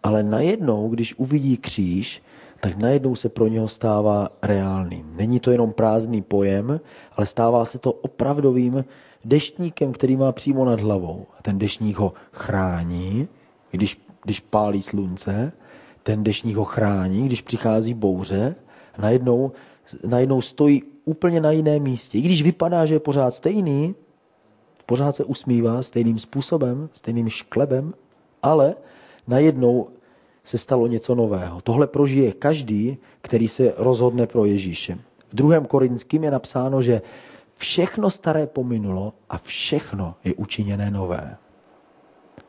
ale 0.03 0.23
najednou, 0.23 0.89
když 0.89 1.15
uvidí 1.17 1.57
kříž, 1.57 2.21
tak 2.59 2.77
najednou 2.77 3.15
se 3.15 3.29
pro 3.29 3.47
něho 3.47 3.67
stává 3.67 4.29
reálným. 4.41 5.15
Není 5.15 5.39
to 5.39 5.51
jenom 5.51 5.73
prázdný 5.73 6.21
pojem, 6.21 6.79
ale 7.17 7.25
stává 7.25 7.65
se 7.65 7.79
to 7.79 7.91
opravdovým 7.91 8.85
deštníkem, 9.25 9.93
který 9.93 10.15
má 10.15 10.31
přímo 10.31 10.65
nad 10.65 10.79
hlavou. 10.79 11.25
Ten 11.41 11.59
deštník 11.59 11.97
ho 11.97 12.13
chrání, 12.31 13.27
když, 13.71 14.01
když 14.23 14.39
pálí 14.39 14.81
slunce, 14.81 15.51
ten 16.03 16.23
deštník 16.23 16.55
ho 16.55 16.65
chrání, 16.65 17.25
když 17.25 17.41
přichází 17.41 17.93
bouře, 17.93 18.55
najednou, 18.97 19.51
najednou 20.07 20.41
stojí 20.41 20.83
úplně 21.05 21.41
na 21.41 21.51
jiném 21.51 21.83
místě. 21.83 22.17
I 22.17 22.21
když 22.21 22.43
vypadá, 22.43 22.85
že 22.85 22.95
je 22.95 22.99
pořád 22.99 23.33
stejný, 23.33 23.95
pořád 24.85 25.15
se 25.15 25.23
usmívá 25.23 25.81
stejným 25.81 26.19
způsobem, 26.19 26.89
stejným 26.91 27.29
šklebem, 27.29 27.93
ale 28.43 28.75
najednou 29.27 29.89
se 30.43 30.57
stalo 30.57 30.87
něco 30.87 31.15
nového. 31.15 31.61
Tohle 31.61 31.87
prožije 31.87 32.31
každý, 32.33 32.97
který 33.21 33.47
se 33.47 33.73
rozhodne 33.77 34.27
pro 34.27 34.45
Ježíše. 34.45 34.97
V 35.29 35.35
druhém 35.35 35.65
korinským 35.65 36.23
je 36.23 36.31
napsáno, 36.31 36.81
že 36.81 37.01
všechno 37.55 38.09
staré 38.09 38.47
pominulo 38.47 39.13
a 39.29 39.37
všechno 39.37 40.15
je 40.23 40.33
učiněné 40.33 40.91
nové. 40.91 41.37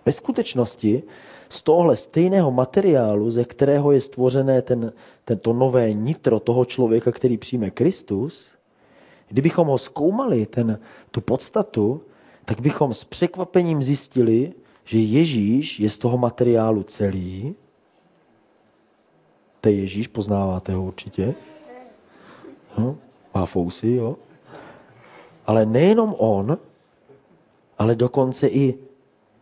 Ve 0.06 0.12
skutečnosti 0.12 1.02
z 1.48 1.62
tohle 1.62 1.96
stejného 1.96 2.50
materiálu, 2.50 3.30
ze 3.30 3.44
kterého 3.44 3.92
je 3.92 4.00
stvořené 4.00 4.62
ten, 4.62 4.92
tento 5.24 5.52
nové 5.52 5.92
nitro 5.92 6.40
toho 6.40 6.64
člověka, 6.64 7.12
který 7.12 7.38
přijme 7.38 7.70
Kristus, 7.70 8.52
kdybychom 9.28 9.66
ho 9.68 9.78
zkoumali, 9.78 10.46
ten, 10.46 10.78
tu 11.10 11.20
podstatu, 11.20 12.02
tak 12.44 12.60
bychom 12.60 12.94
s 12.94 13.04
překvapením 13.04 13.82
zjistili, 13.82 14.52
že 14.84 14.98
Ježíš 14.98 15.80
je 15.80 15.90
z 15.90 15.98
toho 15.98 16.18
materiálu 16.18 16.82
celý 16.82 17.56
to 19.64 19.72
je 19.72 19.80
Ježíš, 19.80 20.08
poznáváte 20.08 20.72
ho 20.72 20.84
určitě. 20.84 21.34
Hm? 22.78 22.96
Má 23.34 23.46
fousy, 23.46 23.90
jo. 23.90 24.16
Ale 25.46 25.66
nejenom 25.66 26.14
on, 26.18 26.58
ale 27.78 27.94
dokonce 27.94 28.48
i 28.48 28.74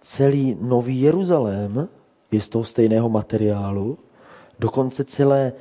celý 0.01 0.57
Nový 0.61 1.01
Jeruzalém 1.01 1.88
je 2.30 2.40
z 2.40 2.49
toho 2.49 2.64
stejného 2.64 3.09
materiálu, 3.09 3.99
dokonce 4.59 5.05
celé 5.05 5.53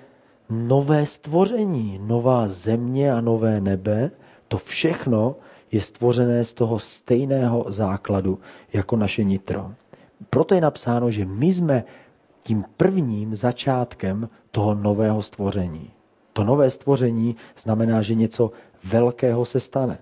nové 0.50 1.06
stvoření, 1.06 2.00
nová 2.02 2.48
země 2.48 3.14
a 3.14 3.22
nové 3.22 3.62
nebe, 3.62 4.12
to 4.48 4.58
všechno 4.58 5.36
je 5.72 5.82
stvořené 5.82 6.44
z 6.44 6.54
toho 6.54 6.80
stejného 6.80 7.66
základu 7.68 8.40
jako 8.74 8.96
naše 8.96 9.24
nitro. 9.24 9.72
Proto 10.30 10.56
je 10.56 10.62
napsáno, 10.62 11.12
že 11.12 11.26
my 11.26 11.54
jsme 11.54 11.84
tím 12.44 12.66
prvním 12.78 13.36
začátkem 13.36 14.30
toho 14.52 14.74
nového 14.74 15.22
stvoření. 15.22 15.92
To 16.34 16.44
nové 16.44 16.70
stvoření 16.70 17.36
znamená, 17.58 18.02
že 18.02 18.16
něco 18.16 18.52
velkého 18.84 19.46
se 19.46 19.60
stane. 19.60 19.98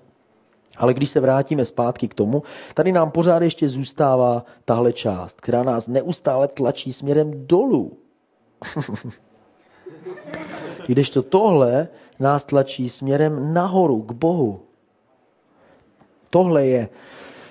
Ale 0.78 0.94
když 0.94 1.10
se 1.10 1.20
vrátíme 1.20 1.66
zpátky 1.66 2.08
k 2.08 2.14
tomu, 2.14 2.44
tady 2.74 2.92
nám 2.92 3.12
pořád 3.12 3.42
ještě 3.42 3.70
zůstává 3.70 4.46
tahle 4.66 4.94
část, 4.94 5.42
která 5.42 5.64
nás 5.64 5.88
neustále 5.88 6.48
tlačí 6.48 6.94
směrem 6.94 7.48
dolů. 7.48 7.98
Když 10.88 11.10
to 11.10 11.24
tohle 11.24 11.88
nás 12.20 12.46
tlačí 12.46 12.90
směrem 12.90 13.54
nahoru, 13.54 14.02
k 14.02 14.12
Bohu. 14.12 14.62
Tohle 16.30 16.66
je 16.66 16.90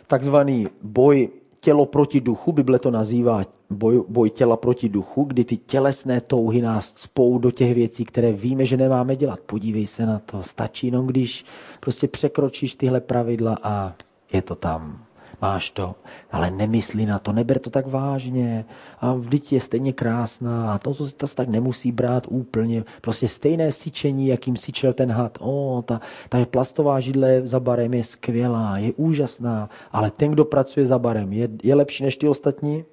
takzvaný 0.06 0.66
boj 0.82 1.28
tělo 1.60 1.86
proti 1.86 2.20
duchu, 2.20 2.52
Bible 2.52 2.78
to 2.78 2.90
nazývá 2.90 3.44
boj, 3.70 4.04
boj 4.08 4.30
těla 4.30 4.56
proti 4.56 4.88
duchu, 4.88 5.24
kdy 5.24 5.44
ty 5.44 5.56
tělesné 5.56 6.20
touhy 6.20 6.62
nás 6.62 6.94
spou 6.96 7.38
do 7.38 7.50
těch 7.50 7.74
věcí, 7.74 8.04
které 8.04 8.32
víme, 8.32 8.66
že 8.66 8.76
nemáme 8.76 9.16
dělat. 9.16 9.40
Podívej 9.40 9.86
se 9.86 10.06
na 10.06 10.18
to, 10.18 10.42
stačí 10.42 10.86
jenom, 10.86 11.06
když 11.06 11.44
prostě 11.80 12.08
překročíš 12.08 12.74
tyhle 12.74 13.00
pravidla 13.00 13.58
a 13.62 13.94
je 14.32 14.42
to 14.42 14.54
tam 14.54 15.07
máš 15.42 15.70
to, 15.70 15.94
ale 16.32 16.50
nemyslí 16.50 17.06
na 17.06 17.18
to, 17.18 17.32
neber 17.32 17.58
to 17.58 17.70
tak 17.70 17.86
vážně 17.86 18.64
a 19.00 19.14
vždyť 19.14 19.52
je 19.52 19.60
stejně 19.60 19.92
krásná 19.92 20.74
a 20.74 20.78
to, 20.78 20.94
to, 20.94 21.10
to 21.10 21.26
se 21.26 21.36
tak 21.36 21.48
nemusí 21.48 21.92
brát 21.92 22.26
úplně. 22.28 22.84
Prostě 23.00 23.28
stejné 23.28 23.72
syčení, 23.72 24.26
jakým 24.26 24.56
syčel 24.56 24.92
ten 24.92 25.12
had. 25.12 25.38
O, 25.40 25.82
ta, 25.86 26.00
ta 26.28 26.44
plastová 26.44 27.00
židle 27.00 27.46
za 27.46 27.60
barem 27.60 27.94
je 27.94 28.04
skvělá, 28.04 28.78
je 28.78 28.92
úžasná, 28.92 29.70
ale 29.92 30.10
ten, 30.10 30.30
kdo 30.30 30.44
pracuje 30.44 30.86
za 30.86 30.98
barem, 30.98 31.32
je, 31.32 31.48
je 31.62 31.74
lepší 31.74 32.04
než 32.04 32.16
ty 32.16 32.28
ostatní? 32.28 32.84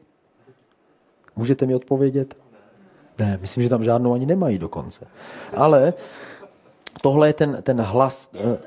Můžete 1.35 1.65
mi 1.65 1.75
odpovědět? 1.75 2.37
Ne, 3.19 3.37
myslím, 3.41 3.63
že 3.63 3.69
tam 3.69 3.83
žádnou 3.83 4.13
ani 4.13 4.25
nemají 4.25 4.57
dokonce. 4.57 5.07
Ale 5.53 5.93
tohle 7.01 7.29
je 7.29 7.33
ten, 7.33 7.57
ten 7.63 7.81
hlas 7.81 8.29
eh, 8.33 8.57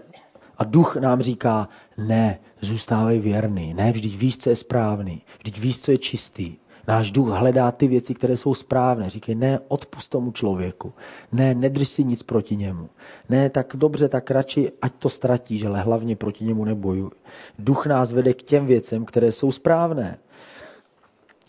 a 0.58 0.64
duch 0.64 0.96
nám 0.96 1.20
říká, 1.20 1.68
ne, 1.96 2.38
zůstávej 2.60 3.18
věrný. 3.20 3.74
Ne, 3.74 3.92
vždyť 3.92 4.16
víš, 4.16 4.38
co 4.38 4.50
je 4.50 4.56
správný. 4.56 5.22
Vždyť 5.38 5.58
víš, 5.58 5.78
co 5.78 5.90
je 5.90 5.98
čistý. 5.98 6.56
Náš 6.88 7.10
duch 7.10 7.28
hledá 7.28 7.72
ty 7.72 7.88
věci, 7.88 8.14
které 8.14 8.36
jsou 8.36 8.54
správné. 8.54 9.10
Říkej, 9.10 9.34
ne, 9.34 9.60
odpust 9.68 10.10
tomu 10.10 10.32
člověku. 10.32 10.92
Ne, 11.32 11.54
nedrž 11.54 11.88
si 11.88 12.04
nic 12.04 12.22
proti 12.22 12.56
němu. 12.56 12.88
Ne, 13.28 13.50
tak 13.50 13.76
dobře, 13.76 14.08
tak 14.08 14.30
radši, 14.30 14.72
ať 14.82 14.92
to 14.98 15.08
ztratíš, 15.08 15.64
ale 15.64 15.80
hlavně 15.80 16.16
proti 16.16 16.44
němu 16.44 16.64
nebojuj. 16.64 17.10
Duch 17.58 17.86
nás 17.86 18.12
vede 18.12 18.34
k 18.34 18.42
těm 18.42 18.66
věcem, 18.66 19.04
které 19.04 19.32
jsou 19.32 19.52
správné. 19.52 20.18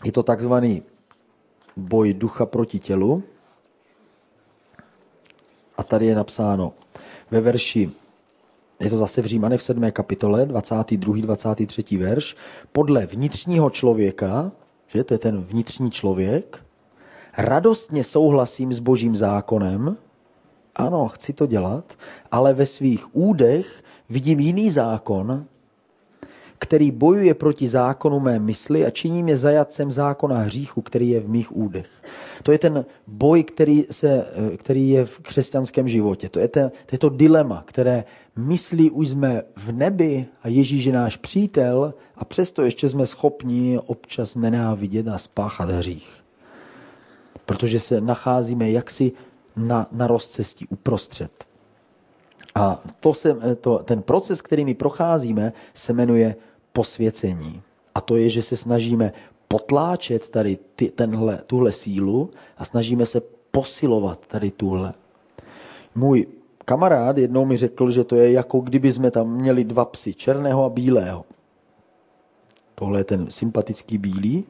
Je 0.04 0.12
to 0.12 0.22
takzvaný 0.22 0.82
boj 1.76 2.14
ducha 2.14 2.46
proti 2.46 2.78
tělu. 2.78 3.22
A 5.78 5.82
tady 5.82 6.06
je 6.06 6.14
napsáno 6.14 6.72
ve 7.30 7.40
verši 7.40 7.90
je 8.80 8.90
to 8.90 8.98
zase 8.98 9.22
v 9.22 9.26
Římane 9.26 9.56
v 9.56 9.62
7. 9.62 9.90
kapitole, 9.92 10.46
22. 10.46 11.16
23. 11.20 11.96
verš, 11.96 12.36
podle 12.72 13.06
vnitřního 13.06 13.70
člověka, 13.70 14.52
že 14.86 15.04
to 15.04 15.14
je 15.14 15.18
ten 15.18 15.40
vnitřní 15.40 15.90
člověk, 15.90 16.64
radostně 17.38 18.04
souhlasím 18.04 18.72
s 18.72 18.78
božím 18.78 19.16
zákonem, 19.16 19.96
ano, 20.76 21.08
chci 21.08 21.32
to 21.32 21.46
dělat, 21.46 21.94
ale 22.30 22.54
ve 22.54 22.66
svých 22.66 23.16
údech 23.16 23.82
vidím 24.08 24.40
jiný 24.40 24.70
zákon, 24.70 25.44
který 26.58 26.90
bojuje 26.90 27.34
proti 27.34 27.68
zákonu 27.68 28.20
mé 28.20 28.38
mysli 28.38 28.86
a 28.86 28.90
činí 28.90 29.22
mě 29.22 29.36
zajatcem 29.36 29.90
zákona 29.90 30.38
hříchu, 30.38 30.82
který 30.82 31.10
je 31.10 31.20
v 31.20 31.28
mých 31.28 31.56
údech. 31.56 31.88
To 32.42 32.52
je 32.52 32.58
ten 32.58 32.84
boj, 33.06 33.44
který, 33.44 33.86
se, 33.90 34.24
který 34.56 34.90
je 34.90 35.04
v 35.04 35.18
křesťanském 35.18 35.88
životě. 35.88 36.28
To 36.28 36.38
je, 36.38 36.48
ten, 36.48 36.70
to 36.86 36.94
je 36.94 36.98
to 36.98 37.08
dilema, 37.08 37.62
které 37.66 38.04
myslí 38.36 38.90
už 38.90 39.08
jsme 39.08 39.42
v 39.56 39.72
nebi 39.72 40.26
a 40.42 40.48
Ježíš 40.48 40.84
je 40.84 40.92
náš 40.92 41.16
přítel 41.16 41.94
a 42.16 42.24
přesto 42.24 42.62
ještě 42.62 42.88
jsme 42.88 43.06
schopni 43.06 43.78
občas 43.86 44.36
nenávidět 44.36 45.08
a 45.08 45.18
spáchat 45.18 45.70
hřích. 45.70 46.24
Protože 47.46 47.80
se 47.80 48.00
nacházíme 48.00 48.70
jaksi 48.70 49.12
na, 49.56 49.86
na 49.92 50.06
rozcestí 50.06 50.66
uprostřed. 50.66 51.44
A 52.54 52.82
to 53.00 53.14
se, 53.14 53.36
to, 53.60 53.78
ten 53.78 54.02
proces, 54.02 54.42
který 54.42 54.64
my 54.64 54.74
procházíme, 54.74 55.52
se 55.74 55.92
jmenuje 55.92 56.36
posvěcení. 56.72 57.62
A 57.94 58.00
to 58.00 58.16
je, 58.16 58.30
že 58.30 58.42
se 58.42 58.56
snažíme 58.56 59.12
potláčet 59.48 60.28
tady 60.28 60.58
ty, 60.76 60.88
tenhle, 60.88 61.42
tuhle 61.46 61.72
sílu 61.72 62.30
a 62.56 62.64
snažíme 62.64 63.06
se 63.06 63.22
posilovat 63.50 64.26
tady 64.26 64.50
tuhle. 64.50 64.94
Můj 65.94 66.26
kamarád 66.70 67.18
jednou 67.18 67.44
mi 67.44 67.56
řekl, 67.56 67.90
že 67.90 68.04
to 68.04 68.16
je 68.16 68.32
jako 68.32 68.60
kdyby 68.60 68.92
jsme 68.92 69.10
tam 69.10 69.30
měli 69.30 69.64
dva 69.64 69.84
psy, 69.84 70.14
černého 70.14 70.64
a 70.64 70.68
bílého. 70.68 71.24
Tohle 72.74 73.00
je 73.00 73.04
ten 73.04 73.30
sympatický 73.30 73.98
bílý. 73.98 74.46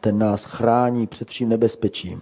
Ten 0.00 0.18
nás 0.18 0.44
chrání 0.44 1.06
před 1.06 1.28
vším 1.28 1.48
nebezpečím. 1.48 2.20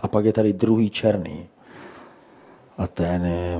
A 0.00 0.08
pak 0.08 0.24
je 0.24 0.32
tady 0.32 0.52
druhý 0.52 0.90
černý. 0.90 1.48
A 2.78 2.86
ten 2.86 3.24
je... 3.24 3.58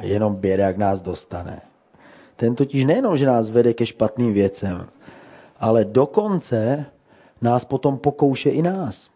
Jenom 0.00 0.34
bědak 0.34 0.76
nás 0.76 1.02
dostane. 1.02 1.60
Ten 2.36 2.54
totiž 2.54 2.84
nejenom, 2.84 3.16
že 3.16 3.26
nás 3.26 3.50
vede 3.50 3.74
ke 3.74 3.86
špatným 3.86 4.32
věcem, 4.32 4.88
ale 5.60 5.84
dokonce 5.84 6.86
nás 7.44 7.64
potom 7.64 7.98
pokouše 7.98 8.50
i 8.50 8.62
nás. 8.62 9.08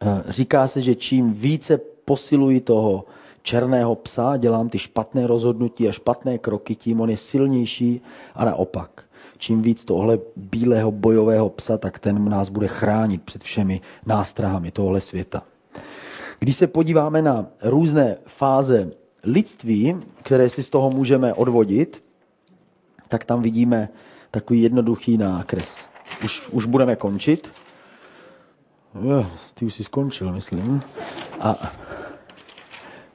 Eh, 0.00 0.22
říká 0.28 0.68
se, 0.68 0.80
že 0.80 0.94
čím 0.94 1.32
více 1.32 1.78
posiluji 2.04 2.60
toho 2.60 3.04
černého 3.42 3.94
psa, 3.94 4.36
dělám 4.36 4.68
ty 4.68 4.78
špatné 4.78 5.26
rozhodnutí 5.26 5.88
a 5.88 5.92
špatné 5.92 6.38
kroky, 6.38 6.74
tím 6.74 7.00
on 7.00 7.10
je 7.10 7.16
silnější 7.16 8.00
a 8.34 8.44
naopak. 8.44 9.04
Čím 9.38 9.62
víc 9.62 9.84
tohle 9.84 10.18
bílého 10.36 10.92
bojového 10.92 11.48
psa, 11.48 11.78
tak 11.78 11.98
ten 11.98 12.28
nás 12.28 12.48
bude 12.48 12.68
chránit 12.68 13.22
před 13.22 13.42
všemi 13.42 13.80
nástrahami 14.06 14.70
tohle 14.70 15.00
světa. 15.00 15.42
Když 16.38 16.56
se 16.56 16.66
podíváme 16.66 17.22
na 17.22 17.46
různé 17.62 18.16
fáze 18.26 18.90
lidství, 19.24 19.96
které 20.22 20.48
si 20.48 20.62
z 20.62 20.70
toho 20.70 20.90
můžeme 20.90 21.34
odvodit, 21.34 22.04
tak 23.08 23.24
tam 23.24 23.42
vidíme 23.42 23.88
takový 24.30 24.62
jednoduchý 24.62 25.18
nákres. 25.18 25.91
Už, 26.24 26.48
už 26.48 26.66
budeme 26.66 26.96
končit. 26.96 27.52
Ty 29.54 29.64
už 29.64 29.74
jsi 29.74 29.84
skončil, 29.84 30.32
myslím. 30.32 30.80
A 31.40 31.72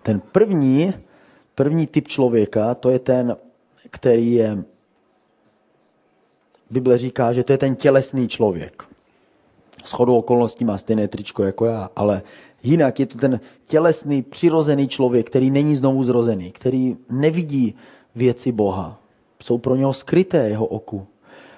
ten 0.03 0.19
první, 0.19 0.93
první 1.55 1.87
typ 1.87 2.07
člověka, 2.07 2.75
to 2.75 2.89
je 2.89 2.99
ten, 2.99 3.35
který 3.89 4.33
je, 4.33 4.63
Bible 6.69 6.97
říká, 6.97 7.33
že 7.33 7.43
to 7.43 7.51
je 7.51 7.57
ten 7.57 7.75
tělesný 7.75 8.27
člověk. 8.27 8.83
S 9.85 9.91
chodou 9.91 10.17
okolností 10.17 10.65
má 10.65 10.77
stejné 10.77 11.07
tričko 11.07 11.43
jako 11.43 11.65
já, 11.65 11.89
ale 11.95 12.21
jinak 12.63 12.99
je 12.99 13.05
to 13.05 13.17
ten 13.17 13.39
tělesný, 13.67 14.21
přirozený 14.21 14.87
člověk, 14.87 15.27
který 15.29 15.51
není 15.51 15.75
znovu 15.75 16.03
zrozený, 16.03 16.51
který 16.51 16.97
nevidí 17.09 17.75
věci 18.15 18.51
Boha. 18.51 18.99
Jsou 19.43 19.57
pro 19.57 19.75
něho 19.75 19.93
skryté 19.93 20.49
jeho 20.49 20.65
oku. 20.65 21.07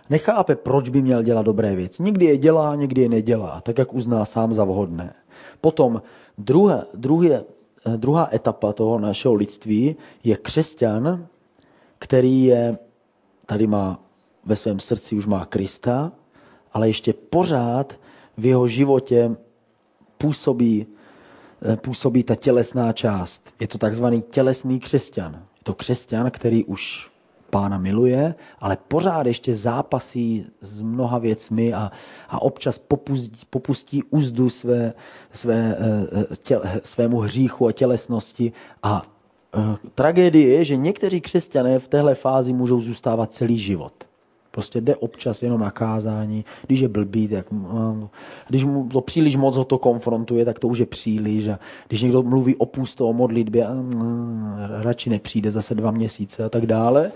Nechápe, 0.09 0.55
proč 0.55 0.89
by 0.89 1.01
měl 1.01 1.23
dělat 1.23 1.45
dobré 1.45 1.75
věci. 1.75 2.03
Někdy 2.03 2.25
je 2.25 2.37
dělá, 2.37 2.75
někdy 2.75 3.01
je 3.01 3.09
nedělá, 3.09 3.61
tak 3.61 3.77
jak 3.77 3.93
uzná 3.93 4.25
sám 4.25 4.53
za 4.53 4.63
vhodné. 4.63 5.13
Potom 5.61 6.01
druhé, 6.37 6.85
druhé, 6.93 7.43
druhá 7.97 8.29
etapa 8.33 8.73
toho 8.73 8.99
našeho 8.99 9.33
lidství 9.33 9.95
je 10.23 10.37
křesťan, 10.37 11.27
který 11.99 12.43
je, 12.43 12.77
tady 13.45 13.67
má 13.67 13.99
ve 14.45 14.55
svém 14.55 14.79
srdci 14.79 15.15
už 15.15 15.25
má 15.25 15.45
Krista, 15.45 16.11
ale 16.73 16.87
ještě 16.87 17.13
pořád 17.13 17.99
v 18.37 18.45
jeho 18.45 18.67
životě 18.67 19.35
působí, 20.17 20.85
působí 21.75 22.23
ta 22.23 22.35
tělesná 22.35 22.93
část. 22.93 23.53
Je 23.59 23.67
to 23.67 23.77
takzvaný 23.77 24.21
tělesný 24.21 24.79
křesťan. 24.79 25.33
Je 25.33 25.63
to 25.63 25.73
křesťan, 25.73 26.31
který 26.31 26.65
už 26.65 27.08
pána 27.49 27.77
miluje, 27.77 28.35
ale 28.59 28.77
pořád 28.87 29.27
ještě 29.27 29.55
zápasí 29.55 30.45
s 30.61 30.81
mnoha 30.81 31.17
věcmi 31.17 31.73
a, 31.73 31.91
a 32.29 32.41
občas 32.41 32.77
popustí, 32.77 33.45
popustí 33.49 34.03
úzdu 34.03 34.49
své, 34.49 34.93
své, 35.31 35.77
eh, 36.11 36.35
tě, 36.43 36.59
svému 36.83 37.19
hříchu 37.19 37.67
a 37.67 37.71
tělesnosti. 37.71 38.51
A 38.83 39.05
uh, 39.57 39.75
tragédie 39.95 40.53
je, 40.53 40.65
že 40.65 40.75
někteří 40.75 41.21
křesťané 41.21 41.79
v 41.79 41.87
téhle 41.87 42.15
fázi 42.15 42.53
můžou 42.53 42.81
zůstávat 42.81 43.33
celý 43.33 43.59
život. 43.59 44.08
Prostě 44.59 44.81
jde 44.81 44.95
občas 44.95 45.43
jenom 45.43 45.61
na 45.61 45.71
kázání. 45.71 46.45
Když 46.67 46.79
je 46.79 46.87
blbý, 46.87 47.27
tak 47.27 47.51
no, 47.51 48.09
když 48.47 48.65
mu 48.65 48.89
to 48.89 49.01
příliš 49.01 49.35
moc 49.35 49.55
ho 49.55 49.63
to 49.63 49.77
konfrontuje, 49.77 50.45
tak 50.45 50.59
to 50.59 50.67
už 50.67 50.77
je 50.77 50.85
příliš. 50.85 51.47
A 51.47 51.59
když 51.87 52.01
někdo 52.01 52.23
mluví 52.23 52.55
o 52.55 52.65
pusto, 52.65 53.07
o 53.07 53.13
modlitbě, 53.13 53.67
no, 53.95 54.05
radši 54.81 55.09
nepřijde 55.09 55.51
zase 55.51 55.75
dva 55.75 55.91
měsíce 55.91 56.43
a 56.43 56.49
tak 56.49 56.65
dále 56.65 57.11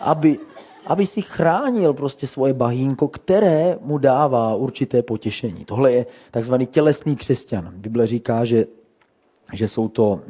aby, 0.00 0.38
aby 0.86 1.06
si 1.06 1.22
chránil 1.22 1.94
prostě 1.94 2.26
svoje 2.26 2.54
bahínko, 2.54 3.08
které 3.08 3.78
mu 3.80 3.98
dává 3.98 4.54
určité 4.54 5.02
potěšení. 5.02 5.64
Tohle 5.64 5.92
je 5.92 6.06
takzvaný 6.30 6.66
tělesný 6.66 7.16
křesťan. 7.16 7.72
Bible 7.76 8.06
říká, 8.06 8.44
že, 8.44 8.66
že 9.52 9.68
jsou 9.68 9.88
to 9.88 10.10
uh, 10.10 10.20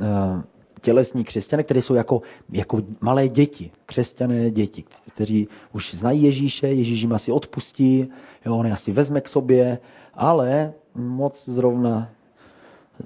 tělesní 0.85 1.24
křesťané, 1.24 1.62
které 1.62 1.82
jsou 1.82 1.95
jako, 1.95 2.22
jako 2.53 2.82
malé 3.01 3.28
děti, 3.28 3.70
křesťané 3.87 4.51
děti, 4.51 4.85
kteří 5.14 5.49
už 5.72 5.95
znají 5.95 6.22
Ježíše, 6.22 6.66
Ježíš 6.68 7.01
jim 7.01 7.12
asi 7.12 7.32
odpustí, 7.32 8.09
jo, 8.47 8.57
on 8.57 8.66
je 8.66 8.72
asi 8.72 8.93
vezme 8.93 9.20
k 9.20 9.28
sobě, 9.28 9.78
ale 10.14 10.72
moc 10.95 11.49
zrovna 11.49 12.09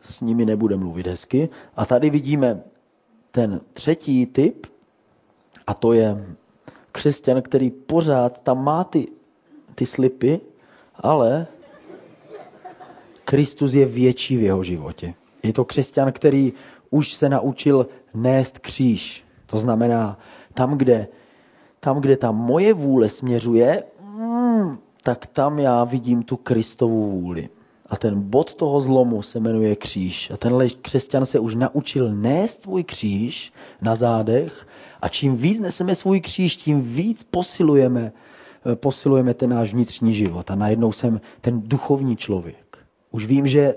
s 0.03 0.21
nimi 0.21 0.47
nebude 0.47 0.77
mluvit 0.77 1.07
hezky. 1.07 1.49
A 1.77 1.87
tady 1.87 2.11
vidíme 2.11 2.63
ten 3.31 3.61
třetí 3.73 4.27
typ, 4.27 4.67
a 5.67 5.75
to 5.75 5.93
je 5.93 6.37
křesťan, 6.93 7.43
který 7.43 7.71
pořád 7.71 8.43
tam 8.43 8.65
má 8.65 8.85
ty, 8.85 9.07
ty 9.75 9.87
slipy, 9.87 10.41
ale 10.95 11.47
Kristus 13.25 13.75
je 13.75 13.87
větší 13.87 14.37
v 14.37 14.43
jeho 14.43 14.63
životě. 14.65 15.15
Je 15.43 15.53
to 15.53 15.65
křesťan, 15.65 16.13
který 16.13 16.53
už 16.91 17.15
se 17.15 17.29
naučil 17.29 17.87
nést 18.15 18.59
kříž. 18.59 19.25
To 19.47 19.59
znamená, 19.59 20.19
tam, 20.55 20.77
kde, 20.77 21.09
tam, 21.81 22.01
kde 22.01 22.17
ta 22.17 22.33
moje 22.33 22.75
vůle 22.75 23.09
směřuje, 23.09 23.85
mm, 24.01 24.79
tak 25.03 25.27
tam 25.27 25.59
já 25.59 25.85
vidím 25.85 26.23
tu 26.23 26.37
Kristovu 26.37 27.11
vůli. 27.11 27.49
A 27.87 27.97
ten 27.97 28.21
bod 28.21 28.55
toho 28.55 28.81
zlomu 28.81 29.23
se 29.23 29.41
jmenuje 29.41 29.77
kříž. 29.77 30.31
A 30.31 30.37
tenhle 30.37 30.69
křesťan 30.69 31.27
se 31.27 31.39
už 31.39 31.55
naučil 31.55 32.15
nést 32.15 32.63
svůj 32.63 32.85
kříž 32.85 33.53
na 33.83 33.95
zádech 33.95 34.67
a 35.01 35.09
čím 35.09 35.37
víc 35.37 35.61
neseme 35.61 35.95
svůj 35.95 36.21
kříž, 36.21 36.57
tím 36.57 36.81
víc 36.81 37.23
posilujeme, 37.23 38.13
eh, 38.73 38.77
posilujeme 38.77 39.35
ten 39.35 39.51
náš 39.51 39.73
vnitřní 39.73 40.15
život. 40.15 40.51
A 40.51 40.55
najednou 40.55 40.93
jsem 40.93 41.21
ten 41.41 41.63
duchovní 41.65 42.17
člověk. 42.17 42.79
Už 43.11 43.27
vím, 43.27 43.47
že, 43.47 43.75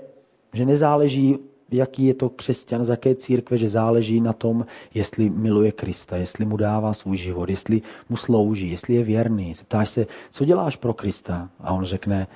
že 0.52 0.66
nezáleží 0.66 1.38
jaký 1.74 2.06
je 2.06 2.14
to 2.14 2.28
křesťan, 2.28 2.84
z 2.84 2.88
jaké 2.88 3.14
církve, 3.14 3.56
že 3.56 3.68
záleží 3.68 4.20
na 4.20 4.32
tom, 4.32 4.66
jestli 4.94 5.30
miluje 5.30 5.72
Krista, 5.72 6.16
jestli 6.16 6.44
mu 6.44 6.56
dává 6.56 6.94
svůj 6.94 7.16
život, 7.16 7.48
jestli 7.48 7.82
mu 8.08 8.16
slouží, 8.16 8.70
jestli 8.70 8.94
je 8.94 9.04
věrný. 9.04 9.54
Zeptáš 9.54 9.88
se, 9.88 10.06
co 10.30 10.44
děláš 10.44 10.76
pro 10.76 10.94
Krista? 10.94 11.48
A 11.60 11.72
on 11.72 11.84
řekne, 11.84 12.26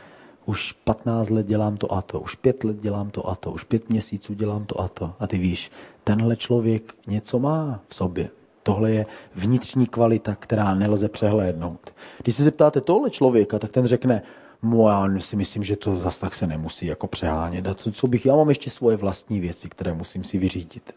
už 0.46 0.72
15 0.72 1.30
let 1.30 1.46
dělám 1.46 1.76
to 1.76 1.92
a 1.92 2.02
to, 2.02 2.20
už 2.20 2.34
pět 2.34 2.64
let 2.64 2.76
dělám 2.80 3.10
to 3.10 3.28
a 3.28 3.34
to, 3.34 3.50
už 3.50 3.64
pět 3.64 3.90
měsíců 3.90 4.34
dělám 4.34 4.64
to 4.64 4.80
a 4.80 4.88
to. 4.88 5.12
A 5.18 5.26
ty 5.26 5.38
víš, 5.38 5.70
tenhle 6.04 6.36
člověk 6.36 6.94
něco 7.06 7.38
má 7.38 7.80
v 7.88 7.94
sobě. 7.94 8.28
Tohle 8.62 8.90
je 8.90 9.06
vnitřní 9.34 9.86
kvalita, 9.86 10.34
která 10.34 10.74
nelze 10.74 11.08
přehlédnout. 11.08 11.94
Když 12.22 12.34
se 12.34 12.42
zeptáte 12.42 12.80
tohle 12.80 13.10
člověka, 13.10 13.58
tak 13.58 13.70
ten 13.70 13.86
řekne, 13.86 14.22
No 14.70 14.88
já 14.88 15.20
si 15.20 15.36
myslím, 15.36 15.64
že 15.64 15.76
to 15.76 15.96
zase 15.96 16.20
tak 16.20 16.34
se 16.34 16.46
nemusí 16.46 16.86
jako 16.86 17.06
přehánět. 17.06 17.66
A 17.66 17.74
to, 17.74 17.92
co 17.92 18.06
bych, 18.06 18.26
já 18.26 18.36
mám 18.36 18.48
ještě 18.48 18.70
svoje 18.70 18.96
vlastní 18.96 19.40
věci, 19.40 19.68
které 19.68 19.94
musím 19.94 20.24
si 20.24 20.38
vyřídit. 20.38 20.94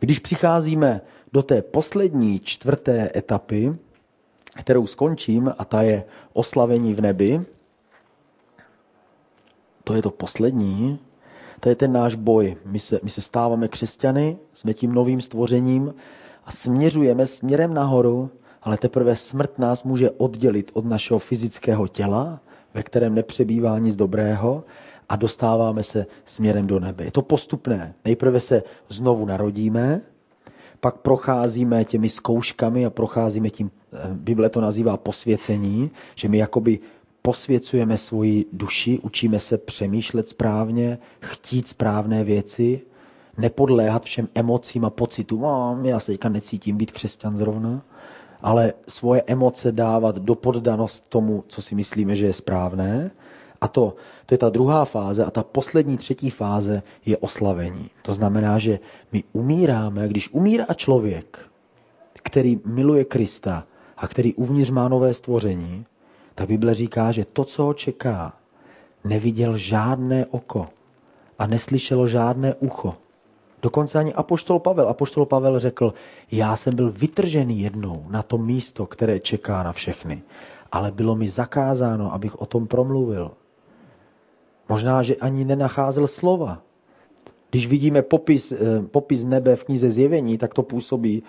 Když 0.00 0.18
přicházíme 0.18 1.00
do 1.32 1.42
té 1.42 1.62
poslední 1.62 2.40
čtvrté 2.40 3.10
etapy, 3.16 3.74
kterou 4.54 4.86
skončím, 4.86 5.52
a 5.58 5.64
ta 5.64 5.82
je 5.82 6.04
oslavení 6.32 6.94
v 6.94 7.00
nebi, 7.00 7.44
to 9.84 9.94
je 9.94 10.02
to 10.02 10.10
poslední, 10.10 10.98
to 11.60 11.68
je 11.68 11.74
ten 11.74 11.92
náš 11.92 12.14
boj. 12.14 12.56
My 12.64 12.78
se, 12.78 13.00
my 13.02 13.10
se 13.10 13.20
stáváme 13.20 13.68
křesťany, 13.68 14.38
jsme 14.52 14.74
tím 14.74 14.94
novým 14.94 15.20
stvořením 15.20 15.94
a 16.44 16.50
směřujeme 16.50 17.26
směrem 17.26 17.74
nahoru, 17.74 18.30
ale 18.62 18.78
teprve 18.78 19.16
smrt 19.16 19.58
nás 19.58 19.82
může 19.82 20.10
oddělit 20.10 20.70
od 20.74 20.84
našeho 20.84 21.18
fyzického 21.18 21.88
těla 21.88 22.40
ve 22.74 22.82
kterém 22.82 23.14
nepřebývá 23.14 23.78
nic 23.78 23.96
dobrého 23.96 24.64
a 25.08 25.16
dostáváme 25.16 25.82
se 25.82 26.06
směrem 26.24 26.66
do 26.66 26.80
nebe. 26.80 27.04
Je 27.04 27.10
to 27.10 27.22
postupné. 27.22 27.94
Nejprve 28.04 28.40
se 28.40 28.62
znovu 28.88 29.26
narodíme, 29.26 30.00
pak 30.80 30.96
procházíme 30.96 31.84
těmi 31.84 32.08
zkouškami 32.08 32.86
a 32.86 32.90
procházíme 32.90 33.50
tím, 33.50 33.70
eh, 33.92 33.98
Bible 34.12 34.48
to 34.48 34.60
nazývá 34.60 34.96
posvěcení, 34.96 35.90
že 36.14 36.28
my 36.28 36.38
jakoby 36.38 36.78
posvěcujeme 37.22 37.96
svoji 37.96 38.46
duši, 38.52 38.98
učíme 39.02 39.38
se 39.38 39.58
přemýšlet 39.58 40.28
správně, 40.28 40.98
chtít 41.20 41.68
správné 41.68 42.24
věci, 42.24 42.80
nepodléhat 43.38 44.04
všem 44.04 44.28
emocím 44.34 44.84
a 44.84 44.90
pocitům. 44.90 45.44
já 45.82 46.00
se 46.00 46.12
teďka 46.12 46.28
necítím 46.28 46.76
být 46.76 46.92
křesťan 46.92 47.36
zrovna 47.36 47.82
ale 48.42 48.72
svoje 48.88 49.22
emoce 49.26 49.72
dávat 49.72 50.18
do 50.18 50.34
poddanost 50.34 51.06
tomu, 51.08 51.44
co 51.48 51.62
si 51.62 51.74
myslíme, 51.74 52.16
že 52.16 52.26
je 52.26 52.32
správné. 52.32 53.10
A 53.60 53.68
to, 53.68 53.94
to 54.26 54.34
je 54.34 54.38
ta 54.38 54.50
druhá 54.50 54.84
fáze 54.84 55.24
a 55.24 55.30
ta 55.30 55.42
poslední 55.42 55.96
třetí 55.96 56.30
fáze 56.30 56.82
je 57.06 57.16
oslavení. 57.16 57.90
To 58.02 58.12
znamená, 58.12 58.58
že 58.58 58.78
my 59.12 59.24
umíráme, 59.32 60.08
když 60.08 60.32
umírá 60.32 60.66
člověk, 60.74 61.38
který 62.22 62.60
miluje 62.64 63.04
Krista 63.04 63.64
a 63.96 64.08
který 64.08 64.34
uvnitř 64.34 64.70
má 64.70 64.88
nové 64.88 65.14
stvoření, 65.14 65.86
tak 66.34 66.48
Bible 66.48 66.74
říká, 66.74 67.12
že 67.12 67.24
to, 67.24 67.44
co 67.44 67.62
ho 67.62 67.74
čeká, 67.74 68.32
neviděl 69.04 69.56
žádné 69.56 70.26
oko 70.26 70.68
a 71.38 71.46
neslyšelo 71.46 72.06
žádné 72.06 72.54
ucho. 72.54 72.94
Dokonce 73.62 73.98
ani 73.98 74.14
apoštol 74.14 74.58
Pavel. 74.58 74.88
Apoštol 74.88 75.26
Pavel 75.26 75.58
řekl, 75.58 75.94
já 76.30 76.56
jsem 76.56 76.76
byl 76.76 76.92
vytržený 76.92 77.60
jednou 77.60 78.06
na 78.10 78.22
to 78.22 78.38
místo, 78.38 78.86
které 78.86 79.20
čeká 79.20 79.62
na 79.62 79.72
všechny, 79.72 80.22
ale 80.72 80.90
bylo 80.90 81.16
mi 81.16 81.28
zakázáno, 81.28 82.14
abych 82.14 82.40
o 82.40 82.46
tom 82.46 82.66
promluvil. 82.66 83.30
Možná, 84.68 85.02
že 85.02 85.16
ani 85.16 85.44
nenacházel 85.44 86.06
slova. 86.06 86.62
Když 87.50 87.66
vidíme 87.66 88.02
popis, 88.02 88.52
eh, 88.52 88.82
popis 88.82 89.24
nebe 89.24 89.56
v 89.56 89.64
knize 89.64 89.90
Zjevení, 89.90 90.38
tak 90.38 90.54
to 90.54 90.62
působí 90.62 91.22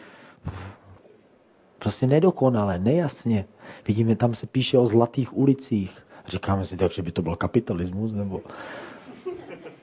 prostě 1.79 2.07
nedokonale, 2.07 2.79
nejasně. 2.79 3.45
Vidíme, 3.87 4.15
tam 4.15 4.33
se 4.33 4.47
píše 4.47 4.77
o 4.77 4.85
zlatých 4.85 5.37
ulicích. 5.37 5.91
Říkáme 6.27 6.65
si 6.65 6.77
tak, 6.77 6.91
že 6.91 7.01
by 7.01 7.11
to 7.11 7.21
byl 7.21 7.35
kapitalismus, 7.35 8.13
nebo 8.13 8.41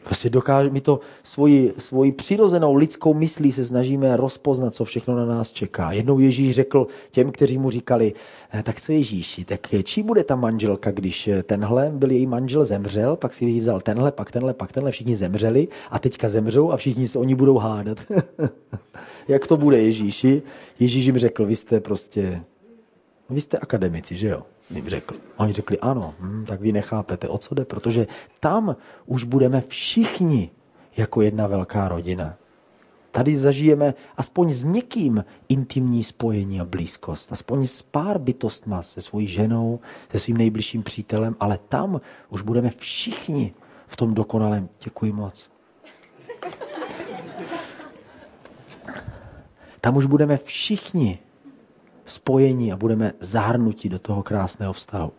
Prostě 0.05 0.31
dokáže, 0.31 0.71
my 0.71 0.81
to 0.81 1.01
svoji, 1.23 1.73
svoji 1.79 2.13
přirozenou 2.13 2.75
lidskou 2.75 3.15
myslí 3.15 3.53
se 3.53 3.65
snažíme 3.65 4.17
rozpoznat, 4.17 4.75
co 4.75 4.85
všechno 4.85 5.17
na 5.17 5.27
nás 5.27 5.53
čeká. 5.53 5.93
Jednou 5.93 6.19
Ježíš 6.19 6.55
řekl 6.55 6.87
těm, 7.11 7.33
kteří 7.33 7.59
mu 7.59 7.71
říkali, 7.71 8.13
eh, 8.55 8.63
tak 8.63 8.81
co 8.81 8.93
Ježíši, 8.93 9.45
tak 9.45 9.61
čí 9.85 10.03
bude 10.03 10.25
ta 10.25 10.37
manželka, 10.37 10.91
když 10.91 11.29
eh, 11.29 11.43
tenhle 11.43 11.91
byl 11.95 12.11
její 12.11 12.27
manžel 12.27 12.65
zemřel, 12.65 13.17
pak 13.17 13.33
si 13.35 13.45
ji 13.45 13.61
vzal 13.61 13.81
tenhle, 13.81 14.13
pak 14.13 14.31
tenhle, 14.31 14.55
pak 14.55 14.73
tenhle, 14.73 14.91
všichni 14.91 15.17
zemřeli 15.17 15.69
a 15.91 15.99
teďka 15.99 16.29
zemřou 16.29 16.71
a 16.73 16.77
všichni 16.77 17.09
se 17.09 17.19
oni 17.19 17.35
budou 17.35 17.59
hádat. 17.59 17.99
Jak 19.29 19.47
to 19.47 19.57
bude 19.57 19.79
Ježíši? 19.83 20.43
Ježíš 20.81 21.05
jim 21.05 21.19
řekl, 21.19 21.47
vy 21.47 21.57
jste 21.57 21.81
prostě, 21.81 22.43
vy 23.31 23.41
jste 23.41 23.59
akademici, 23.59 24.17
že 24.17 24.29
jo? 24.29 24.43
Jim 24.77 24.89
řekl. 24.89 25.15
Oni 25.37 25.53
řekli, 25.53 25.79
ano, 25.79 26.15
hm, 26.21 26.45
tak 26.49 26.61
vy 26.61 26.73
nechápete, 26.73 27.29
o 27.29 27.39
co 27.39 27.55
jde, 27.55 27.65
protože 27.65 28.07
tam 28.41 28.77
už 29.07 29.25
budeme 29.25 29.61
všichni 29.61 30.51
jako 30.97 31.23
jedna 31.23 31.47
velká 31.47 31.89
rodina. 31.89 32.37
Tady 33.11 33.37
zažijeme 33.37 33.95
aspoň 34.17 34.51
s 34.53 34.65
někým 34.65 35.25
intimní 35.49 36.05
spojení 36.05 36.61
a 36.61 36.65
blízkost. 36.65 37.33
Aspoň 37.33 37.67
s 37.67 37.83
pár 37.83 38.19
bytostma, 38.19 38.83
se 38.83 39.01
svojí 39.01 39.27
ženou, 39.27 39.81
se 40.13 40.19
svým 40.19 40.37
nejbližším 40.37 40.83
přítelem, 40.83 41.37
ale 41.41 41.59
tam 41.69 42.01
už 42.29 42.43
budeme 42.43 42.71
všichni 42.71 43.55
v 43.87 43.97
tom 43.97 44.15
dokonalém. 44.15 44.69
Děkuji 44.85 45.13
moc. 45.13 45.51
Tam 49.81 49.97
už 49.97 50.07
budeme 50.07 50.37
všichni 50.37 51.19
spojení 52.11 52.73
a 52.73 52.77
budeme 52.77 53.13
zahrnuti 53.21 53.89
do 53.89 53.99
toho 53.99 54.23
krásného 54.23 54.73
vztahu. 54.73 55.13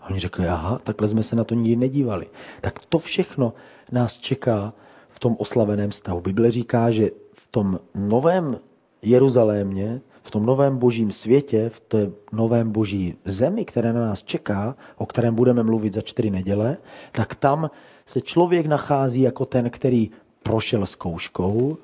A 0.00 0.10
oni 0.10 0.20
řekli, 0.20 0.48
aha, 0.48 0.80
takhle 0.84 1.08
jsme 1.08 1.22
se 1.22 1.36
na 1.36 1.44
to 1.44 1.54
nikdy 1.54 1.76
nedívali. 1.76 2.26
Tak 2.60 2.78
to 2.78 2.98
všechno 2.98 3.52
nás 3.92 4.18
čeká 4.18 4.72
v 5.08 5.18
tom 5.18 5.36
oslaveném 5.38 5.92
stavu. 5.92 6.20
Bible 6.20 6.50
říká, 6.50 6.90
že 6.90 7.10
v 7.32 7.46
tom 7.50 7.78
novém 7.94 8.58
Jeruzalémě, 9.02 10.00
v 10.22 10.30
tom 10.30 10.46
novém 10.46 10.78
božím 10.78 11.12
světě, 11.12 11.70
v 11.74 11.80
té 11.80 12.10
novém 12.32 12.72
boží 12.72 13.16
zemi, 13.24 13.64
které 13.64 13.92
na 13.92 14.00
nás 14.00 14.22
čeká, 14.22 14.76
o 14.96 15.06
kterém 15.06 15.34
budeme 15.34 15.62
mluvit 15.62 15.92
za 15.92 16.00
čtyři 16.00 16.30
neděle, 16.30 16.76
tak 17.12 17.34
tam 17.34 17.70
se 18.06 18.20
člověk 18.20 18.66
nachází 18.66 19.20
jako 19.20 19.44
ten, 19.46 19.70
který 19.70 20.10
prošel 20.42 20.86
zkouškou, 20.86 21.76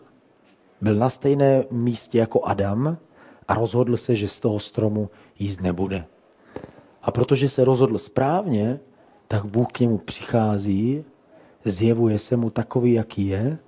byl 0.81 0.95
na 0.95 1.11
stejné 1.11 1.65
místě 1.71 2.19
jako 2.19 2.45
Adam, 2.45 2.97
a 3.49 3.55
rozhodl 3.55 3.97
se, 3.97 4.15
že 4.15 4.29
z 4.29 4.41
toho 4.41 4.61
stromu 4.61 5.11
jíst 5.39 5.61
nebude. 5.61 6.05
A 7.03 7.11
protože 7.11 7.49
se 7.49 7.65
rozhodl 7.65 7.99
správně, 7.99 8.81
tak 9.29 9.45
Bůh 9.45 9.69
k 9.73 9.81
němu 9.81 9.99
přichází, 9.99 11.05
zjevuje 11.65 12.19
se 12.19 12.37
mu 12.37 12.51
takový, 12.51 12.93
jaký 12.93 13.27
je 13.27 13.59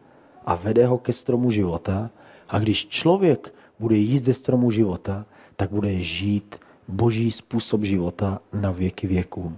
a 0.47 0.55
vede 0.55 0.87
ho 0.87 0.99
ke 0.99 1.13
stromu 1.13 1.51
života. 1.51 2.11
A 2.49 2.59
když 2.59 2.89
člověk 2.89 3.55
bude 3.79 3.97
jíst 3.97 4.25
ze 4.25 4.35
stromu 4.35 4.71
života, 4.71 5.27
tak 5.57 5.71
bude 5.71 6.01
žít 6.01 6.61
boží 6.89 7.31
způsob 7.31 7.83
života 7.83 8.41
na 8.53 8.71
věky 8.71 9.07
věků. 9.07 9.57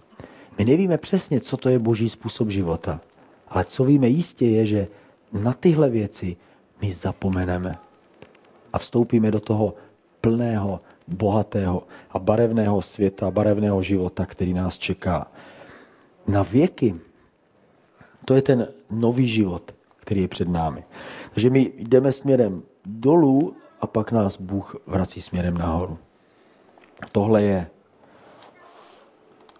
My 0.58 0.64
nevíme 0.64 0.98
přesně, 0.98 1.40
co 1.40 1.56
to 1.56 1.68
je 1.68 1.78
boží 1.78 2.08
způsob 2.08 2.50
života, 2.50 3.00
ale 3.48 3.64
co 3.64 3.84
víme 3.84 4.08
jistě 4.08 4.46
je, 4.46 4.66
že 4.66 4.88
na 5.32 5.52
tyhle 5.52 5.90
věci 5.90 6.36
my 6.82 6.92
zapomeneme 6.92 7.74
a 8.72 8.78
vstoupíme 8.78 9.30
do 9.30 9.40
toho 9.40 9.74
plného, 10.20 10.80
bohatého 11.08 11.82
a 12.10 12.18
barevného 12.18 12.82
světa, 12.82 13.30
barevného 13.30 13.82
života, 13.82 14.26
který 14.26 14.54
nás 14.54 14.78
čeká. 14.78 15.30
Na 16.26 16.42
věky. 16.42 16.94
To 18.24 18.34
je 18.34 18.42
ten 18.42 18.68
nový 18.90 19.26
život, 19.26 19.74
který 19.98 20.22
je 20.22 20.28
před 20.28 20.48
námi. 20.48 20.84
Takže 21.34 21.50
my 21.50 21.72
jdeme 21.78 22.12
směrem 22.12 22.62
dolů 22.84 23.54
a 23.80 23.86
pak 23.86 24.12
nás 24.12 24.40
Bůh 24.40 24.76
vrací 24.86 25.20
směrem 25.20 25.58
nahoru. 25.58 25.98
Tohle 27.12 27.42
je 27.42 27.66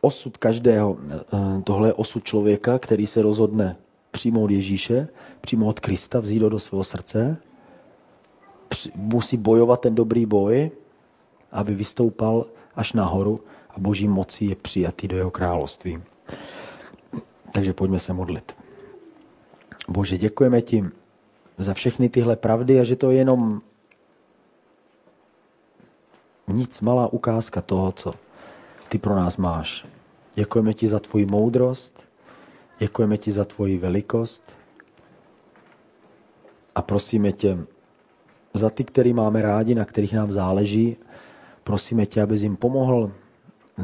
osud 0.01 0.37
každého, 0.37 0.99
eh, 1.11 1.63
tohle 1.65 1.89
je 1.89 1.93
osud 1.93 2.25
člověka, 2.25 2.79
který 2.79 3.07
se 3.07 3.23
rozhodne 3.23 3.77
přijmout 4.11 4.51
Ježíše, 4.51 5.09
přijmout 5.41 5.81
Krista, 5.81 6.21
vzít 6.21 6.43
ho 6.43 6.49
do 6.49 6.59
svého 6.59 6.85
srdce, 6.85 7.37
musí 8.95 9.37
bojovat 9.37 9.81
ten 9.81 9.95
dobrý 9.95 10.27
boj, 10.27 10.71
aby 11.53 11.75
vystoupal 11.75 12.47
až 12.75 12.93
nahoru 12.93 13.41
a 13.71 13.81
boží 13.81 14.09
mocí 14.09 14.47
je 14.47 14.57
přijatý 14.57 15.09
do 15.09 15.17
jeho 15.17 15.31
království. 15.31 16.03
Takže 17.53 17.73
pojďme 17.73 17.99
se 17.99 18.13
modlit. 18.13 18.57
Bože, 19.89 20.19
děkujeme 20.19 20.63
ti 20.63 20.85
za 21.59 21.75
všechny 21.75 22.09
tyhle 22.09 22.37
pravdy 22.37 22.81
a 22.81 22.85
že 22.85 22.97
to 22.97 23.11
je 23.11 23.17
jenom 23.17 23.63
nic 26.49 26.81
malá 26.81 27.13
ukázka 27.13 27.61
toho, 27.61 27.93
co 27.93 28.15
ty 28.89 28.99
pro 28.99 29.17
nás 29.17 29.37
máš. 29.37 29.87
Děkujeme 30.35 30.75
ti 30.75 30.89
za 30.89 30.99
tvoji 30.99 31.27
moudrost, 31.27 32.03
děkujeme 32.79 33.19
ti 33.19 33.33
za 33.33 33.45
tvoji 33.45 33.79
velikost 33.79 34.43
a 36.75 36.83
prosíme 36.83 37.33
tě 37.33 37.59
za 38.55 38.71
ty, 38.71 38.85
který 38.85 39.13
máme 39.13 39.43
rádi, 39.43 39.75
na 39.75 39.85
kterých 39.85 40.13
nám 40.13 40.33
záleží, 40.33 40.97
prosíme 41.65 42.07
tě, 42.07 42.23
abys 42.23 42.43
jim 42.43 42.57
pomohl 42.57 43.13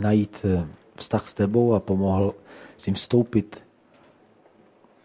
najít 0.01 0.41
eh, 0.45 0.67
vztah 0.97 1.29
s 1.29 1.35
tebou 1.35 1.75
a 1.75 1.81
pomohl 1.81 2.35
s 2.77 2.87
jim 2.87 2.95
vstoupit 2.95 3.62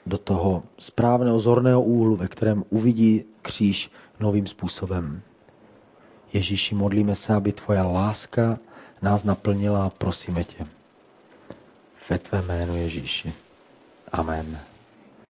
do 0.05 0.17
toho 0.17 0.63
správného 0.79 1.39
zorného 1.39 1.83
úhlu, 1.83 2.15
ve 2.15 2.27
kterém 2.27 2.63
uvidí 2.69 3.25
kříž 3.41 3.91
novým 4.19 4.47
způsobem. 4.47 5.21
Ježíši, 6.33 6.75
modlíme 6.75 7.15
se, 7.15 7.33
aby 7.33 7.51
tvoje 7.51 7.81
láska 7.81 8.59
nás 9.01 9.23
naplnila 9.23 9.89
prosíme 9.89 10.43
tě. 10.43 10.65
Ve 12.09 12.17
tvé 12.17 12.41
jménu 12.41 12.75
Ježíši. 12.75 13.33
Amen. 14.11 14.70